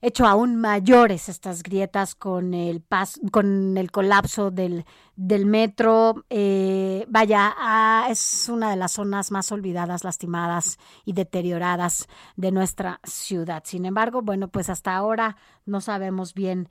[0.00, 4.84] hecho aún mayores estas grietas con el pas con el colapso del,
[5.16, 6.24] del metro.
[6.28, 13.00] Eh, vaya, ah, es una de las zonas más olvidadas, lastimadas y deterioradas de nuestra
[13.04, 13.62] ciudad.
[13.64, 15.36] Sin embargo, bueno, pues hasta ahora
[15.66, 16.68] no sabemos bien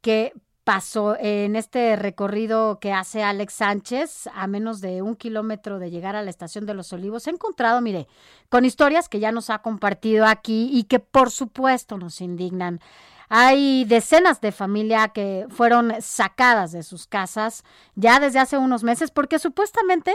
[0.00, 0.32] qué
[0.64, 6.14] pasó en este recorrido que hace Alex Sánchez a menos de un kilómetro de llegar
[6.14, 7.26] a la estación de los Olivos.
[7.26, 8.06] He encontrado, mire,
[8.48, 12.80] con historias que ya nos ha compartido aquí y que por supuesto nos indignan.
[13.28, 17.64] Hay decenas de familia que fueron sacadas de sus casas
[17.94, 20.14] ya desde hace unos meses porque supuestamente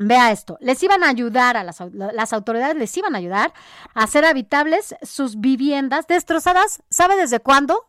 [0.00, 3.52] Vea esto, les iban a ayudar a las, las, autoridades, les iban a ayudar
[3.94, 7.88] a hacer habitables sus viviendas destrozadas, ¿sabe desde cuándo?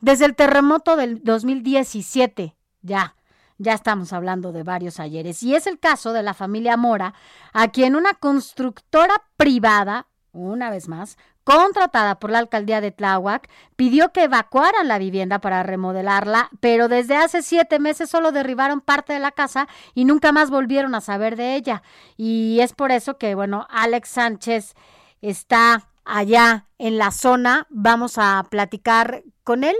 [0.00, 3.16] Desde el terremoto del 2017, ya,
[3.58, 5.42] ya estamos hablando de varios ayeres.
[5.42, 7.14] Y es el caso de la familia Mora,
[7.52, 11.16] a quien una constructora privada, una vez más,
[11.48, 17.16] contratada por la alcaldía de Tláhuac, pidió que evacuaran la vivienda para remodelarla, pero desde
[17.16, 21.36] hace siete meses solo derribaron parte de la casa y nunca más volvieron a saber
[21.36, 21.82] de ella.
[22.18, 24.74] Y es por eso que, bueno, Alex Sánchez
[25.22, 27.66] está allá en la zona.
[27.70, 29.76] Vamos a platicar con él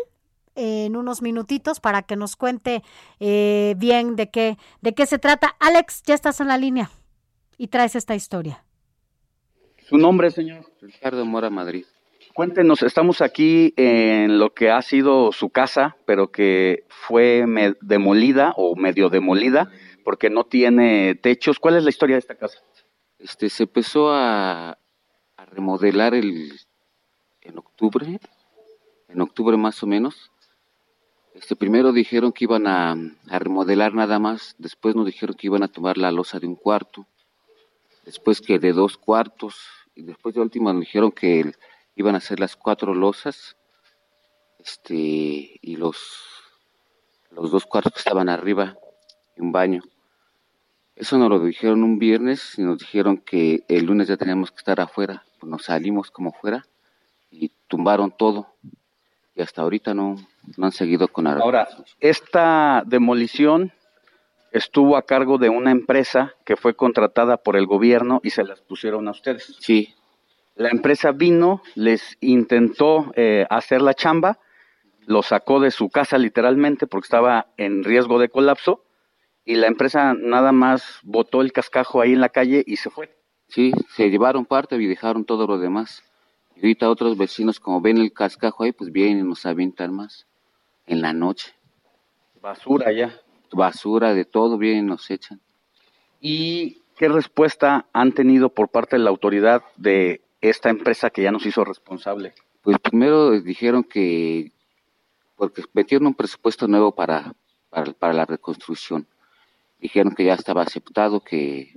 [0.55, 2.83] en unos minutitos para que nos cuente
[3.21, 5.57] eh, bien de qué, de qué se trata.
[5.61, 6.91] Alex, ya estás en la línea
[7.57, 8.65] y traes esta historia.
[9.89, 10.67] Su nombre, señor.
[10.83, 11.87] Ricardo Mora Madrid.
[12.35, 17.45] Cuéntenos, estamos aquí en lo que ha sido su casa, pero que fue
[17.81, 19.71] demolida o medio demolida
[20.05, 21.59] porque no tiene techos.
[21.59, 22.59] ¿Cuál es la historia de esta casa?
[23.19, 24.79] Este se empezó a, a
[25.51, 26.59] remodelar el
[27.43, 28.21] en octubre,
[29.09, 30.31] en octubre más o menos.
[31.35, 32.97] Este primero dijeron que iban a,
[33.27, 37.07] remodelar nada más, después nos dijeron que iban a tomar la losa de un cuarto,
[38.05, 39.57] después que de dos cuartos,
[39.95, 41.53] y después de último nos dijeron que
[41.97, 43.57] iban a hacer las cuatro losas,
[44.59, 45.97] este, y los,
[47.31, 48.77] los dos cuartos que estaban arriba,
[49.37, 49.83] y un baño.
[50.99, 54.57] Eso nos lo dijeron un viernes y nos dijeron que el lunes ya teníamos que
[54.57, 55.23] estar afuera.
[55.39, 56.67] Pues nos salimos como fuera
[57.31, 58.49] y tumbaron todo.
[59.37, 60.17] Y hasta ahorita no,
[60.57, 61.41] no han seguido con nada.
[61.41, 61.69] Ahora,
[62.01, 63.71] esta demolición
[64.51, 68.61] estuvo a cargo de una empresa que fue contratada por el gobierno y se las
[68.61, 69.57] pusieron a ustedes.
[69.61, 69.95] Sí.
[70.57, 74.41] La empresa vino, les intentó eh, hacer la chamba,
[75.07, 78.83] lo sacó de su casa literalmente porque estaba en riesgo de colapso
[79.49, 83.17] y la empresa nada más botó el cascajo ahí en la calle y se fue.
[83.49, 86.03] Sí, se llevaron parte y dejaron todo lo demás.
[86.55, 90.27] Y ahorita otros vecinos, como ven el cascajo ahí, pues vienen y nos avientan más
[90.87, 91.55] en la noche.
[92.43, 93.19] Basura ya.
[93.51, 95.41] Basura de todo, vienen y nos echan.
[96.21, 101.33] ¿Y qué respuesta han tenido por parte de la autoridad de esta empresa que ya
[101.33, 102.35] nos hizo responsable?
[102.61, 104.53] Pues primero dijeron que,
[105.37, 107.33] porque metieron un presupuesto nuevo para,
[107.71, 109.07] para, para la reconstrucción
[109.79, 111.77] dijeron que ya estaba aceptado, que,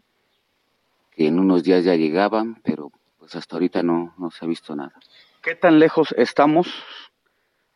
[1.11, 4.75] que en unos días ya llegaban, pero pues hasta ahorita no, no se ha visto
[4.75, 4.93] nada.
[5.41, 6.67] ¿Qué tan lejos estamos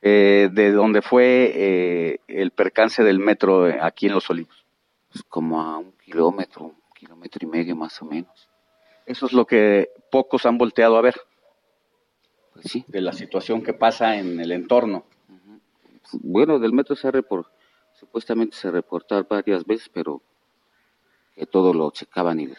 [0.01, 4.65] eh, de donde fue eh, el percance del metro aquí en Los Olivos?
[5.11, 8.49] Pues como a un kilómetro, un kilómetro y medio más o menos.
[9.05, 11.15] Eso es lo que pocos han volteado a ver.
[12.53, 12.85] Pues sí.
[12.87, 15.05] De la situación que pasa en el entorno.
[16.11, 17.47] Bueno, del metro se por
[17.99, 20.21] Supuestamente se reportó varias veces, pero
[21.35, 22.49] que todo lo checaban y,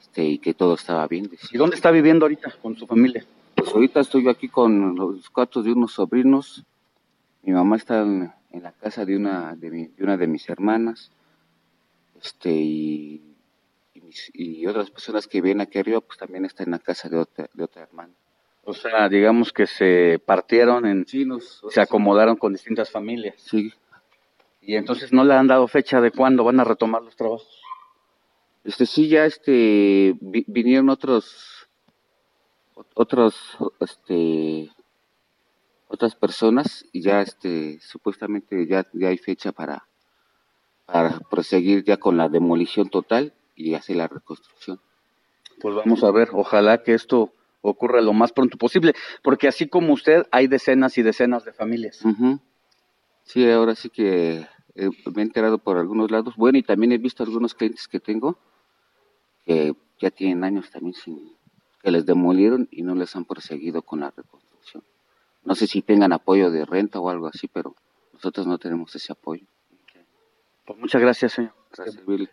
[0.00, 1.30] este, y que todo estaba bien.
[1.52, 3.24] ¿Y dónde está viviendo ahorita con su familia?
[3.54, 6.64] Pues ahorita estoy aquí con los cuartos de unos sobrinos.
[7.42, 11.10] Mi mamá está en, la casa de una de, una de mis hermanas.
[12.20, 13.22] Este y,
[14.32, 17.48] y, otras personas que vienen aquí arriba, pues también está en la casa de otra,
[17.52, 18.12] de otra hermana.
[18.64, 21.06] O sea, digamos que se partieron en...
[21.06, 21.26] Sí,
[21.68, 23.34] se acomodaron con distintas familias.
[23.36, 23.72] Sí.
[24.66, 27.60] Y entonces no le han dado fecha de cuándo van a retomar los trabajos.
[28.64, 31.68] Este sí ya este vinieron otros
[32.94, 34.70] otros este
[35.88, 39.86] otras personas y ya este supuestamente ya, ya hay fecha para
[40.86, 44.80] para proseguir ya con la demolición total y hacer la reconstrucción.
[45.60, 49.92] Pues vamos a ver, ojalá que esto ocurra lo más pronto posible, porque así como
[49.92, 52.02] usted hay decenas y decenas de familias.
[53.22, 56.36] Sí, ahora sí que eh, me he enterado por algunos lados.
[56.36, 58.38] Bueno, y también he visto algunos clientes que tengo
[59.44, 61.36] que ya tienen años también sin
[61.82, 64.82] que les demolieron y no les han proseguido con la reconstrucción.
[65.44, 67.76] No sé si tengan apoyo de renta o algo así, pero
[68.12, 69.46] nosotros no tenemos ese apoyo.
[70.66, 71.52] Pues muchas gracias, señor.
[71.76, 72.28] Gracias, Billy.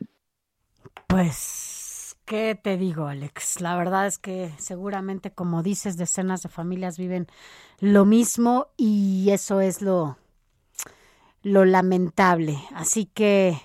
[1.08, 3.60] Pues, ¿qué te digo, Alex?
[3.60, 7.28] La verdad es que seguramente, como dices, decenas de familias viven
[7.80, 10.18] lo mismo y eso es lo,
[11.44, 12.58] lo lamentable.
[12.74, 13.60] Así que,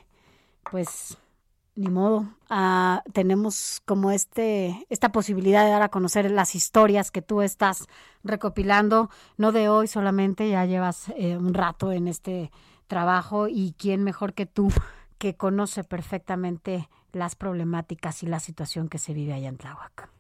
[0.71, 1.19] pues,
[1.77, 2.27] ni modo.
[2.49, 7.87] Ah, tenemos como este, esta posibilidad de dar a conocer las historias que tú estás
[8.25, 12.51] recopilando, no de hoy solamente, ya llevas eh, un rato en este
[12.87, 14.73] trabajo y quién mejor que tú
[15.19, 20.11] que conoce perfectamente las problemáticas y la situación que se vive allá en Tláhuac.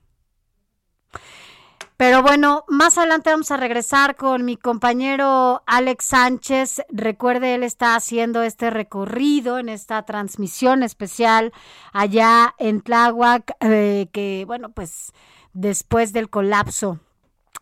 [1.97, 6.83] Pero bueno, más adelante vamos a regresar con mi compañero Alex Sánchez.
[6.91, 11.55] Recuerde, él está haciendo este recorrido en esta transmisión especial
[11.95, 15.15] allá en Tláhuac, eh, que bueno, pues
[15.55, 17.01] después del colapso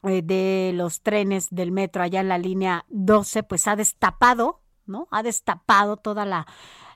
[0.02, 5.06] eh, de los trenes del metro allá en la línea 12, pues ha destapado, ¿no?
[5.12, 6.44] Ha destapado toda la,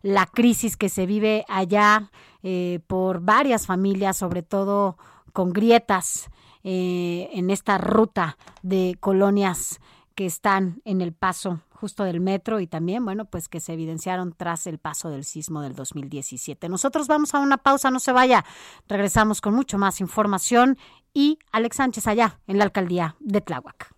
[0.03, 2.11] la crisis que se vive allá
[2.43, 4.99] eh, por varias familias, sobre todo
[5.33, 6.31] con grietas
[6.65, 9.81] eh, en esta ruta de colonias
[10.15, 14.35] que están en el paso justo del metro y también, bueno, pues que se evidenciaron
[14.37, 16.69] tras el paso del sismo del 2017.
[16.69, 18.45] Nosotros vamos a una pausa, no se vaya.
[18.89, 20.77] Regresamos con mucho más información
[21.15, 23.98] y Alex Sánchez allá en la alcaldía de Tláhuac.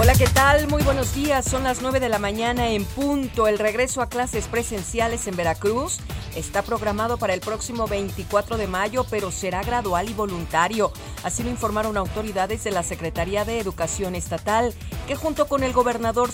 [0.00, 0.68] Hola, ¿qué tal?
[0.68, 1.44] Muy buenos días.
[1.44, 3.48] Son las 9 de la mañana en punto.
[3.48, 5.98] El regreso a clases presenciales en Veracruz
[6.36, 10.92] está programado para el próximo 24 de mayo, pero será gradual y voluntario.
[11.24, 14.72] Así lo informaron autoridades de la Secretaría de Educación Estatal,
[15.08, 16.30] que junto con el gobernador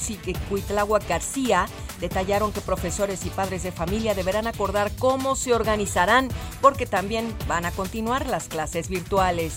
[0.50, 1.64] Cuitlagua García
[2.02, 6.28] detallaron que profesores y padres de familia deberán acordar cómo se organizarán,
[6.60, 9.54] porque también van a continuar las clases virtuales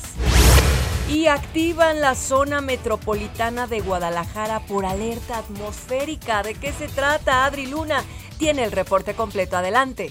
[1.09, 6.43] y activan la zona metropolitana de Guadalajara por alerta atmosférica.
[6.43, 7.99] ¿De qué se trata, Adri Luna?
[8.37, 9.55] Tiene el reporte completo.
[9.55, 10.09] Adelante.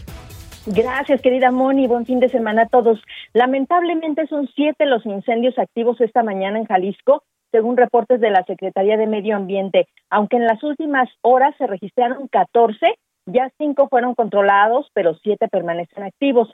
[0.67, 1.87] Gracias, querida Moni.
[1.87, 3.01] Buen fin de semana a todos.
[3.35, 8.97] Lamentablemente son siete los incendios activos esta mañana en Jalisco, según reportes de la Secretaría
[8.97, 9.89] de Medio Ambiente.
[10.11, 16.05] Aunque en las últimas horas se registraron 14, ya cinco fueron controlados, pero siete permanecen
[16.05, 16.49] activos.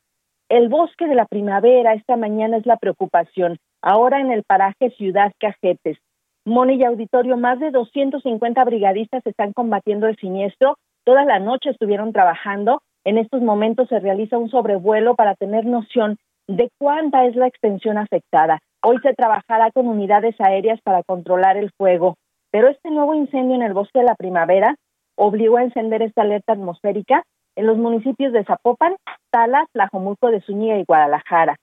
[0.53, 3.57] El bosque de la primavera esta mañana es la preocupación.
[3.81, 5.97] Ahora en el paraje Ciudad Cajetes.
[6.45, 10.77] Moni y Auditorio, más de 250 brigadistas están combatiendo el siniestro.
[11.05, 12.83] Toda la noche estuvieron trabajando.
[13.03, 17.97] En estos momentos se realiza un sobrevuelo para tener noción de cuánta es la extensión
[17.97, 18.59] afectada.
[18.83, 22.17] Hoy se trabajará con unidades aéreas para controlar el fuego.
[22.51, 24.77] Pero este nuevo incendio en el bosque de la primavera
[25.17, 27.23] obligó a encender esta alerta atmosférica
[27.57, 28.97] en los municipios de Zapopan,
[29.31, 31.57] Talas, Tlajomulco de Zúñiga y Guadalajara.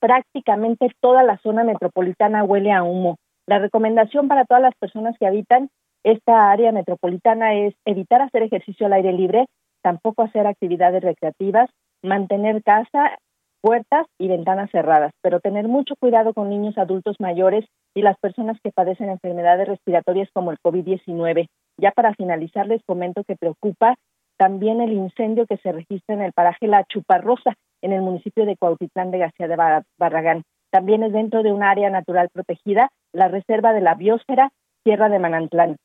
[0.00, 3.16] Prácticamente toda la zona metropolitana huele a humo.
[3.46, 5.70] La recomendación para todas las personas que habitan
[6.04, 9.46] esta área metropolitana es evitar hacer ejercicio al aire libre,
[9.82, 11.70] tampoco hacer actividades recreativas,
[12.02, 13.18] mantener casa,
[13.62, 17.64] puertas y ventanas cerradas, pero tener mucho cuidado con niños, adultos mayores
[17.94, 21.46] y las personas que padecen enfermedades respiratorias como el COVID-19.
[21.78, 23.94] Ya para finalizar, les comento que preocupa
[24.36, 28.56] también el incendio que se registra en el paraje La Chuparrosa, en el municipio de
[28.56, 29.56] Cuautitlán de García de
[29.98, 30.42] Barragán.
[30.70, 34.50] También es dentro de un área natural protegida, la Reserva de la Biosfera,
[34.82, 35.76] Tierra de Manantlán.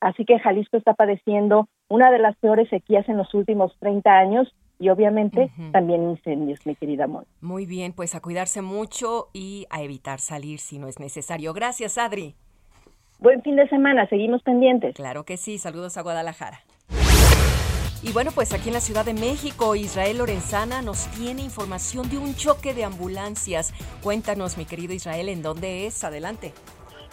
[0.00, 4.54] Así que Jalisco está padeciendo una de las peores sequías en los últimos 30 años
[4.78, 7.24] y obviamente también incendios, mi querida Mon.
[7.40, 11.52] Muy bien, pues a cuidarse mucho y a evitar salir si no es necesario.
[11.52, 12.34] Gracias, Adri.
[13.18, 14.94] Buen fin de semana, seguimos pendientes.
[14.94, 16.60] Claro que sí, saludos a Guadalajara.
[18.02, 22.16] Y bueno, pues aquí en la Ciudad de México, Israel Lorenzana nos tiene información de
[22.16, 23.74] un choque de ambulancias.
[24.02, 26.02] Cuéntanos, mi querido Israel, ¿en dónde es?
[26.02, 26.54] Adelante.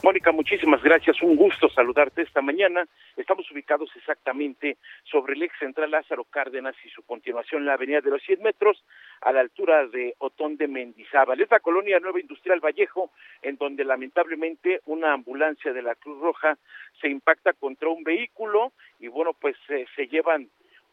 [0.01, 1.21] Mónica, muchísimas gracias.
[1.21, 2.87] Un gusto saludarte esta mañana.
[3.17, 8.11] Estamos ubicados exactamente sobre el ex central Lázaro Cárdenas y su continuación la avenida de
[8.11, 8.81] los 100 metros
[9.21, 11.41] a la altura de Otón de Mendizábal.
[11.41, 13.11] Es la colonia Nueva Industrial Vallejo,
[13.41, 16.57] en donde lamentablemente una ambulancia de la Cruz Roja
[17.01, 20.47] se impacta contra un vehículo y bueno, pues eh, se llevan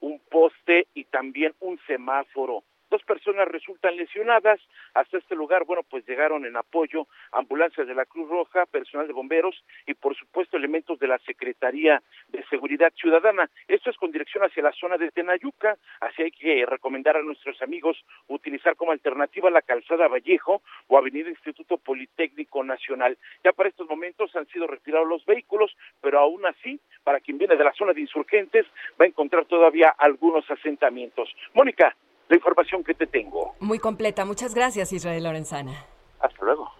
[0.05, 2.63] un poste y también un semáforo.
[2.95, 4.61] Dos personas resultan lesionadas.
[4.95, 9.13] Hasta este lugar, bueno, pues llegaron en apoyo ambulancias de la Cruz Roja, personal de
[9.13, 13.51] bomberos y, por supuesto, elementos de la Secretaría de Seguridad Ciudadana.
[13.67, 17.61] Esto es con dirección hacia la zona de Tenayuca, así hay que recomendar a nuestros
[17.63, 17.99] amigos
[18.29, 23.19] utilizar como alternativa la calzada Vallejo o Avenida Instituto Politécnico Nacional.
[23.43, 27.57] Ya para estos momentos han sido retirados los vehículos, pero aún así, para quien viene
[27.57, 28.67] de la zona de insurgentes,
[29.01, 31.35] va a encontrar todavía algunos asentamientos.
[31.55, 31.97] Mónica,
[32.29, 33.55] la información que te tengo.
[33.61, 34.25] Muy completa.
[34.25, 35.87] Muchas gracias, Israel Lorenzana.
[36.21, 36.71] Hasta luego.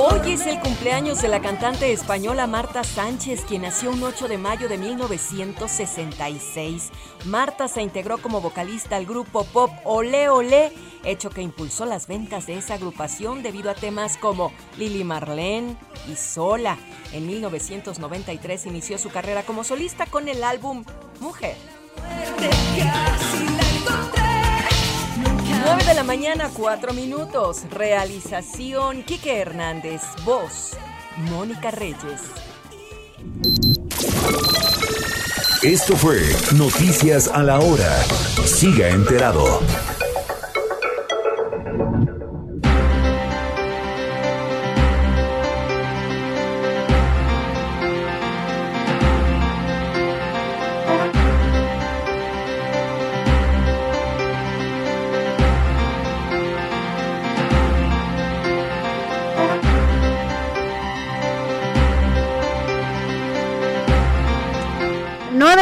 [0.00, 4.38] Hoy es el cumpleaños de la cantante española Marta Sánchez, quien nació un 8 de
[4.38, 6.90] mayo de 1966.
[7.24, 10.72] Marta se integró como vocalista al grupo pop Ole Ole,
[11.02, 15.76] hecho que impulsó las ventas de esa agrupación debido a temas como Lili Marlene
[16.08, 16.78] y Sola.
[17.12, 20.84] En 1993 inició su carrera como solista con el álbum
[21.18, 21.56] Mujer.
[25.64, 27.62] 9 de la mañana, 4 minutos.
[27.70, 30.02] Realización Quique Hernández.
[30.24, 30.76] Voz
[31.16, 32.22] Mónica Reyes.
[35.62, 36.20] Esto fue
[36.56, 37.92] Noticias a la Hora.
[38.44, 39.60] Siga enterado.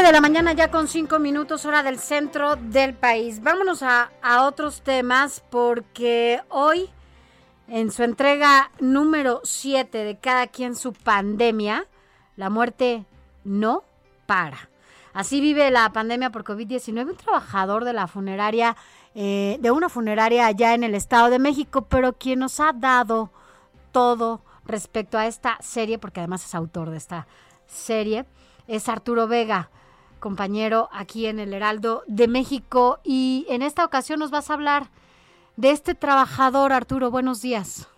[0.07, 3.43] De la mañana ya con 5 minutos hora del centro del país.
[3.43, 6.89] Vámonos a, a otros temas porque hoy
[7.67, 11.89] en su entrega número 7 de cada quien su pandemia,
[12.37, 13.05] la muerte
[13.43, 13.83] no
[14.27, 14.71] para.
[15.13, 18.77] Así vive la pandemia por COVID-19 un trabajador de la funeraria,
[19.17, 23.33] eh, de una funeraria allá en el Estado de México, pero quien nos ha dado
[23.91, 27.27] todo respecto a esta serie, porque además es autor de esta
[27.67, 28.25] serie,
[28.69, 29.71] es Arturo Vega,
[30.21, 32.99] compañero aquí en el Heraldo de México.
[33.05, 34.85] Y en esta ocasión nos vas a hablar
[35.57, 37.11] de este trabajador, Arturo.
[37.11, 37.89] Buenos días.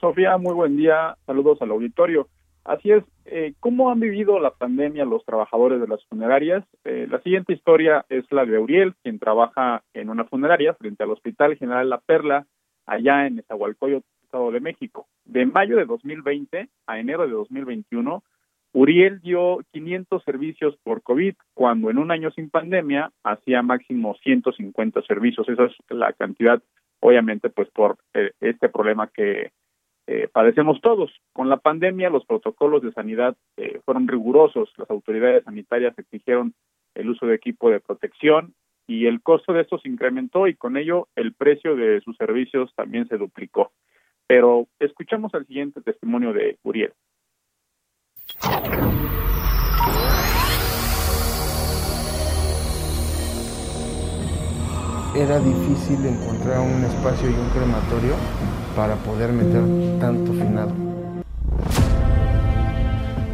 [0.00, 1.16] Sofía, muy buen día.
[1.26, 2.28] Saludos al auditorio.
[2.68, 6.64] Así es, eh, ¿cómo han vivido la pandemia los trabajadores de las funerarias?
[6.84, 11.10] Eh, la siguiente historia es la de Uriel, quien trabaja en una funeraria frente al
[11.10, 12.46] Hospital General La Perla,
[12.84, 15.06] allá en Esahualcoyo, Estado de México.
[15.24, 18.22] De mayo de 2020 a enero de 2021,
[18.72, 25.02] Uriel dio 500 servicios por COVID, cuando en un año sin pandemia hacía máximo 150
[25.02, 25.48] servicios.
[25.48, 26.62] Esa es la cantidad,
[27.00, 29.52] obviamente, pues por eh, este problema que
[30.06, 31.10] eh, padecemos todos.
[31.32, 34.72] Con la pandemia, los protocolos de sanidad eh, fueron rigurosos.
[34.76, 36.54] Las autoridades sanitarias exigieron
[36.94, 38.54] el uso de equipo de protección
[38.86, 42.72] y el costo de esto se incrementó y con ello el precio de sus servicios
[42.74, 43.70] también se duplicó.
[44.26, 46.92] Pero escuchamos el siguiente testimonio de Uriel.
[55.14, 58.14] Era difícil encontrar un espacio y un crematorio
[58.76, 59.62] para poder meter
[59.98, 60.70] tanto finado.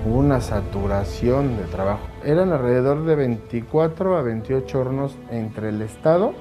[0.06, 2.06] Una saturación de trabajo.
[2.24, 6.32] Eran alrededor de 24 a 28 hornos entre el Estado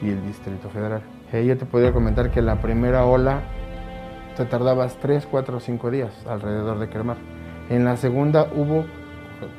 [0.00, 1.02] y el Distrito Federal.
[1.32, 3.42] Yo te podría comentar que la primera ola
[4.36, 7.41] te tardabas 3, 4 o 5 días alrededor de cremar.
[7.68, 8.84] En la segunda hubo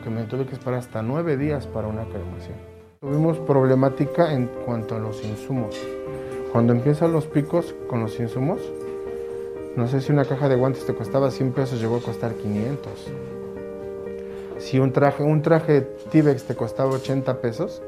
[0.03, 2.55] que me tuve que esperar hasta 9 días para una cremación.
[3.01, 5.75] Tuvimos problemática en cuanto a los insumos.
[6.51, 8.59] Cuando empiezan los picos con los insumos,
[9.75, 13.11] no sé si una caja de guantes te costaba 100 pesos, llegó a costar 500.
[14.59, 15.81] Si un traje, un traje
[16.11, 17.81] Tibex te costaba 80 pesos,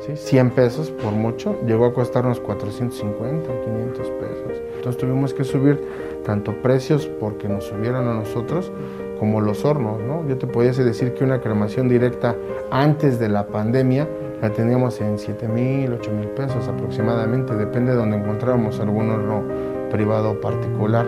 [0.00, 0.14] ¿sí?
[0.14, 4.62] 100 pesos por mucho, llegó a costarnos 450, 500 pesos.
[4.76, 5.82] Entonces tuvimos que subir
[6.24, 8.70] tanto precios porque nos subieran a nosotros,
[9.18, 10.26] como los hornos, ¿no?
[10.28, 12.34] Yo te podía decir que una cremación directa
[12.70, 14.08] antes de la pandemia
[14.40, 19.42] la teníamos en 7 mil, 8 mil pesos aproximadamente, depende de donde encontráramos algún horno
[19.90, 21.06] privado particular.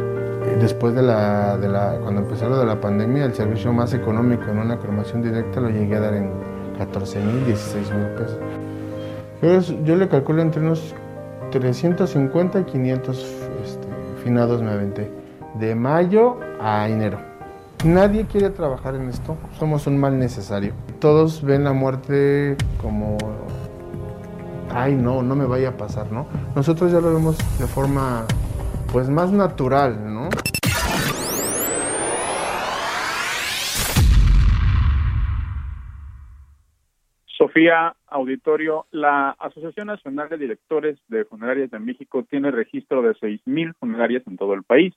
[0.61, 4.45] Después de la, de la, cuando empezó lo de la pandemia, el servicio más económico
[4.51, 6.31] en una cremación directa lo llegué a dar en
[6.79, 8.39] 14 mil, 16 mil pesos.
[9.43, 10.95] Yo, yo le calculo entre unos
[11.51, 13.19] 350 y 500
[13.65, 13.89] este,
[14.25, 15.11] finados me aventé.
[15.59, 17.28] De mayo a enero.
[17.85, 20.75] Nadie quiere trabajar en esto, somos un mal necesario.
[21.01, 23.17] Todos ven la muerte como,
[24.69, 26.27] ay no, no me vaya a pasar, ¿no?
[26.57, 28.27] Nosotros ya lo vemos de forma
[28.93, 30.29] pues más natural, ¿no?
[37.37, 43.77] Sofía Auditorio, la Asociación Nacional de Directores de Funerarias de México tiene registro de 6.000
[43.79, 44.95] funerarias en todo el país,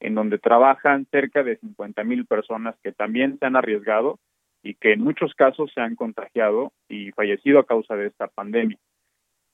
[0.00, 4.18] en donde trabajan cerca de 50.000 personas que también se han arriesgado
[4.62, 8.78] y que en muchos casos se han contagiado y fallecido a causa de esta pandemia.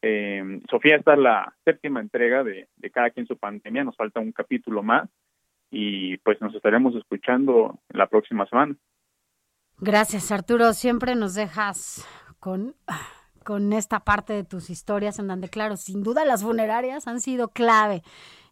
[0.02, 4.20] Eh, Sofía, esta es la séptima entrega de, de Cada quien su pandemia, nos falta
[4.20, 5.08] un capítulo más
[5.70, 8.76] y pues nos estaremos escuchando la próxima semana.
[9.78, 10.72] Gracias, Arturo.
[10.72, 12.06] Siempre nos dejas
[12.38, 12.74] con,
[13.44, 17.48] con esta parte de tus historias en donde, claro, sin duda las funerarias han sido
[17.48, 18.02] clave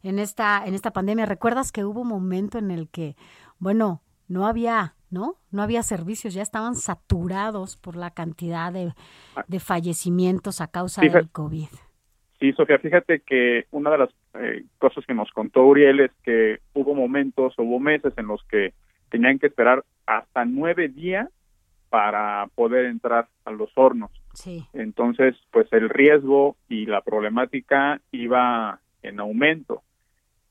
[0.03, 1.27] en esta, en esta pandemia.
[1.27, 3.17] ¿Recuerdas que hubo un momento en el que,
[3.59, 5.37] bueno, no había, ¿no?
[5.51, 8.95] No había servicios, ya estaban saturados por la cantidad de,
[9.47, 11.69] de fallecimientos a causa del COVID.
[12.41, 16.59] Sí, Sofía, fíjate que una de las eh, cosas que nos contó Uriel es que
[16.75, 18.75] hubo momentos, hubo meses en los que
[19.11, 21.29] tenían que esperar hasta nueve días
[21.89, 24.11] para poder entrar a los hornos.
[24.33, 24.67] Sí.
[24.73, 29.83] Entonces, pues el riesgo y la problemática iba en aumento.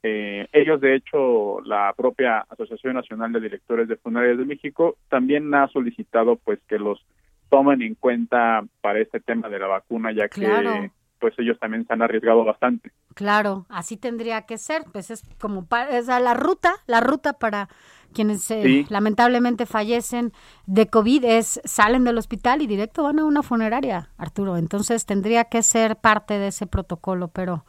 [0.03, 5.53] Eh, ellos, de hecho, la propia Asociación Nacional de Directores de Funerarias de México también
[5.53, 7.05] ha solicitado, pues, que los
[7.49, 11.93] tomen en cuenta para este tema de la vacuna, ya que, pues, ellos también se
[11.93, 12.91] han arriesgado bastante.
[13.13, 17.67] Claro, así tendría que ser, pues es como para, es la ruta, la ruta para
[18.13, 20.33] quienes eh, lamentablemente fallecen
[20.65, 24.57] de COVID es salen del hospital y directo van a una funeraria, Arturo.
[24.57, 27.65] Entonces tendría que ser parte de ese protocolo, pero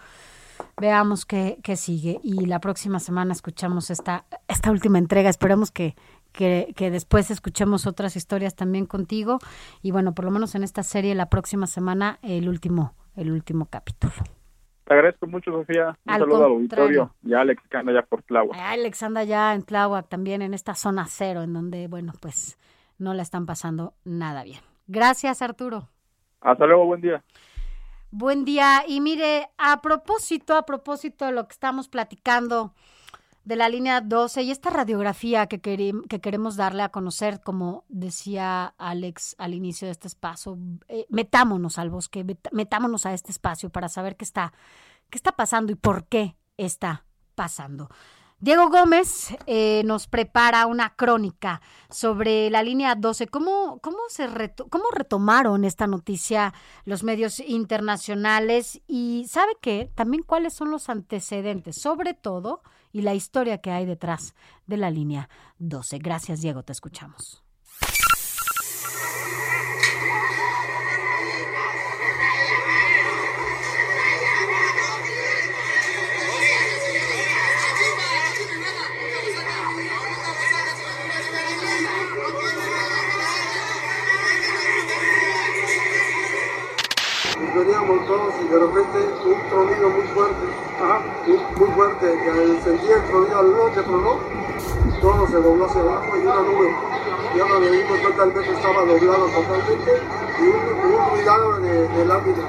[0.81, 2.21] veamos qué, qué sigue.
[2.23, 5.31] Y la próxima semana escuchamos esta, esta última entrega.
[5.31, 5.95] Esperemos que,
[6.33, 9.39] que, que, después escuchemos otras historias también contigo.
[9.83, 13.67] Y bueno, por lo menos en esta serie, la próxima semana, el último, el último
[13.67, 14.15] capítulo.
[14.85, 15.97] Te agradezco mucho, Sofía.
[16.05, 17.15] Un saludo al auditorio.
[17.23, 18.59] Y Alex que anda ya por Tláhuac.
[18.59, 22.59] Alex anda ya en Tláhuac también, en esta zona cero, en donde, bueno, pues
[22.99, 24.61] no la están pasando nada bien.
[24.89, 25.89] Gracias, Arturo.
[26.41, 27.23] Hasta luego, buen día.
[28.15, 28.85] Buen día.
[28.87, 32.75] Y mire, a propósito, a propósito de lo que estamos platicando
[33.45, 38.75] de la línea 12 y esta radiografía que, que queremos darle a conocer, como decía
[38.77, 40.59] Alex al inicio de este espacio,
[40.89, 42.23] eh, metámonos al bosque,
[42.53, 44.53] metámonos a este espacio para saber qué está,
[45.09, 47.89] qué está pasando y por qué está pasando.
[48.43, 53.29] Diego Gómez eh, nos prepara una crónica sobre la línea 12.
[53.29, 54.27] ¿Cómo, cómo, se
[54.69, 56.53] ¿Cómo retomaron esta noticia
[56.85, 58.83] los medios internacionales?
[58.89, 63.87] Y sabe qué, también cuáles son los antecedentes, sobre todo, y la historia que hay
[63.87, 64.35] detrás
[64.67, 65.29] de la línea
[65.59, 65.99] 12.
[65.99, 67.45] Gracias, Diego, te escuchamos.
[88.53, 90.47] De repente un tronido muy fuerte,
[91.57, 94.19] muy, fuerte, que sentía el tronido al uno que tronó,
[95.01, 96.77] todo se dobló hacia abajo y una nube.
[97.35, 100.03] Ya nos dimos cuenta el metro estaba doblado totalmente
[100.39, 102.43] y un, un cuidado de, de lámina.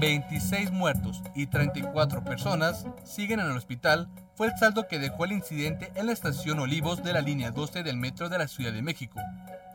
[0.00, 5.32] 26 muertos y 34 personas siguen en el hospital fue el saldo que dejó el
[5.32, 8.80] incidente en la estación Olivos de la línea 12 del metro de la Ciudad de
[8.80, 9.20] México,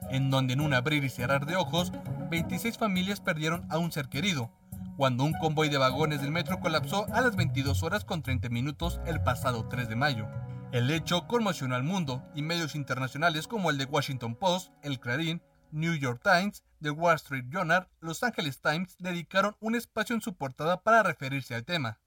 [0.10, 1.92] en donde en un abrir y cerrar de ojos,
[2.30, 4.52] 26 familias perdieron a un ser querido,
[4.98, 9.00] cuando un convoy de vagones del metro colapsó a las 22 horas con 30 minutos
[9.06, 10.28] el pasado 3 de mayo.
[10.72, 15.42] El hecho conmocionó al mundo y medios internacionales como el de Washington Post, El Clarín,
[15.72, 20.36] New York Times, The Wall Street Journal, Los Angeles Times dedicaron un espacio en su
[20.36, 22.00] portada para referirse al tema.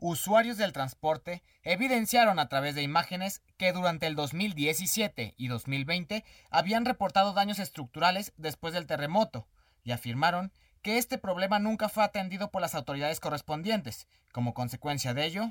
[0.00, 6.84] Usuarios del transporte evidenciaron a través de imágenes que durante el 2017 y 2020 habían
[6.84, 9.48] reportado daños estructurales después del terremoto
[9.82, 10.52] y afirmaron
[10.82, 14.06] que este problema nunca fue atendido por las autoridades correspondientes.
[14.32, 15.50] Como consecuencia de ello,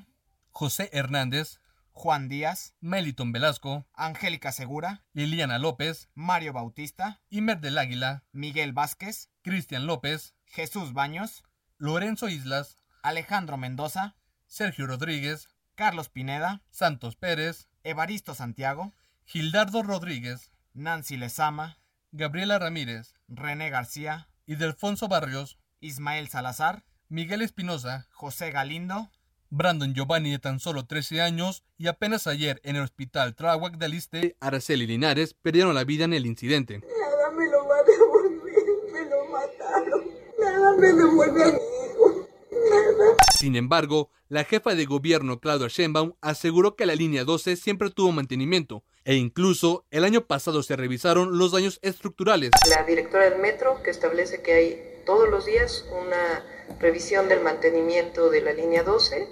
[0.52, 1.60] José Hernández,
[1.92, 9.30] Juan Díaz, Meliton Velasco, Angélica Segura, Liliana López, Mario Bautista, Imer del Águila, Miguel Vázquez,
[9.42, 11.44] Cristian López, Jesús Baños,
[11.78, 14.16] Lorenzo Islas, Alejandro Mendoza,
[14.48, 18.94] Sergio Rodríguez, Carlos Pineda, Santos Pérez, Evaristo Santiago,
[19.26, 21.78] Gildardo Rodríguez, Nancy Lezama,
[22.12, 29.12] Gabriela Ramírez, René García y Delfonso Barrios Ismael Salazar, Miguel Espinosa, José Galindo,
[29.50, 33.86] Brandon Giovanni de tan solo 13 años y apenas ayer en el hospital Tráhuac de
[33.86, 36.80] Aliste, Araceli Linares perdieron la vida en el incidente.
[36.80, 40.04] Nada me lo va a devolver, me lo mataron.
[40.40, 42.28] Nada me devuelve a mi hijo.
[42.52, 43.27] Nada.
[43.40, 48.12] Sin embargo, la jefa de gobierno Claudia Sheinbaum aseguró que la línea 12 siempre tuvo
[48.12, 52.50] mantenimiento e incluso el año pasado se revisaron los daños estructurales.
[52.68, 56.44] La directora del metro que establece que hay todos los días una
[56.80, 59.28] revisión del mantenimiento de la línea 12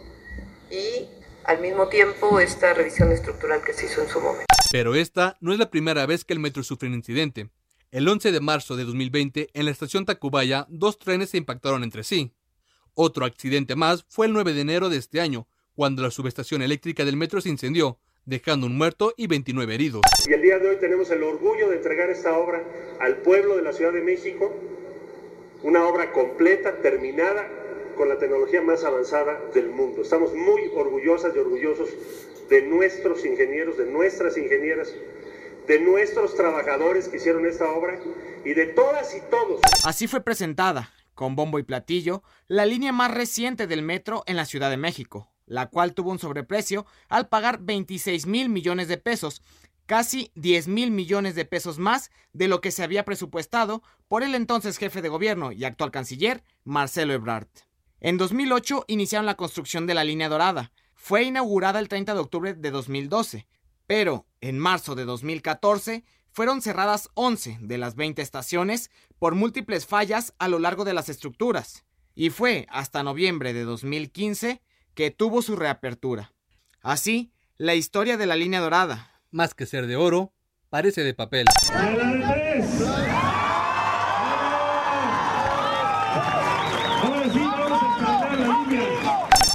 [0.70, 1.08] y
[1.44, 4.46] al mismo tiempo esta revisión estructural que se hizo en su momento.
[4.72, 7.50] Pero esta no es la primera vez que el metro sufre un incidente.
[7.90, 12.04] El 11 de marzo de 2020, en la estación Tacubaya, dos trenes se impactaron entre
[12.04, 12.34] sí.
[12.98, 17.04] Otro accidente más fue el 9 de enero de este año, cuando la subestación eléctrica
[17.04, 20.02] del metro se incendió, dejando un muerto y 29 heridos.
[20.26, 22.64] Y el día de hoy tenemos el orgullo de entregar esta obra
[23.02, 24.50] al pueblo de la Ciudad de México,
[25.62, 27.46] una obra completa, terminada,
[27.98, 30.02] con la tecnología más avanzada del mundo.
[30.02, 31.90] Estamos muy orgullosas y orgullosos
[32.50, 34.94] de nuestros ingenieros, de nuestras ingenieras,
[35.68, 38.00] de nuestros trabajadores que hicieron esta obra
[38.46, 39.60] y de todas y todos.
[39.84, 44.46] Así fue presentada, con bombo y platillo, la línea más reciente del metro en la
[44.46, 49.42] Ciudad de México, la cual tuvo un sobreprecio al pagar 26 mil millones de pesos,
[49.86, 54.36] casi 10 mil millones de pesos más de lo que se había presupuestado por el
[54.36, 57.48] entonces jefe de gobierno y actual canciller, Marcelo Ebrard.
[58.02, 60.72] En 2008 iniciaron la construcción de la línea dorada.
[60.94, 63.48] Fue inaugurada el 30 de octubre de 2012,
[63.88, 66.04] pero en marzo de 2014
[66.36, 71.08] fueron cerradas 11 de las 20 estaciones por múltiples fallas a lo largo de las
[71.08, 74.62] estructuras, y fue hasta noviembre de 2015
[74.96, 76.34] que tuvo su reapertura.
[76.82, 79.12] Así, la historia de la línea dorada.
[79.32, 80.34] Más que ser de oro,
[80.70, 81.46] parece de papel.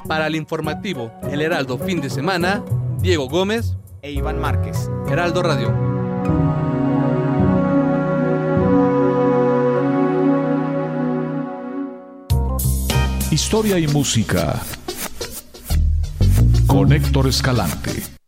[0.09, 2.65] Para el informativo El Heraldo fin de semana,
[3.01, 4.91] Diego Gómez e Iván Márquez.
[5.11, 6.00] Heraldo Radio.
[13.31, 14.61] Historia y música
[16.67, 18.20] con Héctor Escalante.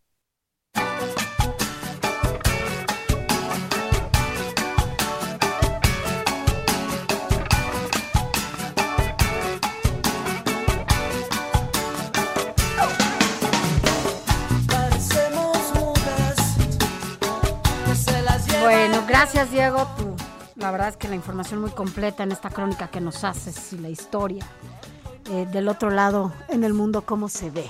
[19.22, 19.86] Gracias Diego.
[19.96, 20.16] Tú,
[20.56, 23.78] la verdad es que la información muy completa en esta crónica que nos haces y
[23.78, 24.44] la historia
[25.30, 27.64] eh, del otro lado en el mundo, cómo se ve.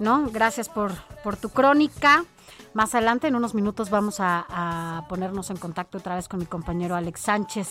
[0.00, 0.28] ¿no?
[0.32, 0.90] Gracias por,
[1.22, 2.24] por tu crónica.
[2.74, 6.46] Más adelante, en unos minutos, vamos a, a, ponernos en contacto otra vez con mi
[6.46, 7.68] compañero Alex Sánchez.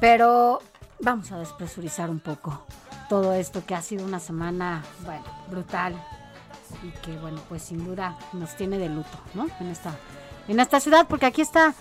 [0.00, 0.60] Pero
[1.00, 2.64] vamos a despresurizar un poco
[3.10, 6.02] todo esto que ha sido una semana, bueno, brutal.
[6.82, 9.48] Y que, bueno, pues sin duda nos tiene de luto, ¿no?
[9.60, 9.94] En esta,
[10.48, 11.74] en esta ciudad, porque aquí está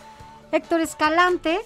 [0.52, 1.62] Héctor Escalante,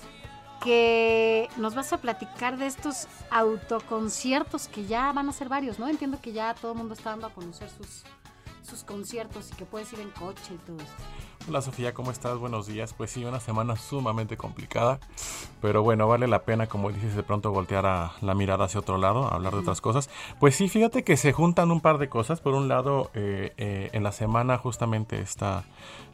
[0.64, 5.88] que nos vas a platicar de estos autoconciertos que ya van a ser varios, ¿no?
[5.88, 8.04] Entiendo que ya todo el mundo está dando a conocer sus,
[8.62, 11.04] sus conciertos y que puedes ir en coche y todo esto.
[11.48, 12.40] Hola Sofía, ¿cómo estás?
[12.40, 12.94] Buenos días.
[12.94, 15.00] Pues sí, una semana sumamente complicada,
[15.62, 18.98] pero bueno, vale la pena, como dices, de pronto voltear a la mirada hacia otro
[18.98, 20.10] lado, hablar de otras cosas.
[20.40, 22.42] Pues sí, fíjate que se juntan un par de cosas.
[22.42, 25.66] Por un lado, eh, eh, en la semana justamente esta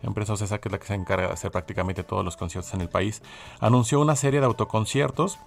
[0.03, 2.81] empresa OCESA, que es la que se encarga de hacer prácticamente todos los conciertos en
[2.81, 3.21] el país,
[3.61, 5.39] anunció una serie de autoconciertos.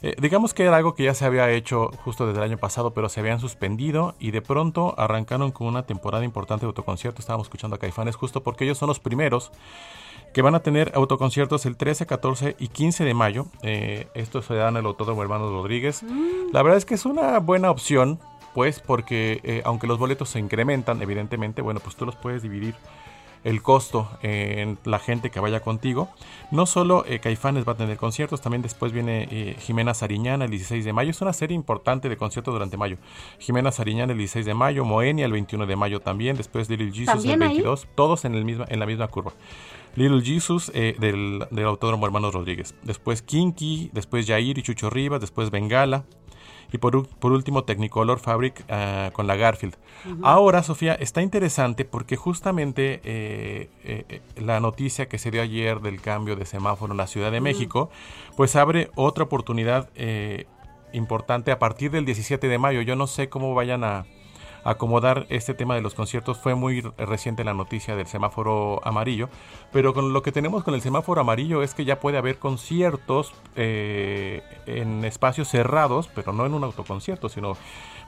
[0.00, 2.94] Eh, digamos que era algo que ya se había hecho justo desde el año pasado,
[2.94, 7.20] pero se habían suspendido y de pronto arrancaron con una temporada importante de autoconciertos.
[7.20, 9.25] Estábamos escuchando a Caifanes justo porque ellos son los primeros
[10.32, 13.46] que van a tener autoconciertos el 13, 14 y 15 de mayo.
[13.62, 16.02] Eh, esto se da en el Autódromo Hermanos Rodríguez.
[16.52, 18.20] La verdad es que es una buena opción,
[18.54, 22.74] pues, porque eh, aunque los boletos se incrementan, evidentemente, bueno, pues tú los puedes dividir
[23.46, 26.08] el costo en la gente que vaya contigo.
[26.50, 30.50] No solo eh, Caifanes va a tener conciertos, también después viene eh, Jimena Sariñana el
[30.50, 31.12] 16 de mayo.
[31.12, 32.96] Es una serie importante de conciertos durante mayo.
[33.38, 37.24] Jimena Sariñana el 16 de mayo, Moenia el 21 de mayo también, después Little Jesus
[37.24, 37.90] el 22, ahí?
[37.94, 39.32] todos en, el misma, en la misma curva.
[39.94, 42.74] Little Jesus eh, del, del Autódromo Hermanos Rodríguez.
[42.82, 46.04] Después Kinky, después Jair y Chucho Rivas, después Bengala,
[46.72, 49.76] y por, por último Technicolor Fabric uh, con la Garfield.
[50.04, 50.20] Uh -huh.
[50.22, 56.00] Ahora, Sofía, está interesante porque justamente eh, eh, la noticia que se dio ayer del
[56.00, 57.44] cambio de semáforo en la Ciudad de uh -huh.
[57.44, 57.90] México,
[58.36, 60.46] pues abre otra oportunidad eh,
[60.92, 62.80] importante a partir del 17 de mayo.
[62.82, 64.06] Yo no sé cómo vayan a,
[64.66, 66.38] acomodar este tema de los conciertos.
[66.38, 69.28] Fue muy reciente la noticia del semáforo amarillo,
[69.72, 73.32] pero con lo que tenemos con el semáforo amarillo es que ya puede haber conciertos
[73.54, 77.56] eh, en espacios cerrados, pero no en un autoconcierto, sino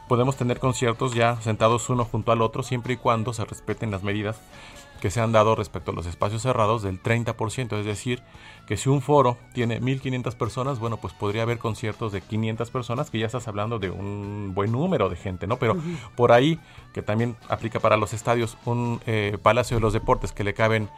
[0.08, 4.02] podemos tener conciertos ya sentados uno junto al otro siempre y cuando se respeten las
[4.02, 4.40] medidas
[5.00, 8.22] que se han dado respecto a los espacios cerrados del 30%, es decir,
[8.66, 13.10] que si un foro tiene 1500 personas, bueno, pues podría haber conciertos de 500 personas,
[13.10, 15.58] que ya estás hablando de un buen número de gente, ¿no?
[15.58, 15.76] Pero
[16.16, 16.58] por ahí,
[16.92, 20.88] que también aplica para los estadios, un eh, Palacio de los Deportes que le caben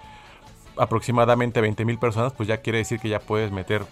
[0.76, 3.84] aproximadamente 20 mil personas, pues ya quiere decir que ya puedes meter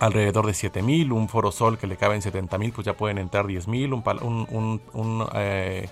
[0.00, 3.18] alrededor de 7 mil, un Foro Sol que le caben 70 mil, pues ya pueden
[3.18, 4.02] entrar 10 mil, un,
[4.50, 5.88] un, un, eh,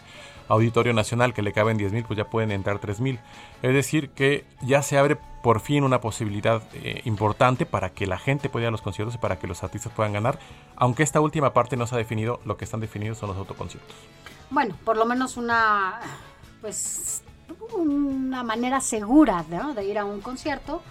[0.48, 3.18] Auditorio Nacional que le caben 10 mil, pues ya pueden entrar 3 mil.
[3.62, 8.18] Es decir, que ya se abre por fin una posibilidad eh, importante para que la
[8.18, 10.38] gente pueda ir a los conciertos y para que los artistas puedan ganar,
[10.76, 13.96] aunque esta última parte no se ha definido, lo que están definidos son los autoconciertos.
[14.50, 16.00] Bueno, por lo menos una,
[16.60, 17.22] pues,
[17.74, 20.82] una manera segura de ir a un concierto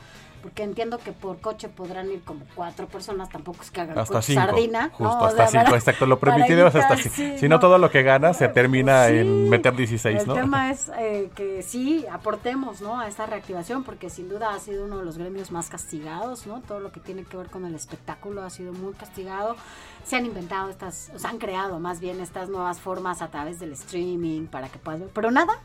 [0.46, 4.22] porque entiendo que por coche podrán ir como cuatro personas, tampoco es que hagan hasta
[4.22, 4.92] cinco, sardina.
[4.94, 6.06] Justo, hasta cinco, exacto.
[6.06, 7.40] Lo permitido es hasta cinco.
[7.40, 10.36] si no, todo lo que gana se termina en meter 16, ¿no?
[10.36, 13.00] El tema es eh, que sí aportemos, ¿no?
[13.00, 16.62] A esta reactivación, porque sin duda ha sido uno de los gremios más castigados, ¿no?
[16.62, 19.56] Todo lo que tiene que ver con el espectáculo ha sido muy castigado.
[20.04, 23.60] Se han inventado estas, o se han creado más bien estas nuevas formas a través
[23.60, 25.60] del streaming para que puedas ver, pero nada,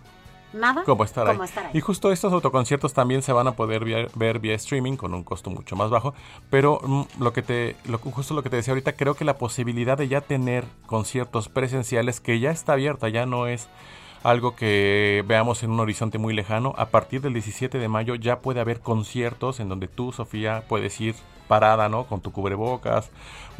[0.52, 1.38] nada como estar, ahí.
[1.72, 5.50] Y justo estos autoconciertos también se van a poder ver, vía streaming con un costo
[5.50, 6.14] mucho más bajo.
[6.50, 9.38] Pero mm, lo que te, lo, justo lo que te decía ahorita, creo que la
[9.38, 13.68] posibilidad de ya tener conciertos presenciales que ya está abierta, ya no es
[14.22, 16.74] algo que veamos en un horizonte muy lejano.
[16.76, 21.00] A partir del 17 de mayo ya puede haber conciertos en donde tú, Sofía, puedes
[21.00, 21.14] ir
[21.48, 22.04] parada, ¿no?
[22.04, 23.10] Con tu cubrebocas.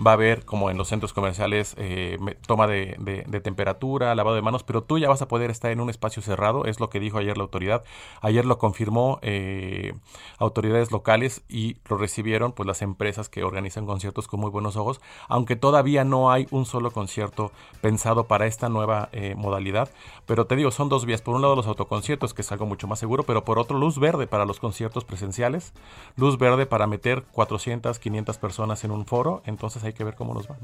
[0.05, 2.97] Va a haber, como en los centros comerciales, eh, toma de,
[3.43, 6.65] temperatura, lavado de manos, pero tú ya vas a poder estar en un espacio cerrado,
[6.65, 7.85] es lo que dijo ayer la autoridad.
[8.21, 9.93] Ayer lo confirmó eh,
[10.39, 15.01] autoridades locales y lo recibieron pues las empresas que organizan conciertos con muy buenos ojos,
[15.29, 19.91] aunque todavía no hay un solo concierto pensado para esta nueva eh, modalidad.
[20.27, 21.23] Pero te digo, son dos vías.
[21.23, 23.99] Por un lado los autoconciertos, que es algo mucho más seguro, pero por otro luz
[23.99, 25.73] verde para los conciertos presenciales,
[26.17, 30.35] luz verde para meter 400 500 personas en un foro, entonces hay que ver cómo
[30.35, 30.57] nos va.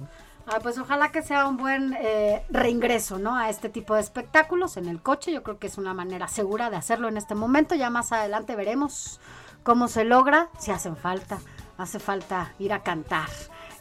[0.46, 3.36] Ah, pues ojalá que sea un buen eh, reingreso ¿no?
[3.36, 5.32] a este tipo de espectáculos en el coche.
[5.32, 7.74] Yo creo que es una manera segura de hacerlo en este momento.
[7.74, 9.20] Ya más adelante veremos
[9.64, 11.38] cómo se logra, si hacen falta.
[11.78, 13.28] Hace falta ir a cantar,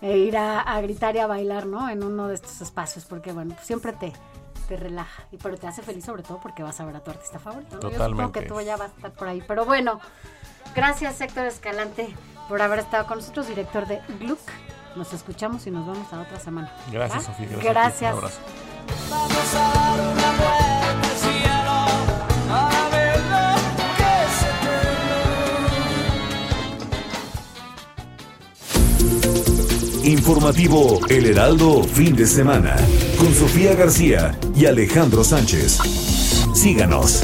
[0.02, 1.88] e ir a, gritar y a bailar ¿no?
[1.90, 4.12] en uno de estos espacios, porque bueno, siempre te,
[4.68, 7.12] te relaja, y pero te hace feliz sobre todo porque vas a ver a tu
[7.12, 7.80] artista favorito.
[7.80, 8.42] Totalmente.
[8.42, 9.42] que tú ya vas a estar por ahí.
[9.48, 10.02] Pero bueno,
[10.76, 12.14] gracias Héctor Escalante
[12.50, 14.42] por haber estado con nosotros, director de Gluck.
[14.96, 16.72] Nos escuchamos y nos vemos a otra semana.
[16.92, 17.48] Gracias, Sofía.
[17.62, 18.14] Gracias.
[18.14, 18.40] Un abrazo.
[19.10, 21.76] Vamos a dar una vuelta al cielo
[22.50, 23.56] a ver lo
[23.98, 24.14] que
[30.02, 32.76] se Informativo El Heraldo, fin de semana,
[33.18, 35.80] con Sofía García y Alejandro Sánchez.
[36.54, 37.22] Síganos.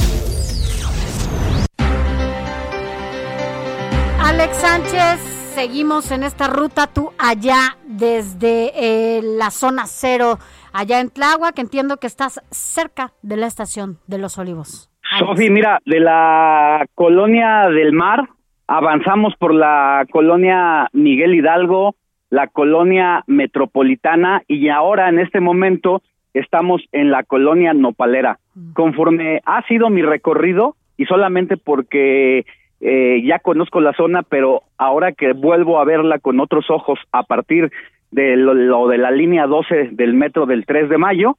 [4.20, 5.20] Alex Sánchez,
[5.62, 10.40] seguimos en esta ruta, tú allá desde eh, la zona cero,
[10.74, 14.90] allá en Tláhuac, que entiendo que estás cerca de la estación de Los Olivos.
[15.20, 18.28] Sofi, mira, de la colonia del mar
[18.66, 21.94] avanzamos por la colonia Miguel Hidalgo,
[22.32, 26.02] la colonia metropolitana y ahora en este momento
[26.34, 28.40] estamos en la colonia Nopalera.
[28.56, 28.74] Mm.
[28.74, 32.46] Conforme ha sido mi recorrido y solamente porque
[32.82, 37.22] eh, ya conozco la zona, pero ahora que vuelvo a verla con otros ojos a
[37.24, 37.72] partir
[38.10, 41.38] de lo, de la línea 12 del metro del 3 de mayo,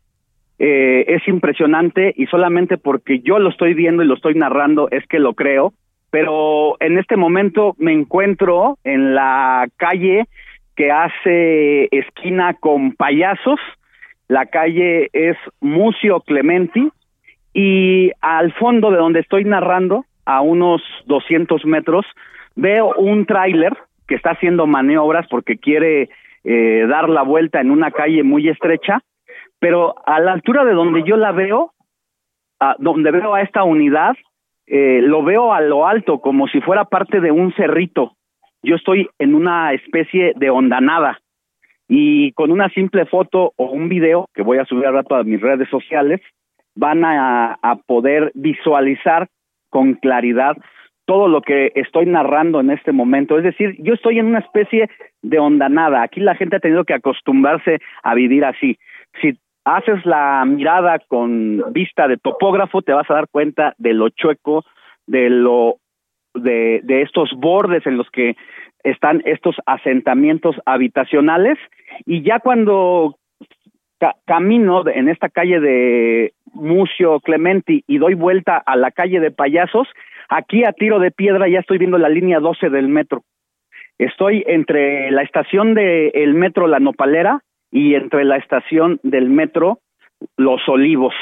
[0.60, 5.04] eh, es impresionante y solamente porque yo lo estoy viendo y lo estoy narrando es
[5.08, 5.72] que lo creo,
[6.10, 10.26] pero en este momento me encuentro en la calle
[10.76, 13.58] que hace esquina con payasos,
[14.28, 16.88] la calle es Mucio Clementi
[17.52, 22.06] y al fondo de donde estoy narrando a unos 200 metros,
[22.54, 23.76] veo un tráiler
[24.06, 26.10] que está haciendo maniobras porque quiere
[26.44, 29.00] eh, dar la vuelta en una calle muy estrecha,
[29.58, 31.72] pero a la altura de donde yo la veo,
[32.60, 34.16] a donde veo a esta unidad,
[34.66, 38.12] eh, lo veo a lo alto, como si fuera parte de un cerrito.
[38.62, 41.18] Yo estoy en una especie de hondanada
[41.88, 45.24] y con una simple foto o un video que voy a subir al rato a
[45.24, 46.20] mis redes sociales,
[46.74, 49.28] van a poder visualizar
[49.72, 50.56] con claridad
[51.06, 53.36] todo lo que estoy narrando en este momento.
[53.36, 54.88] Es decir, yo estoy en una especie
[55.22, 56.02] de ondanada.
[56.02, 58.78] Aquí la gente ha tenido que acostumbrarse a vivir así.
[59.20, 64.10] Si haces la mirada con vista de topógrafo, te vas a dar cuenta de lo
[64.10, 64.64] chueco,
[65.06, 65.76] de lo
[66.34, 68.36] de, de estos bordes en los que
[68.84, 71.58] están estos asentamientos habitacionales
[72.04, 73.16] y ya cuando
[73.98, 79.30] ca- camino en esta calle de Mucio Clementi y doy vuelta a la calle de
[79.30, 79.88] Payasos,
[80.28, 83.22] aquí a tiro de piedra ya estoy viendo la línea 12 del metro.
[83.98, 89.78] Estoy entre la estación del metro La Nopalera y entre la estación del metro
[90.36, 91.14] Los Olivos.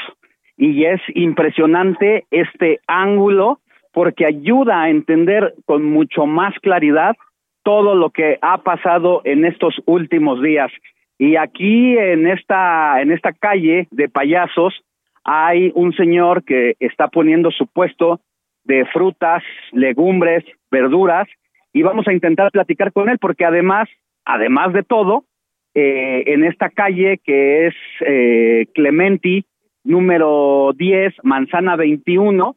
[0.57, 3.59] Y es impresionante este ángulo
[3.93, 7.15] porque ayuda a entender con mucho más claridad
[7.63, 10.71] todo lo que ha pasado en estos últimos días.
[11.17, 14.73] Y aquí en esta en esta calle de payasos
[15.23, 18.21] hay un señor que está poniendo su puesto
[18.63, 21.27] de frutas, legumbres, verduras
[21.73, 23.87] y vamos a intentar platicar con él porque además,
[24.25, 25.25] además de todo,
[25.73, 27.75] eh, en esta calle que es
[28.05, 29.45] eh, Clementi
[29.83, 32.55] número 10, Manzana 21,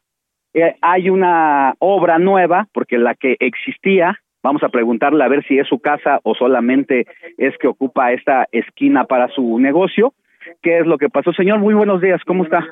[0.55, 5.59] eh, hay una obra nueva porque la que existía, vamos a preguntarle a ver si
[5.59, 7.07] es su casa o solamente
[7.39, 10.13] es que ocupa esta esquina para su negocio.
[10.63, 11.59] ¿Qué es lo que pasó, señor?
[11.59, 12.65] Muy buenos días, ¿cómo está?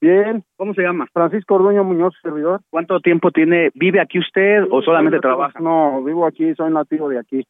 [0.00, 0.44] Bien.
[0.56, 1.06] ¿Cómo se llama?
[1.12, 2.60] Francisco Orduño Muñoz, servidor.
[2.70, 3.70] ¿Cuánto tiempo tiene?
[3.74, 5.58] ¿Vive aquí usted o solamente trabaja?
[5.60, 7.44] No, vivo aquí, soy nativo de aquí.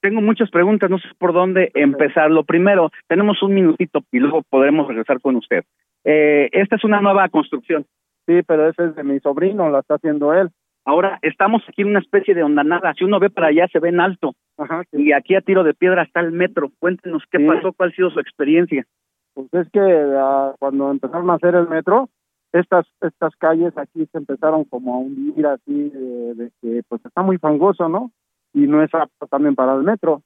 [0.00, 2.30] Tengo muchas preguntas, no sé por dónde empezar.
[2.30, 5.64] Lo primero, tenemos un minutito y luego podremos regresar con usted.
[6.04, 7.84] Eh, esta es una nueva construcción.
[8.26, 10.50] Sí, pero ese es de mi sobrino, la está haciendo él.
[10.88, 12.94] Ahora estamos aquí en una especie de ondanada.
[12.94, 14.32] Si uno ve para allá, se ve en alto.
[14.56, 16.70] Ajá, Y aquí a tiro de piedra está el metro.
[16.78, 17.46] Cuéntenos qué Sí.
[17.46, 18.86] pasó, cuál ha sido su experiencia.
[19.34, 22.08] Pues es que ah, cuando empezaron a hacer el metro,
[22.54, 27.20] estas estas calles aquí se empezaron como a hundir así de, de que pues está
[27.22, 28.10] muy fangoso, ¿no?
[28.54, 30.22] Y no es apto también para el metro.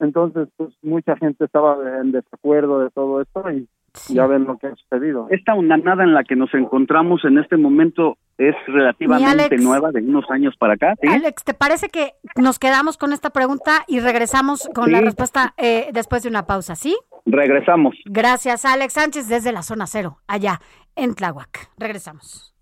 [0.00, 3.68] Entonces, pues mucha gente estaba en desacuerdo de todo esto y
[4.08, 5.26] ya ven lo que ha sucedido.
[5.30, 9.62] Esta ondanada en la que nos encontramos en este momento es relativamente Alex.
[9.62, 10.94] nueva, de unos años para acá.
[11.00, 11.08] ¿sí?
[11.08, 15.88] Alex, ¿te parece que nos quedamos con esta pregunta y regresamos con la respuesta eh,
[15.92, 16.96] después de una pausa, sí?
[17.24, 17.94] Regresamos.
[18.04, 20.60] Gracias, Alex Sánchez, desde la zona cero, allá
[20.94, 21.70] en Tláhuac.
[21.78, 22.54] Regresamos.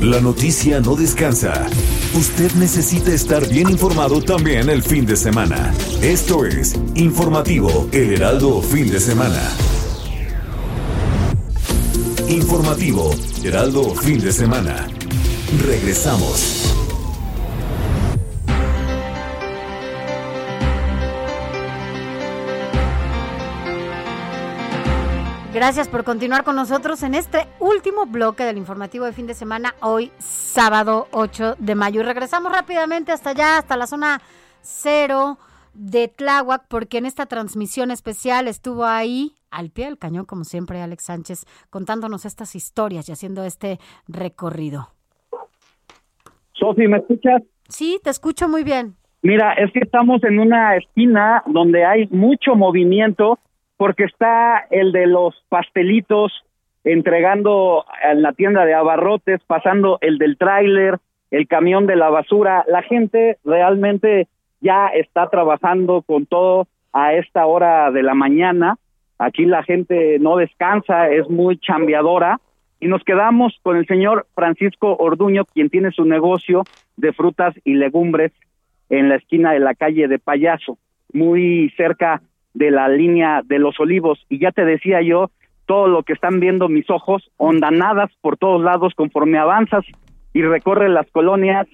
[0.00, 1.66] La noticia no descansa.
[2.14, 5.72] Usted necesita estar bien informado también el fin de semana.
[6.02, 9.40] Esto es Informativo El Heraldo Fin de Semana.
[12.28, 13.10] Informativo
[13.44, 14.88] Heraldo Fin de Semana.
[15.62, 16.74] Regresamos.
[25.52, 29.74] Gracias por continuar con nosotros en este último bloque del informativo de fin de semana,
[29.80, 32.00] hoy sábado 8 de mayo.
[32.00, 34.20] Y regresamos rápidamente hasta allá, hasta la zona
[34.62, 35.38] cero
[35.74, 40.80] de Tláhuac, porque en esta transmisión especial estuvo ahí, al pie del cañón, como siempre,
[40.80, 43.78] Alex Sánchez, contándonos estas historias y haciendo este
[44.08, 44.88] recorrido.
[46.52, 47.42] Sofi, ¿me escuchas?
[47.68, 48.94] Sí, te escucho muy bien.
[49.22, 53.38] Mira, es que estamos en una esquina donde hay mucho movimiento
[53.76, 56.32] porque está el de los pastelitos
[56.84, 60.98] entregando en la tienda de abarrotes, pasando el del tráiler,
[61.30, 62.64] el camión de la basura.
[62.68, 64.28] La gente realmente
[64.64, 68.76] ya está trabajando con todo a esta hora de la mañana.
[69.18, 72.40] Aquí la gente no descansa, es muy chambeadora.
[72.80, 76.64] Y nos quedamos con el señor Francisco Orduño, quien tiene su negocio
[76.96, 78.32] de frutas y legumbres
[78.88, 80.78] en la esquina de la calle de Payaso,
[81.12, 82.22] muy cerca
[82.54, 84.24] de la línea de los olivos.
[84.30, 85.30] Y ya te decía yo,
[85.66, 89.84] todo lo que están viendo mis ojos, ondanadas por todos lados conforme avanzas
[90.32, 91.66] y recorres las colonias,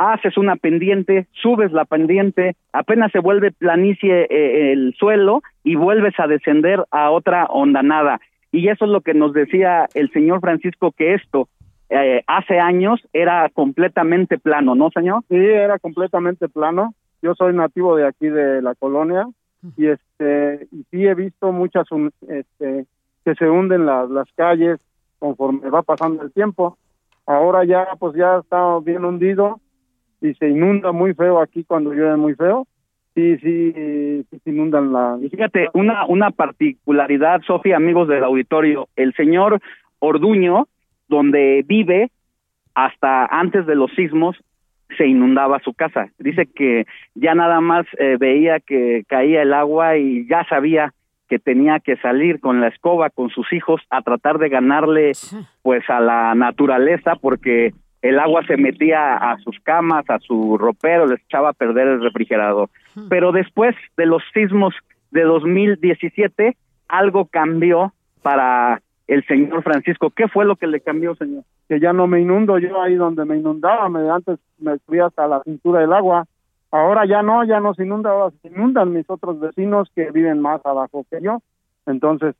[0.00, 6.18] haces una pendiente, subes la pendiente, apenas se vuelve planicie eh, el suelo y vuelves
[6.18, 8.18] a descender a otra ondanada.
[8.50, 11.48] Y eso es lo que nos decía el señor Francisco, que esto
[11.90, 15.22] eh, hace años era completamente plano, ¿no, señor?
[15.28, 16.94] Sí, era completamente plano.
[17.20, 19.26] Yo soy nativo de aquí de la colonia
[19.76, 21.86] y este y sí he visto muchas
[22.26, 22.86] este
[23.22, 24.80] que se hunden las calles
[25.18, 26.78] conforme va pasando el tiempo.
[27.26, 29.60] Ahora ya pues ya está bien hundido
[30.20, 32.66] y se inunda muy feo aquí cuando llueve muy feo.
[33.14, 33.72] Sí, sí,
[34.30, 39.60] sí se inundan la Y fíjate, una, una particularidad, Sofía, amigos del auditorio, el señor
[39.98, 40.68] Orduño,
[41.08, 42.10] donde vive
[42.74, 44.36] hasta antes de los sismos,
[44.96, 46.08] se inundaba su casa.
[46.18, 50.92] Dice que ya nada más eh, veía que caía el agua y ya sabía
[51.28, 55.12] que tenía que salir con la escoba con sus hijos a tratar de ganarle
[55.62, 57.72] pues a la naturaleza porque
[58.02, 62.02] el agua se metía a sus camas, a su ropero, les echaba a perder el
[62.02, 62.70] refrigerador.
[63.08, 64.74] Pero después de los sismos
[65.10, 66.56] de 2017,
[66.88, 70.10] algo cambió para el señor Francisco.
[70.10, 71.44] ¿Qué fue lo que le cambió, señor?
[71.68, 75.26] Que ya no me inundo yo ahí donde me inundaba, me, antes me subía hasta
[75.26, 76.26] la cintura del agua.
[76.70, 80.40] Ahora ya no, ya no se inunda, ahora se inundan mis otros vecinos que viven
[80.40, 81.42] más abajo que yo.
[81.86, 82.34] Entonces,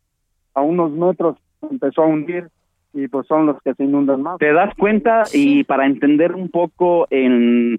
[0.55, 1.37] a unos metros
[1.69, 2.49] empezó a hundir
[2.93, 4.39] y pues son los que se inundan más.
[4.39, 5.25] ¿Te das cuenta?
[5.33, 7.79] Y para entender un poco en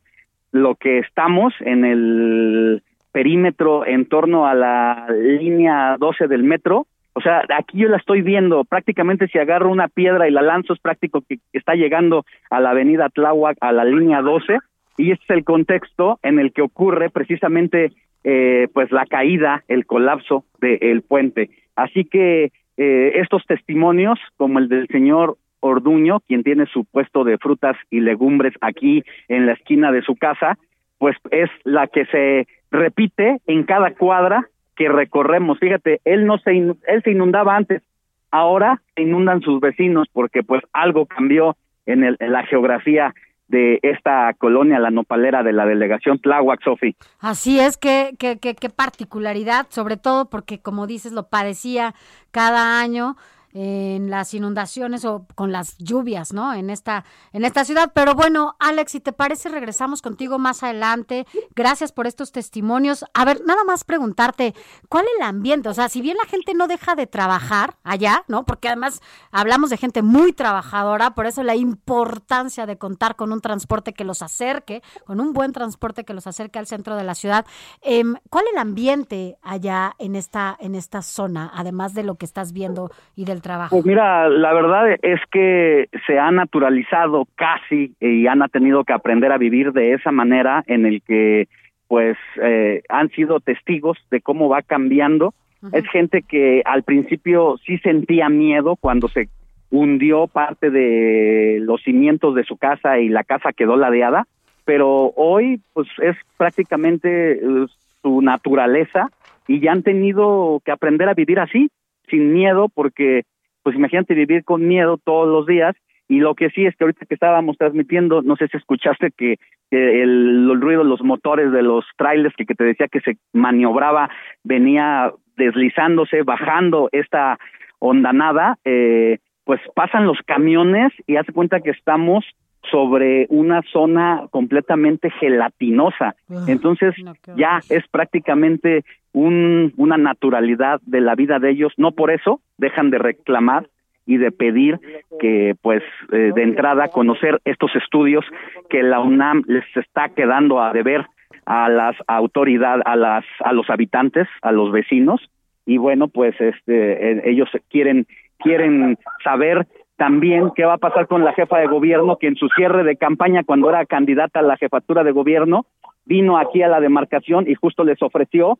[0.51, 7.21] lo que estamos, en el perímetro en torno a la línea 12 del metro, o
[7.21, 10.79] sea, aquí yo la estoy viendo, prácticamente si agarro una piedra y la lanzo es
[10.79, 14.59] práctico que está llegando a la avenida Tláhuac, a la línea 12,
[14.97, 17.91] y este es el contexto en el que ocurre precisamente
[18.23, 21.49] eh, pues la caída, el colapso del puente.
[21.75, 27.37] Así que eh, estos testimonios, como el del señor Orduño, quien tiene su puesto de
[27.37, 30.57] frutas y legumbres aquí en la esquina de su casa,
[30.97, 35.59] pues es la que se repite en cada cuadra que recorremos.
[35.59, 37.83] Fíjate, él no se él se inundaba antes,
[38.31, 43.13] ahora se inundan sus vecinos porque pues algo cambió en, el, en la geografía
[43.51, 46.95] de esta colonia, la nopalera de la delegación Tláhuac, Sofi.
[47.19, 51.93] Así es, qué, qué, qué, qué particularidad, sobre todo porque, como dices, lo padecía
[52.31, 53.17] cada año
[53.53, 56.53] en las inundaciones o con las lluvias, ¿no?
[56.53, 57.91] En esta, en esta ciudad.
[57.93, 61.25] Pero bueno, Alex, si te parece, regresamos contigo más adelante.
[61.55, 63.05] Gracias por estos testimonios.
[63.13, 64.55] A ver, nada más preguntarte,
[64.89, 65.69] ¿cuál es el ambiente?
[65.69, 68.45] O sea, si bien la gente no deja de trabajar allá, ¿no?
[68.45, 69.01] Porque además
[69.31, 74.03] hablamos de gente muy trabajadora, por eso la importancia de contar con un transporte que
[74.03, 77.45] los acerque, con un buen transporte que los acerque al centro de la ciudad.
[77.81, 82.25] Em, ¿Cuál es el ambiente allá en esta, en esta zona, además de lo que
[82.25, 83.75] estás viendo y del trabajo?
[83.75, 89.31] Pues mira, la verdad es que se ha naturalizado casi y han tenido que aprender
[89.31, 91.47] a vivir de esa manera en el que
[91.87, 95.33] pues eh, han sido testigos de cómo va cambiando.
[95.73, 99.29] Es gente que al principio sí sentía miedo cuando se
[99.71, 104.25] hundió parte de los cimientos de su casa y la casa quedó ladeada,
[104.65, 107.65] pero hoy pues es prácticamente eh,
[108.01, 109.09] su naturaleza
[109.47, 111.69] y ya han tenido que aprender a vivir así,
[112.11, 113.23] sin miedo, porque
[113.63, 115.75] pues imagínate vivir con miedo todos los días.
[116.07, 119.37] Y lo que sí es que ahorita que estábamos transmitiendo, no sé si escuchaste que,
[119.69, 123.15] que el, ruido de los motores de los trailers que, que te decía que se
[123.31, 124.09] maniobraba,
[124.43, 127.39] venía deslizándose, bajando esta
[127.79, 132.25] ondanada, eh, pues pasan los camiones y hace cuenta que estamos
[132.69, 136.15] sobre una zona completamente gelatinosa.
[136.47, 136.93] Entonces
[137.35, 138.83] ya es prácticamente
[139.13, 141.73] un, una naturalidad de la vida de ellos.
[141.77, 143.67] No por eso dejan de reclamar
[144.05, 144.79] y de pedir
[145.19, 148.25] que pues eh, de entrada conocer estos estudios
[148.69, 151.05] que la UNAM les está quedando a deber
[151.45, 155.21] a las autoridades, a las a los habitantes, a los vecinos
[155.65, 158.07] y bueno, pues este eh, ellos quieren
[158.39, 159.67] quieren saber
[160.01, 162.97] también qué va a pasar con la jefa de gobierno que en su cierre de
[162.97, 165.67] campaña cuando era candidata a la jefatura de gobierno
[166.05, 168.57] vino aquí a la demarcación y justo les ofreció,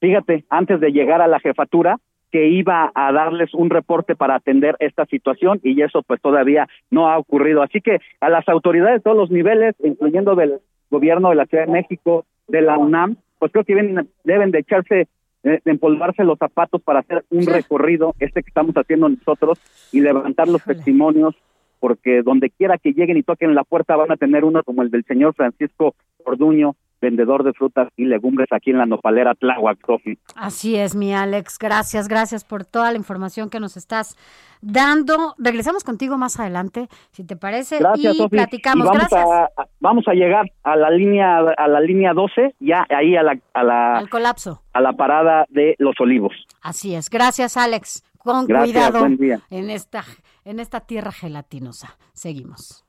[0.00, 1.96] fíjate, antes de llegar a la jefatura,
[2.30, 7.08] que iba a darles un reporte para atender esta situación y eso pues todavía no
[7.08, 7.64] ha ocurrido.
[7.64, 10.60] Así que a las autoridades de todos los niveles, incluyendo del
[10.92, 14.60] gobierno de la Ciudad de México, de la UNAM, pues creo que deben, deben de
[14.60, 15.08] echarse
[15.42, 19.58] empolvarse los zapatos para hacer un recorrido, este que estamos haciendo nosotros,
[19.92, 21.34] y levantar los testimonios,
[21.80, 24.90] porque donde quiera que lleguen y toquen la puerta van a tener uno como el
[24.90, 25.94] del señor Francisco
[26.24, 30.18] Orduño, vendedor de frutas y legumbres aquí en la nopalera Tláhuac, Sofi.
[30.36, 31.58] Así es, mi Alex.
[31.58, 34.16] Gracias, gracias por toda la información que nos estás
[34.60, 35.34] dando.
[35.38, 38.84] Regresamos contigo más adelante, si te parece, Gracias, y platicamos.
[38.84, 39.28] Y vamos gracias.
[39.56, 43.38] A, vamos a llegar a la línea a la línea 12, ya ahí a la
[43.54, 44.62] a la Al colapso.
[44.72, 46.32] a la parada de Los Olivos.
[46.62, 47.08] Así es.
[47.10, 48.02] Gracias, Alex.
[48.18, 49.06] Con Gracias, cuidado
[49.50, 50.04] en esta
[50.44, 51.96] en esta tierra gelatinosa.
[52.12, 52.84] Seguimos.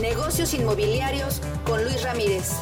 [0.00, 2.52] Negocios inmobiliarios con Luis Ramírez.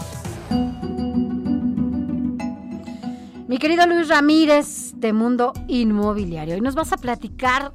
[3.46, 7.70] Mi querido Luis Ramírez de Mundo Inmobiliario, y nos vas a platicar,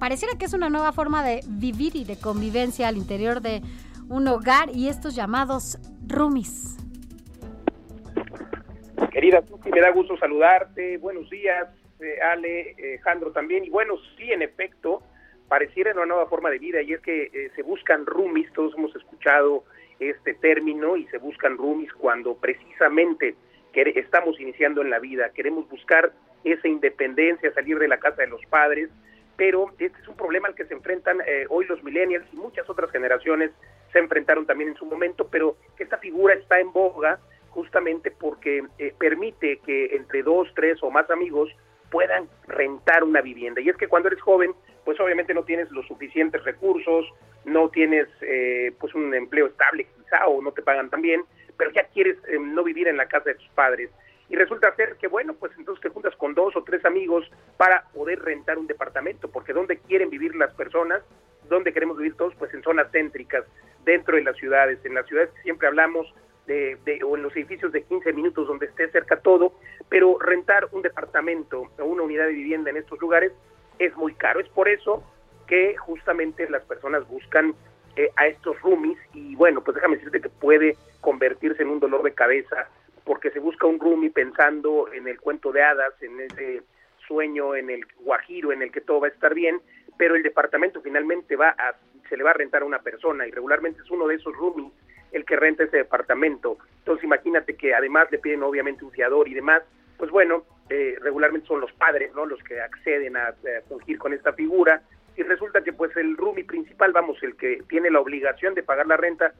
[0.00, 3.62] pareciera que es una nueva forma de vivir y de convivencia al interior de
[4.08, 5.78] un hogar y estos llamados
[6.08, 6.76] roomies.
[9.12, 10.98] Querida Susi, me da gusto saludarte.
[10.98, 11.68] Buenos días,
[12.00, 13.64] eh, Ale, eh, Jandro también.
[13.64, 15.04] Y bueno, sí, en efecto,
[15.48, 18.94] pareciera una nueva forma de vida y es que eh, se buscan roomies, todos hemos
[18.96, 19.64] escuchado
[20.00, 23.34] este término y se buscan roomies cuando precisamente
[23.74, 26.12] estamos iniciando en la vida, queremos buscar
[26.44, 28.88] esa independencia, salir de la casa de los padres,
[29.36, 32.68] pero este es un problema al que se enfrentan eh, hoy los millennials y muchas
[32.70, 33.50] otras generaciones
[33.92, 37.18] se enfrentaron también en su momento, pero esta figura está en boga
[37.50, 41.50] justamente porque eh, permite que entre dos, tres o más amigos
[41.90, 43.60] puedan rentar una vivienda.
[43.60, 44.52] Y es que cuando eres joven,
[44.84, 47.06] pues obviamente no tienes los suficientes recursos,
[47.44, 51.22] no tienes eh, pues un empleo estable quizá o no te pagan tan bien,
[51.56, 53.90] pero ya quieres eh, no vivir en la casa de tus padres.
[54.28, 57.84] Y resulta ser que, bueno, pues entonces te juntas con dos o tres amigos para
[57.92, 61.02] poder rentar un departamento, porque ¿dónde quieren vivir las personas?
[61.48, 62.34] ¿Dónde queremos vivir todos?
[62.36, 63.44] Pues en zonas céntricas,
[63.84, 66.12] dentro de las ciudades, en las ciudades que siempre hablamos
[66.46, 69.52] de, de, o en los edificios de 15 minutos donde esté cerca todo,
[69.90, 73.32] pero rentar un departamento o una unidad de vivienda en estos lugares
[73.78, 74.40] es muy caro.
[74.40, 75.02] Es por eso
[75.46, 77.54] que justamente las personas buscan
[77.96, 82.02] eh, a estos roomies y bueno, pues déjame decirte que puede convertirse en un dolor
[82.02, 82.68] de cabeza
[83.04, 86.62] porque se busca un roomie pensando en el cuento de hadas, en ese
[87.06, 89.60] sueño, en el guajiro, en el que todo va a estar bien,
[89.98, 91.74] pero el departamento finalmente va a,
[92.08, 94.72] se le va a rentar a una persona y regularmente es uno de esos roomies
[95.12, 96.58] el que renta ese departamento.
[96.78, 99.62] Entonces imagínate que además le piden obviamente un fiador y demás,
[99.96, 102.26] pues bueno, eh, regularmente son los padres, ¿no?
[102.26, 103.34] Los que acceden a, a,
[103.68, 104.82] fungir con esta figura
[105.16, 108.86] y resulta que pues el roomie principal, vamos, el que tiene la obligación de pagar
[108.86, 109.32] la renta,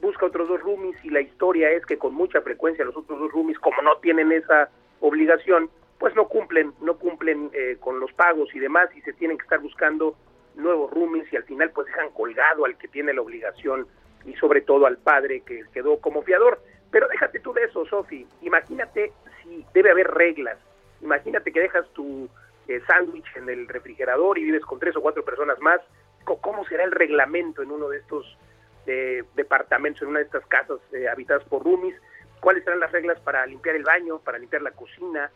[0.00, 3.32] busca otros dos roomies y la historia es que con mucha frecuencia los otros dos
[3.32, 4.68] roomies, como no tienen esa
[5.00, 9.38] obligación, pues no cumplen, no cumplen eh, con los pagos y demás y se tienen
[9.38, 10.16] que estar buscando
[10.56, 13.86] nuevos roomies y al final pues dejan colgado al que tiene la obligación
[14.24, 16.60] y sobre todo al padre que quedó como fiador.
[16.90, 18.26] Pero déjate tú de eso, Sofi.
[18.42, 20.58] Imagínate si debe haber reglas.
[21.02, 22.28] Imagínate que dejas tu
[22.68, 25.80] eh, sándwich en el refrigerador y vives con tres o cuatro personas más.
[26.24, 28.38] ¿Cómo será el reglamento en uno de estos
[28.86, 31.96] eh, departamentos, en una de estas casas eh, habitadas por roomies?
[32.40, 35.30] ¿Cuáles serán las reglas para limpiar el baño, para limpiar la cocina?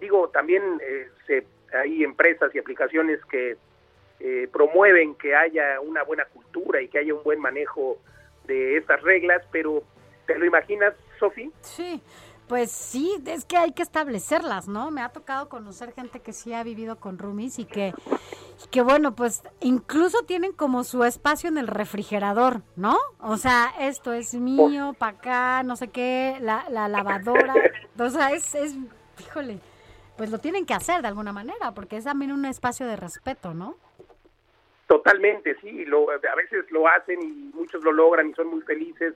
[0.00, 3.56] Digo, también eh, se, hay empresas y aplicaciones que
[4.18, 7.98] eh, promueven que haya una buena cultura y que haya un buen manejo
[8.44, 9.82] de estas reglas, pero
[10.26, 11.50] ¿te lo imaginas, Sofi?
[11.62, 12.02] Sí,
[12.50, 14.90] pues sí, es que hay que establecerlas, ¿no?
[14.90, 17.94] Me ha tocado conocer gente que sí ha vivido con roomies y que,
[18.72, 22.98] que bueno, pues incluso tienen como su espacio en el refrigerador, ¿no?
[23.20, 27.54] O sea, esto es mío, para acá, no sé qué, la, la lavadora,
[27.96, 28.74] o sea, es, es,
[29.20, 29.60] híjole,
[30.16, 33.54] pues lo tienen que hacer de alguna manera, porque es también un espacio de respeto,
[33.54, 33.76] ¿no?
[34.88, 39.14] Totalmente, sí, lo, a veces lo hacen y muchos lo logran y son muy felices,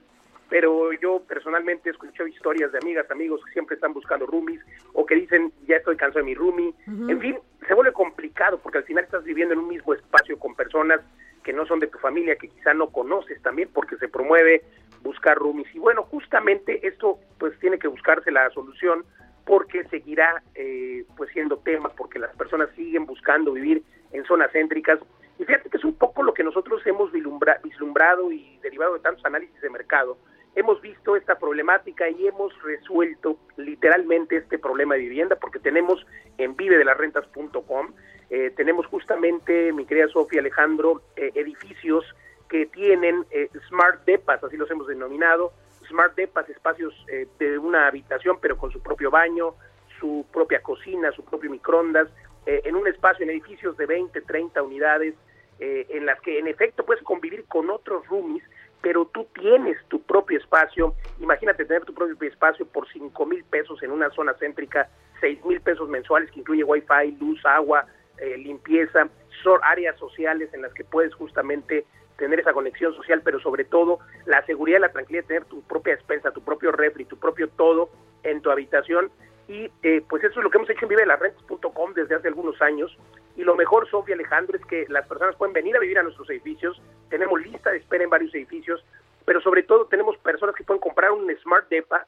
[0.49, 4.61] pero yo personalmente escucho historias de amigas, amigos que siempre están buscando roomies
[4.93, 6.75] o que dicen, ya estoy cansado de mi roomie.
[6.87, 7.11] Uh -huh.
[7.11, 10.55] En fin, se vuelve complicado porque al final estás viviendo en un mismo espacio con
[10.55, 11.01] personas
[11.43, 14.62] que no son de tu familia, que quizá no conoces también porque se promueve
[15.03, 15.73] buscar roomies.
[15.75, 19.05] Y bueno, justamente esto pues tiene que buscarse la solución
[19.45, 24.99] porque seguirá eh, pues siendo tema, porque las personas siguen buscando vivir en zonas céntricas.
[25.39, 29.24] Y fíjate que es un poco lo que nosotros hemos vislumbrado y derivado de tantos
[29.24, 30.16] análisis de mercado.
[30.55, 36.06] Hemos visto esta problemática y hemos resuelto literalmente este problema de vivienda porque tenemos
[36.39, 37.93] en vivedelarrentas.com,
[38.31, 42.05] eh, tenemos justamente, mi querida Sofía Alejandro, eh, edificios
[42.48, 45.53] que tienen eh, smart depas, así los hemos denominado,
[45.88, 49.54] smart depas, espacios eh, de una habitación pero con su propio baño,
[49.98, 52.09] su propia cocina, su propio microondas,
[52.47, 55.14] eh, en un espacio, en edificios de 20, 30 unidades,
[55.61, 58.43] eh, en las que en efecto puedes convivir con otros roomies,
[58.82, 60.95] pero tú tienes tu propio espacio.
[61.21, 64.89] Imagínate tener tu propio espacio por 5 mil pesos en una zona céntrica,
[65.21, 67.87] 6 mil pesos mensuales que incluye wifi, luz, agua,
[68.19, 69.09] eh, limpieza,
[69.43, 71.85] son áreas sociales en las que puedes justamente
[72.19, 75.63] tener esa conexión social, pero sobre todo la seguridad y la tranquilidad de tener tu
[75.63, 77.90] propia despensa, tu propio refri, tu propio todo
[78.23, 79.11] en tu habitación.
[79.47, 82.97] Y eh, pues eso es lo que hemos hecho en vivelarrentas.com desde hace algunos años.
[83.37, 86.31] Y lo mejor, Sofía Alejandro, es que las personas pueden venir a vivir a nuestros
[86.31, 86.81] edificios.
[87.11, 88.85] Tenemos lista de espera en varios edificios,
[89.24, 92.06] pero sobre todo tenemos personas que pueden comprar un Smart Depa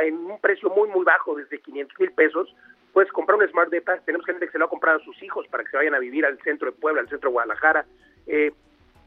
[0.00, 2.54] en un precio muy, muy bajo, desde 500 mil pesos.
[2.92, 3.98] Puedes comprar un Smart Depa.
[3.98, 5.98] Tenemos gente que se lo ha comprado a sus hijos para que se vayan a
[5.98, 7.86] vivir al centro de Puebla, al centro de Guadalajara.
[8.26, 8.52] Eh,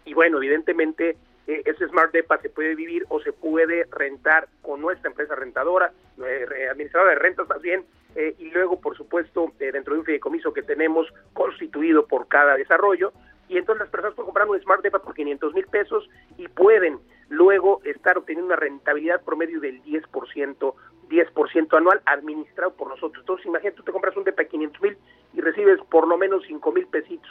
[0.05, 5.09] y bueno, evidentemente ese Smart Depa se puede vivir o se puede rentar con nuestra
[5.09, 5.91] empresa rentadora,
[6.25, 7.83] eh, administradora de rentas más bien,
[8.15, 12.55] eh, y luego, por supuesto, eh, dentro de un fideicomiso que tenemos constituido por cada
[12.55, 13.11] desarrollo,
[13.49, 16.99] y entonces las personas pueden comprar un Smart Depa por 500 mil pesos y pueden
[17.29, 20.75] luego estar obteniendo una rentabilidad promedio del 10%,
[21.09, 23.21] 10% anual administrado por nosotros.
[23.21, 24.97] Entonces, imagínate, tú te compras un Depa de 500 mil
[25.33, 27.29] y recibes por lo menos 5 mil pesitos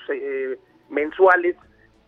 [0.91, 1.57] mensuales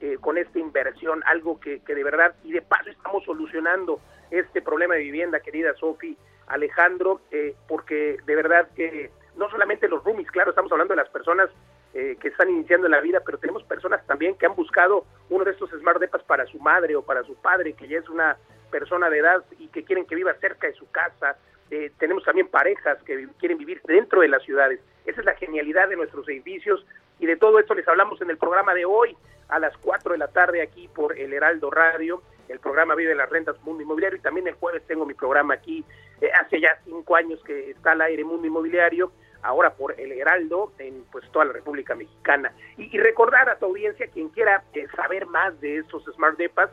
[0.05, 4.01] eh, con esta inversión, algo que, que, de verdad, y de paso estamos solucionando
[4.31, 6.15] este problema de vivienda, querida Sofi,
[6.47, 11.09] Alejandro, eh, porque de verdad que no solamente los roomies, claro, estamos hablando de las
[11.09, 11.49] personas
[11.95, 15.53] eh, que están iniciando la vida, pero tenemos personas también que han buscado uno de
[15.53, 18.37] estos smart depas para su madre o para su padre, que ya es una
[18.71, 21.39] persona de edad y que quieren que viva cerca de su casa.
[21.71, 24.81] Eh, tenemos también parejas que quieren vivir dentro de las ciudades.
[25.07, 26.85] Esa es la genialidad de nuestros edificios
[27.19, 29.17] y de todo esto les hablamos en el programa de hoy
[29.49, 32.23] a las 4 de la tarde aquí por el Heraldo Radio.
[32.49, 35.85] El programa Vive las Rentas Mundo Inmobiliario y también el jueves tengo mi programa aquí.
[36.21, 40.73] eh, hace ya cinco años que está al aire Mundo Inmobiliario, ahora por el Heraldo
[40.79, 42.53] en pues toda la República Mexicana.
[42.77, 46.71] Y, recordar a tu audiencia, quien quiera eh, saber más de estos Smart Depas,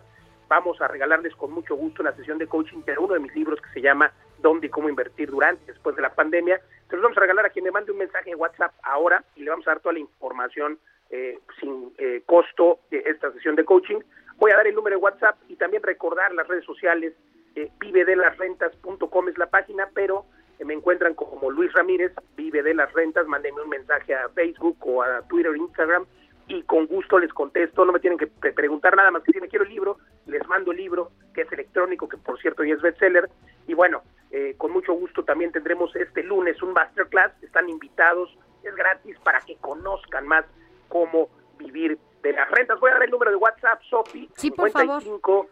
[0.48, 3.61] vamos a regalarles con mucho gusto una sesión de coaching de uno de mis libros
[3.61, 6.59] que se llama Dónde y cómo invertir durante después de la pandemia.
[6.90, 9.43] Se los vamos a regalar a quien me mande un mensaje de WhatsApp ahora y
[9.43, 10.77] le vamos a dar toda la información
[11.12, 14.00] eh, sin eh, costo de esta sesión de coaching.
[14.38, 17.14] Voy a dar el número de WhatsApp y también recordar las redes sociales.
[17.56, 20.26] Eh, vivedelasrentas.com es la página, pero
[20.60, 23.28] eh, me encuentran como Luis Ramírez, Vive de las Rentas.
[23.28, 26.06] Mándenme un mensaje a Facebook o a Twitter o Instagram
[26.48, 27.86] y con gusto les contesto.
[27.86, 30.46] No me tienen que pre- preguntar nada más que si me quiero el libro, les
[30.48, 33.30] mando el libro que es electrónico, que por cierto ya es bestseller.
[33.68, 37.32] Y bueno, eh, con mucho gusto también tendremos este lunes un masterclass.
[37.44, 40.46] Están invitados, es gratis para que conozcan más
[40.92, 42.80] cómo vivir de las rentas.
[42.80, 45.02] Voy a dar el número de WhatsApp, Sofi, Sí, por favor.
[45.02, 45.48] 55,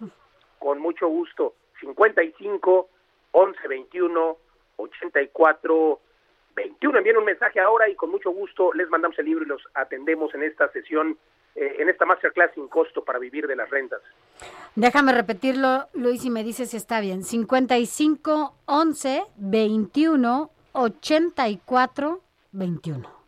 [0.60, 2.90] con mucho gusto, 55
[3.32, 4.38] 11 21
[4.76, 6.00] 84
[6.56, 6.98] 21.
[6.98, 10.34] Envíen un mensaje ahora y con mucho gusto les mandamos el libro y los atendemos
[10.36, 11.18] en esta sesión,
[11.56, 14.02] eh, en esta masterclass sin costo para vivir de las rentas.
[14.76, 17.24] Déjame repetirlo, Luis, y me dices si está bien.
[17.24, 23.19] 55 11 21 84 21.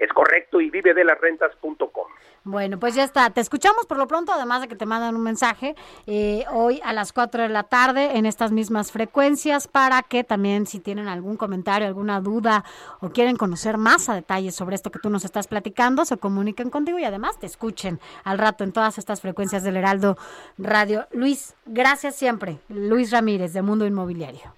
[0.00, 2.06] Es correcto y vive de las rentas.com.
[2.42, 3.28] Bueno, pues ya está.
[3.28, 5.74] Te escuchamos por lo pronto, además de que te mandan un mensaje
[6.06, 10.66] eh, hoy a las 4 de la tarde en estas mismas frecuencias para que también
[10.66, 12.64] si tienen algún comentario, alguna duda
[13.00, 16.70] o quieren conocer más a detalle sobre esto que tú nos estás platicando, se comuniquen
[16.70, 20.16] contigo y además te escuchen al rato en todas estas frecuencias del Heraldo
[20.56, 21.06] Radio.
[21.12, 22.58] Luis, gracias siempre.
[22.70, 24.54] Luis Ramírez de Mundo Inmobiliario.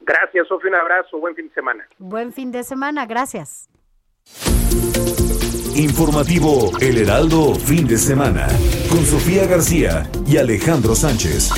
[0.00, 1.88] Gracias, Sofía, un abrazo, buen fin de semana.
[1.96, 3.70] Buen fin de semana, gracias.
[5.76, 8.46] Informativo El Heraldo Fin de Semana
[8.88, 11.50] con Sofía García y Alejandro Sánchez.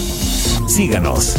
[0.66, 1.36] Síganos.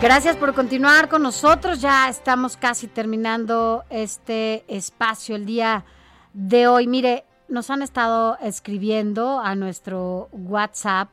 [0.00, 1.80] Gracias por continuar con nosotros.
[1.80, 5.84] Ya estamos casi terminando este espacio el día
[6.32, 6.88] de hoy.
[6.88, 11.10] Mire, nos han estado escribiendo a nuestro WhatsApp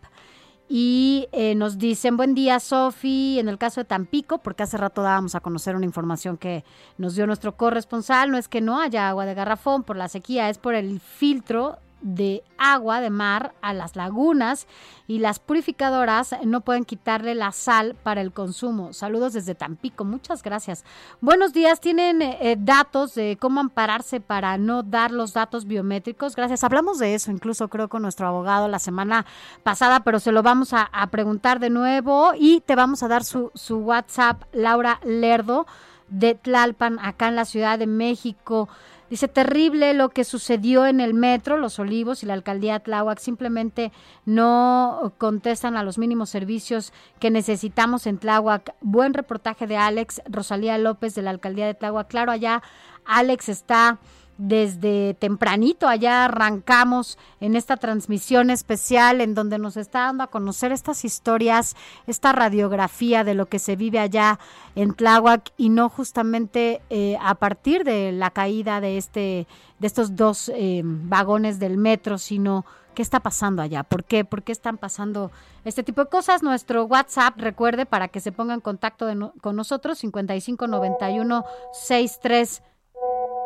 [0.69, 5.01] y eh, nos dicen, buen día Sofi, en el caso de Tampico, porque hace rato
[5.01, 6.63] dábamos a conocer una información que
[6.97, 10.49] nos dio nuestro corresponsal, no es que no haya agua de garrafón por la sequía,
[10.49, 14.67] es por el filtro de agua de mar a las lagunas
[15.07, 18.93] y las purificadoras no pueden quitarle la sal para el consumo.
[18.93, 20.85] Saludos desde Tampico, muchas gracias.
[21.21, 26.35] Buenos días, ¿tienen eh, datos de cómo ampararse para no dar los datos biométricos?
[26.35, 29.25] Gracias, hablamos de eso incluso creo con nuestro abogado la semana
[29.63, 33.23] pasada, pero se lo vamos a, a preguntar de nuevo y te vamos a dar
[33.23, 35.65] su, su WhatsApp, Laura Lerdo
[36.09, 38.69] de Tlalpan, acá en la Ciudad de México.
[39.09, 43.91] Dice, terrible lo que sucedió en el metro, Los Olivos y la alcaldía Tláhuac simplemente
[44.25, 48.75] no contestan a los mínimos servicios que necesitamos en Tláhuac.
[48.81, 52.07] Buen reportaje de Alex Rosalía López de la alcaldía de Tláhuac.
[52.07, 52.61] Claro, allá
[53.05, 53.97] Alex está
[54.39, 60.71] desde tempranito, allá arrancamos en esta transmisión especial en donde nos está dando a conocer
[60.71, 61.75] estas historias,
[62.07, 64.39] esta radiografía de lo que se vive allá
[64.75, 69.45] en Tláhuac y no justamente eh, a partir de la caída de este
[69.77, 74.43] de estos dos eh, vagones del metro, sino qué está pasando allá, por qué, por
[74.43, 75.31] qué están pasando
[75.63, 76.43] este tipo de cosas.
[76.43, 82.61] Nuestro WhatsApp, recuerde, para que se ponga en contacto no- con nosotros, 5591 63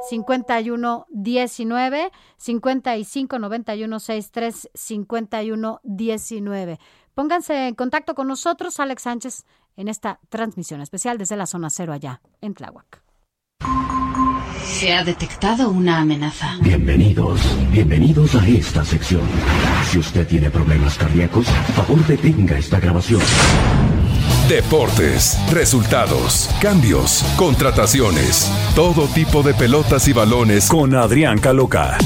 [0.10, 6.80] 51 19 55 91 63 51 19.
[7.14, 9.46] Pónganse en contacto con nosotros, Alex Sánchez,
[9.78, 13.04] en esta transmisión especial desde la zona cero allá en Tláhuac.
[14.64, 16.58] Se ha detectado una amenaza.
[16.62, 17.42] Bienvenidos,
[17.72, 19.22] bienvenidos a esta sección.
[19.90, 23.22] Si usted tiene problemas cardíacos, favor detenga esta grabación.
[24.54, 31.98] Deportes, resultados, cambios, contrataciones, todo tipo de pelotas y balones con Adrián Caloca.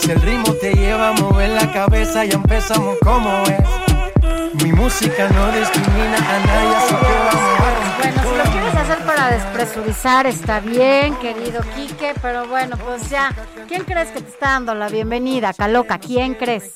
[0.00, 4.62] Si el ritmo te lleva a mover la cabeza, ya empezamos como es.
[4.62, 8.98] Mi música no discrimina a nadie, así que vamos a Bueno, si lo quieres hacer
[9.04, 13.34] para despresurizar, está bien, querido Quique, pero bueno, pues ya.
[13.66, 15.98] ¿Quién crees que te está dando la bienvenida, Caloca?
[15.98, 16.70] ¿Quién crees?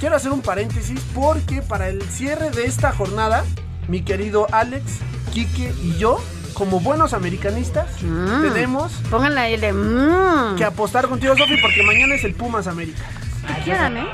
[0.00, 3.44] Quiero hacer un paréntesis porque para el cierre de esta jornada,
[3.88, 4.98] mi querido Alex,
[5.32, 6.20] Quique y yo,
[6.54, 9.72] como buenos americanistas, tenemos Pónganle ahí de.
[9.72, 10.56] mm.
[10.56, 13.02] que apostar contigo, Sofi, porque mañana es el Pumas América.
[13.46, 14.06] ¿Qué quieran, eh?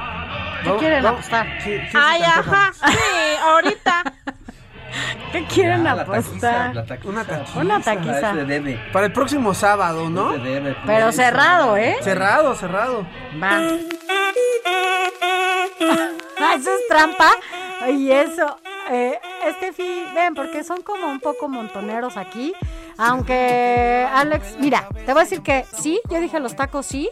[0.64, 1.46] ¿Qué quieren apostar?
[1.62, 2.98] Sí, sí, sí, Ay, ajá, sí,
[3.46, 4.02] ahorita.
[5.32, 6.22] ¿Qué quieren Ya, la apostar?
[6.22, 7.08] taquiza, la taquiza.
[7.10, 7.58] Una taquiza.
[7.60, 8.32] Una taquiza.
[8.34, 8.80] Se debe.
[8.92, 10.32] Para el próximo sábado, ¿no?
[10.32, 10.76] Se debe.
[10.86, 11.96] Pero cerrado, ¿eh?
[12.02, 13.06] Cerrado, cerrado.
[13.42, 13.58] Va.
[16.38, 17.30] Ah, Eso es trampa.
[17.90, 18.56] Y eso.
[18.90, 22.54] Eh, Estefi, ven, porque son como un poco montoneros aquí.
[22.98, 27.08] Aunque Alex, mira, te voy a decir que sí, yo dije los tacos sí.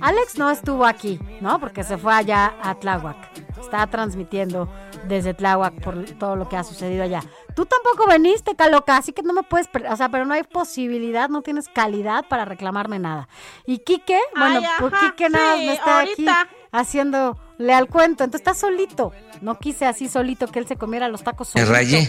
[0.00, 1.60] Alex no estuvo aquí, ¿no?
[1.60, 3.16] Porque se fue allá a Tláhuac.
[3.64, 4.68] Está transmitiendo
[5.08, 7.20] desde Tláhuac por todo lo que ha sucedido allá.
[7.54, 11.28] Tú tampoco veniste, Caloca, así que no me puedes, o sea, pero no hay posibilidad,
[11.28, 13.28] no tienes calidad para reclamarme nada.
[13.64, 16.40] Y Quique, bueno, Ay, pues ajá, Quique nada sí, me está ahorita.
[16.42, 18.24] aquí haciéndole al cuento.
[18.24, 19.12] Entonces está solito.
[19.40, 21.72] No quise así solito que él se comiera los tacos Me solito.
[21.78, 22.08] rayé.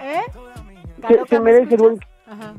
[0.00, 0.20] ¿Eh?
[1.08, 2.54] Se, se merece buen, Ajá.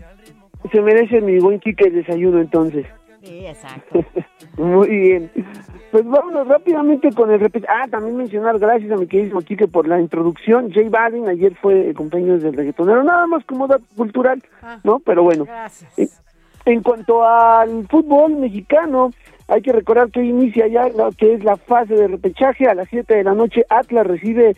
[0.72, 2.86] se merece mi buen Quique el desayuno entonces.
[3.24, 4.00] Sí, exacto.
[4.58, 5.32] Muy bien.
[5.92, 9.88] Pues vámonos rápidamente con el repet- Ah, también mencionar, gracias a mi queridísimo Quique por
[9.88, 10.72] la introducción.
[10.74, 14.42] J Balvin ayer fue el cumpleaños del reggaetonero, nada más como dato cultural,
[14.84, 15.00] ¿no?
[15.00, 15.46] Pero bueno.
[15.98, 16.10] En,
[16.66, 19.12] en cuanto al fútbol mexicano,
[19.48, 22.68] hay que recordar que hoy inicia ya lo que es la fase de repechaje.
[22.68, 24.56] A las 7 de la noche Atlas recibe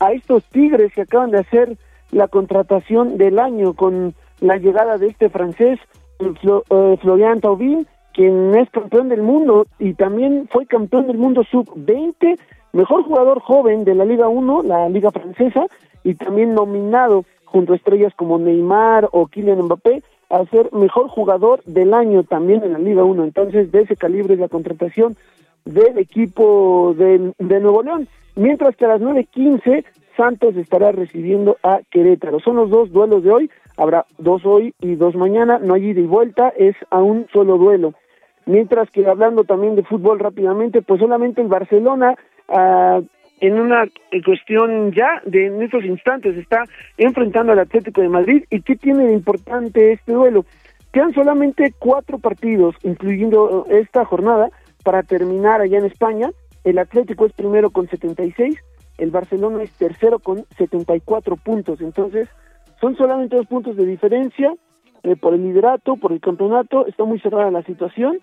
[0.00, 1.78] a estos Tigres que acaban de hacer
[2.10, 5.78] la contratación del año con la llegada de este francés,
[6.20, 7.86] eh, Florian Thauvin,
[8.16, 12.38] quien es campeón del mundo y también fue campeón del mundo sub-20,
[12.72, 15.66] mejor jugador joven de la Liga 1, la Liga Francesa,
[16.02, 21.62] y también nominado junto a estrellas como Neymar o Kylian Mbappé a ser mejor jugador
[21.64, 23.22] del año también en la Liga 1.
[23.22, 25.14] Entonces, de ese calibre es la contratación
[25.66, 28.08] del equipo del- de, Nuevo León.
[28.34, 29.84] Mientras que a las 9.15
[30.16, 32.40] Santos estará recibiendo a Querétaro.
[32.40, 33.50] Son los dos duelos de hoy.
[33.76, 35.58] Habrá dos hoy y dos mañana.
[35.58, 37.92] No hay ida y vuelta, es a un solo duelo.
[38.46, 42.14] Mientras que hablando también de fútbol rápidamente, pues solamente el Barcelona
[42.48, 43.00] ah,
[43.40, 43.84] en una
[44.24, 46.64] cuestión ya de en estos instantes está
[46.96, 48.44] enfrentando al Atlético de Madrid.
[48.50, 50.44] ¿Y qué tiene de importante este duelo?
[50.92, 54.48] Quedan solamente cuatro partidos, incluyendo esta jornada,
[54.82, 56.30] para terminar allá en España.
[56.64, 58.56] El Atlético es primero con 76,
[58.98, 61.80] el Barcelona es tercero con 74 puntos.
[61.80, 62.28] Entonces,
[62.80, 64.54] son solamente dos puntos de diferencia
[65.02, 66.86] eh, por el liderato, por el campeonato.
[66.86, 68.20] Está muy cerrada la situación.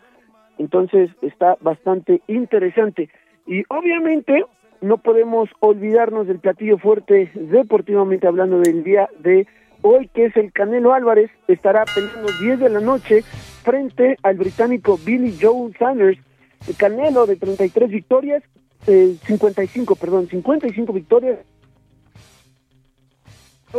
[0.58, 3.10] Entonces, está bastante interesante.
[3.46, 4.46] Y obviamente,
[4.82, 9.48] no podemos olvidarnos del platillo fuerte deportivamente hablando del día de
[9.82, 11.32] hoy, que es el Canelo Álvarez.
[11.48, 13.22] Estará peleando 10 de la noche
[13.64, 16.20] frente al británico Billy Joe Sanders.
[16.68, 18.44] El Canelo de 33 victorias,
[18.88, 21.40] eh, 55, perdón, 55 victorias,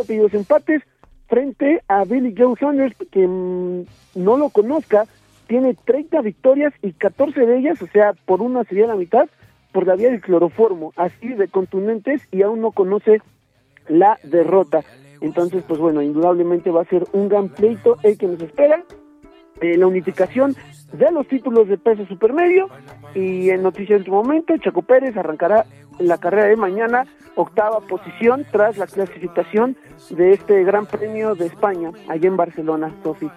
[0.09, 0.83] y dos empates
[1.29, 3.85] frente a Billy Joe Sanders, que mm,
[4.17, 5.07] no lo conozca,
[5.47, 9.29] tiene 30 victorias y 14 de ellas, o sea, por una sería la mitad,
[9.73, 13.21] por la vía del cloroformo, así de contundentes y aún no conoce
[13.89, 14.83] la derrota.
[15.21, 18.85] Entonces, pues bueno, indudablemente va a ser un gran pleito el que nos espera.
[19.61, 20.57] Eh, la unificación
[20.93, 22.69] de los títulos de peso supermedio
[23.15, 25.65] y en noticia de último momento, Chaco Pérez arrancará
[25.99, 27.07] la carrera de mañana,
[27.37, 29.77] octava posición tras la clasificación
[30.11, 33.31] de este Gran Premio de España, allá en Barcelona, Sofi.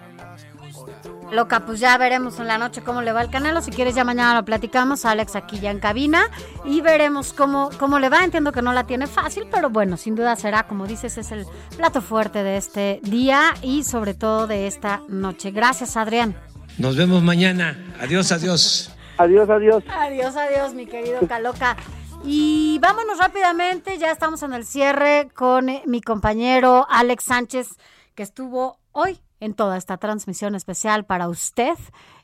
[1.30, 3.60] Loca, pues ya veremos en la noche cómo le va el Canelo.
[3.60, 5.04] Si quieres, ya mañana lo platicamos.
[5.04, 6.30] Alex aquí ya en cabina
[6.64, 8.24] y veremos cómo, cómo le va.
[8.24, 11.44] Entiendo que no la tiene fácil, pero bueno, sin duda será, como dices, es el
[11.76, 15.50] plato fuerte de este día y sobre todo de esta noche.
[15.50, 16.34] Gracias, Adrián.
[16.78, 17.76] Nos vemos mañana.
[18.00, 18.90] Adiós, adiós.
[19.18, 19.84] Adiós, adiós.
[19.88, 21.76] Adiós, adiós, mi querido Caloca.
[22.24, 27.68] Y vámonos rápidamente, ya estamos en el cierre con eh, mi compañero Alex Sánchez,
[28.14, 31.74] que estuvo hoy en toda esta transmisión especial para usted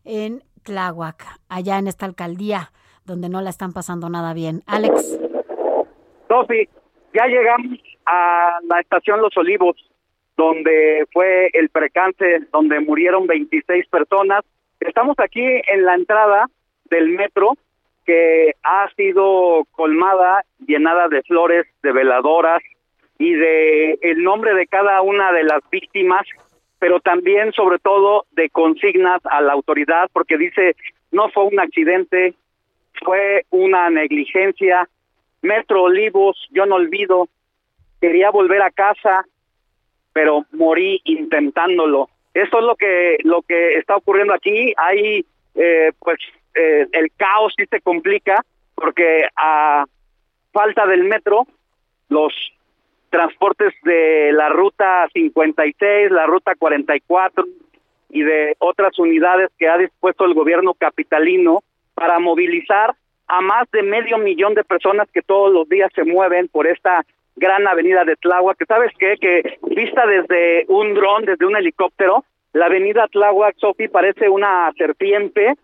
[0.05, 2.71] en Tláhuac, allá en esta alcaldía
[3.05, 4.63] donde no la están pasando nada bien.
[4.67, 5.19] Alex.
[6.29, 6.69] Sofi,
[7.13, 9.77] ya llegamos a la estación Los Olivos,
[10.37, 14.45] donde fue el precance, donde murieron 26 personas.
[14.81, 16.47] Estamos aquí en la entrada
[16.87, 17.53] del metro
[18.05, 22.63] que ha sido colmada, llenada de flores, de veladoras
[23.19, 26.27] y de el nombre de cada una de las víctimas,
[26.85, 30.77] pero también sobre todo de consignas a la autoridad porque dice
[31.13, 32.35] no fue un accidente,
[33.03, 34.87] fue una negligencia.
[35.41, 37.31] Metro Olivos, yo no olvido,
[38.03, 39.25] quería volver a casa,
[40.13, 42.11] pero morí intentándolo.
[42.35, 44.75] Esto es lo que lo que está ocurriendo aquí.
[44.77, 46.19] Hay eh, pues
[46.55, 49.87] eh, el caos sí se complica porque a
[50.53, 51.47] falta del metro,
[52.11, 52.35] los
[53.15, 57.45] transportes de la ruta 56, la ruta 44
[58.11, 61.63] y de otras unidades que ha dispuesto el gobierno capitalino
[61.95, 62.97] para movilizar
[63.29, 67.05] a más de medio millón de personas que todos los días se mueven por esta
[67.37, 72.25] gran avenida de Tláhuac, que sabes qué, que vista desde un dron, desde un helicóptero,
[72.53, 75.55] la avenida Tláhuac, Sofi, parece una serpiente,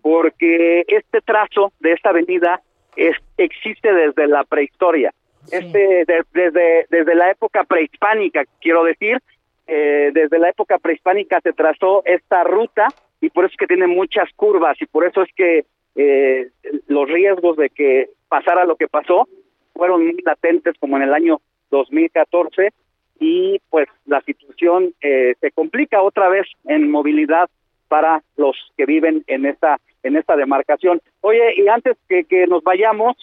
[0.00, 2.62] porque este trazo de esta avenida
[2.96, 5.12] es, existe desde la prehistoria.
[5.50, 9.18] Este, desde, desde la época prehispánica, quiero decir,
[9.66, 12.88] eh, desde la época prehispánica se trazó esta ruta
[13.20, 15.64] y por eso es que tiene muchas curvas y por eso es que
[15.96, 16.50] eh,
[16.86, 19.26] los riesgos de que pasara lo que pasó
[19.74, 22.72] fueron muy latentes como en el año 2014
[23.18, 27.48] y pues la situación eh, se complica otra vez en movilidad
[27.88, 31.00] para los que viven en esta en esta demarcación.
[31.20, 33.16] Oye, y antes que, que nos vayamos,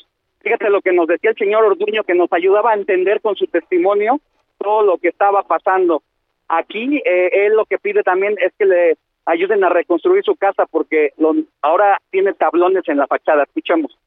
[0.44, 3.48] fíjate lo que nos decía el señor Orduño, que nos ayudaba a entender con su
[3.48, 4.20] testimonio
[4.60, 6.04] todo lo que estaba pasando.
[6.48, 10.66] Aquí eh, él lo que pide también es que le ayuden a reconstruir su casa
[10.70, 13.44] porque lo, ahora tiene tablones en la fachada.
[13.44, 13.98] Escuchamos.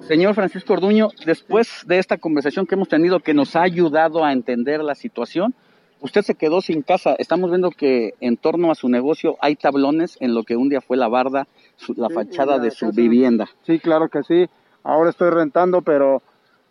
[0.00, 4.32] Señor Francisco Orduño, después de esta conversación que hemos tenido que nos ha ayudado a
[4.32, 5.54] entender la situación,
[6.00, 7.14] usted se quedó sin casa.
[7.18, 10.80] Estamos viendo que en torno a su negocio hay tablones en lo que un día
[10.80, 13.00] fue la barda, su- la Sí, fachada la de su casa.
[13.00, 13.46] vivienda.
[13.62, 14.46] Sí, claro que sí.
[14.84, 16.22] Ahora estoy rentando, pero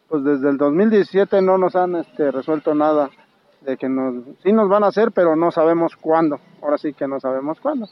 [0.08, 3.10] pues desde el 2017 no nos han este, resuelto nada
[3.62, 6.38] de que nos sí nos van a hacer, pero no sabemos cuándo.
[6.62, 7.88] Ahora sí que no sabemos cuándo.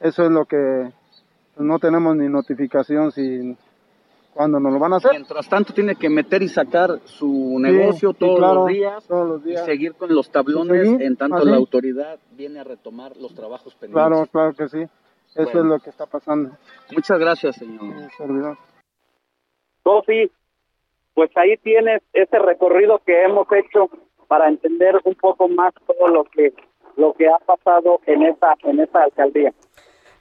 [0.00, 0.92] Eso es lo que
[1.54, 3.56] pues, no tenemos ni notificación si
[4.34, 5.12] cuándo nos lo van a hacer.
[5.12, 9.28] Mientras tanto tiene que meter y sacar su negocio sí, todos, claro, los días, todos
[9.28, 9.62] los días.
[9.62, 11.48] y seguir con los tablones Sí, en tanto así.
[11.48, 14.08] la autoridad viene a retomar los trabajos pendientes.
[14.08, 14.82] Claro, claro que sí.
[15.36, 15.60] Eso Bueno.
[15.60, 16.50] es lo que está pasando.
[16.92, 18.10] Muchas gracias, señor.
[18.18, 18.58] servidor.
[19.84, 20.30] Sofi,
[21.14, 23.88] pues ahí tienes ese recorrido que hemos hecho
[24.26, 26.52] para entender un poco más todo lo que
[26.96, 29.52] lo que ha pasado en esta en esta alcaldía.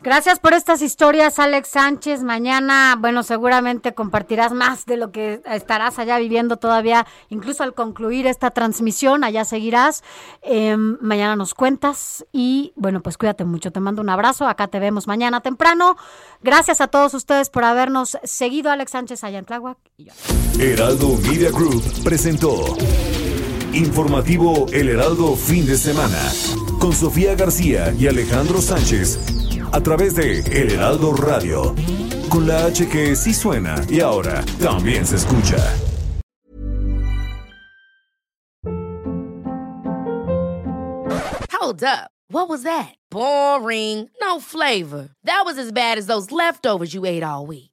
[0.04, 2.24] Gracias por estas historias, Alex Sánchez.
[2.24, 8.28] Mañana, bueno, seguramente compartirás más de lo que estarás allá viviendo todavía, incluso al concluir
[8.28, 10.04] esta transmisión, allá seguirás.
[10.42, 13.72] Eh, mañana nos cuentas y, bueno, pues cuídate mucho.
[13.72, 14.46] Te mando un abrazo.
[14.46, 15.96] Acá te vemos mañana temprano.
[16.42, 19.78] Gracias a todos ustedes por habernos seguido, Alex Sánchez, allá en Tláhuac.
[20.60, 22.76] Heraldo Media Group presentó
[23.72, 26.20] Informativo El Heraldo Fin de Semana
[26.80, 29.18] con Sofía García y Alejandro Sánchez
[29.74, 31.76] a través de El Heraldo Radio
[32.30, 35.58] con la H que sí suena y ahora también se escucha.
[41.52, 42.12] Hold up.
[42.30, 42.94] What was that?
[43.10, 44.10] Boring.
[44.22, 45.10] No flavor.
[45.24, 47.73] That was as bad as those leftovers you ate all week.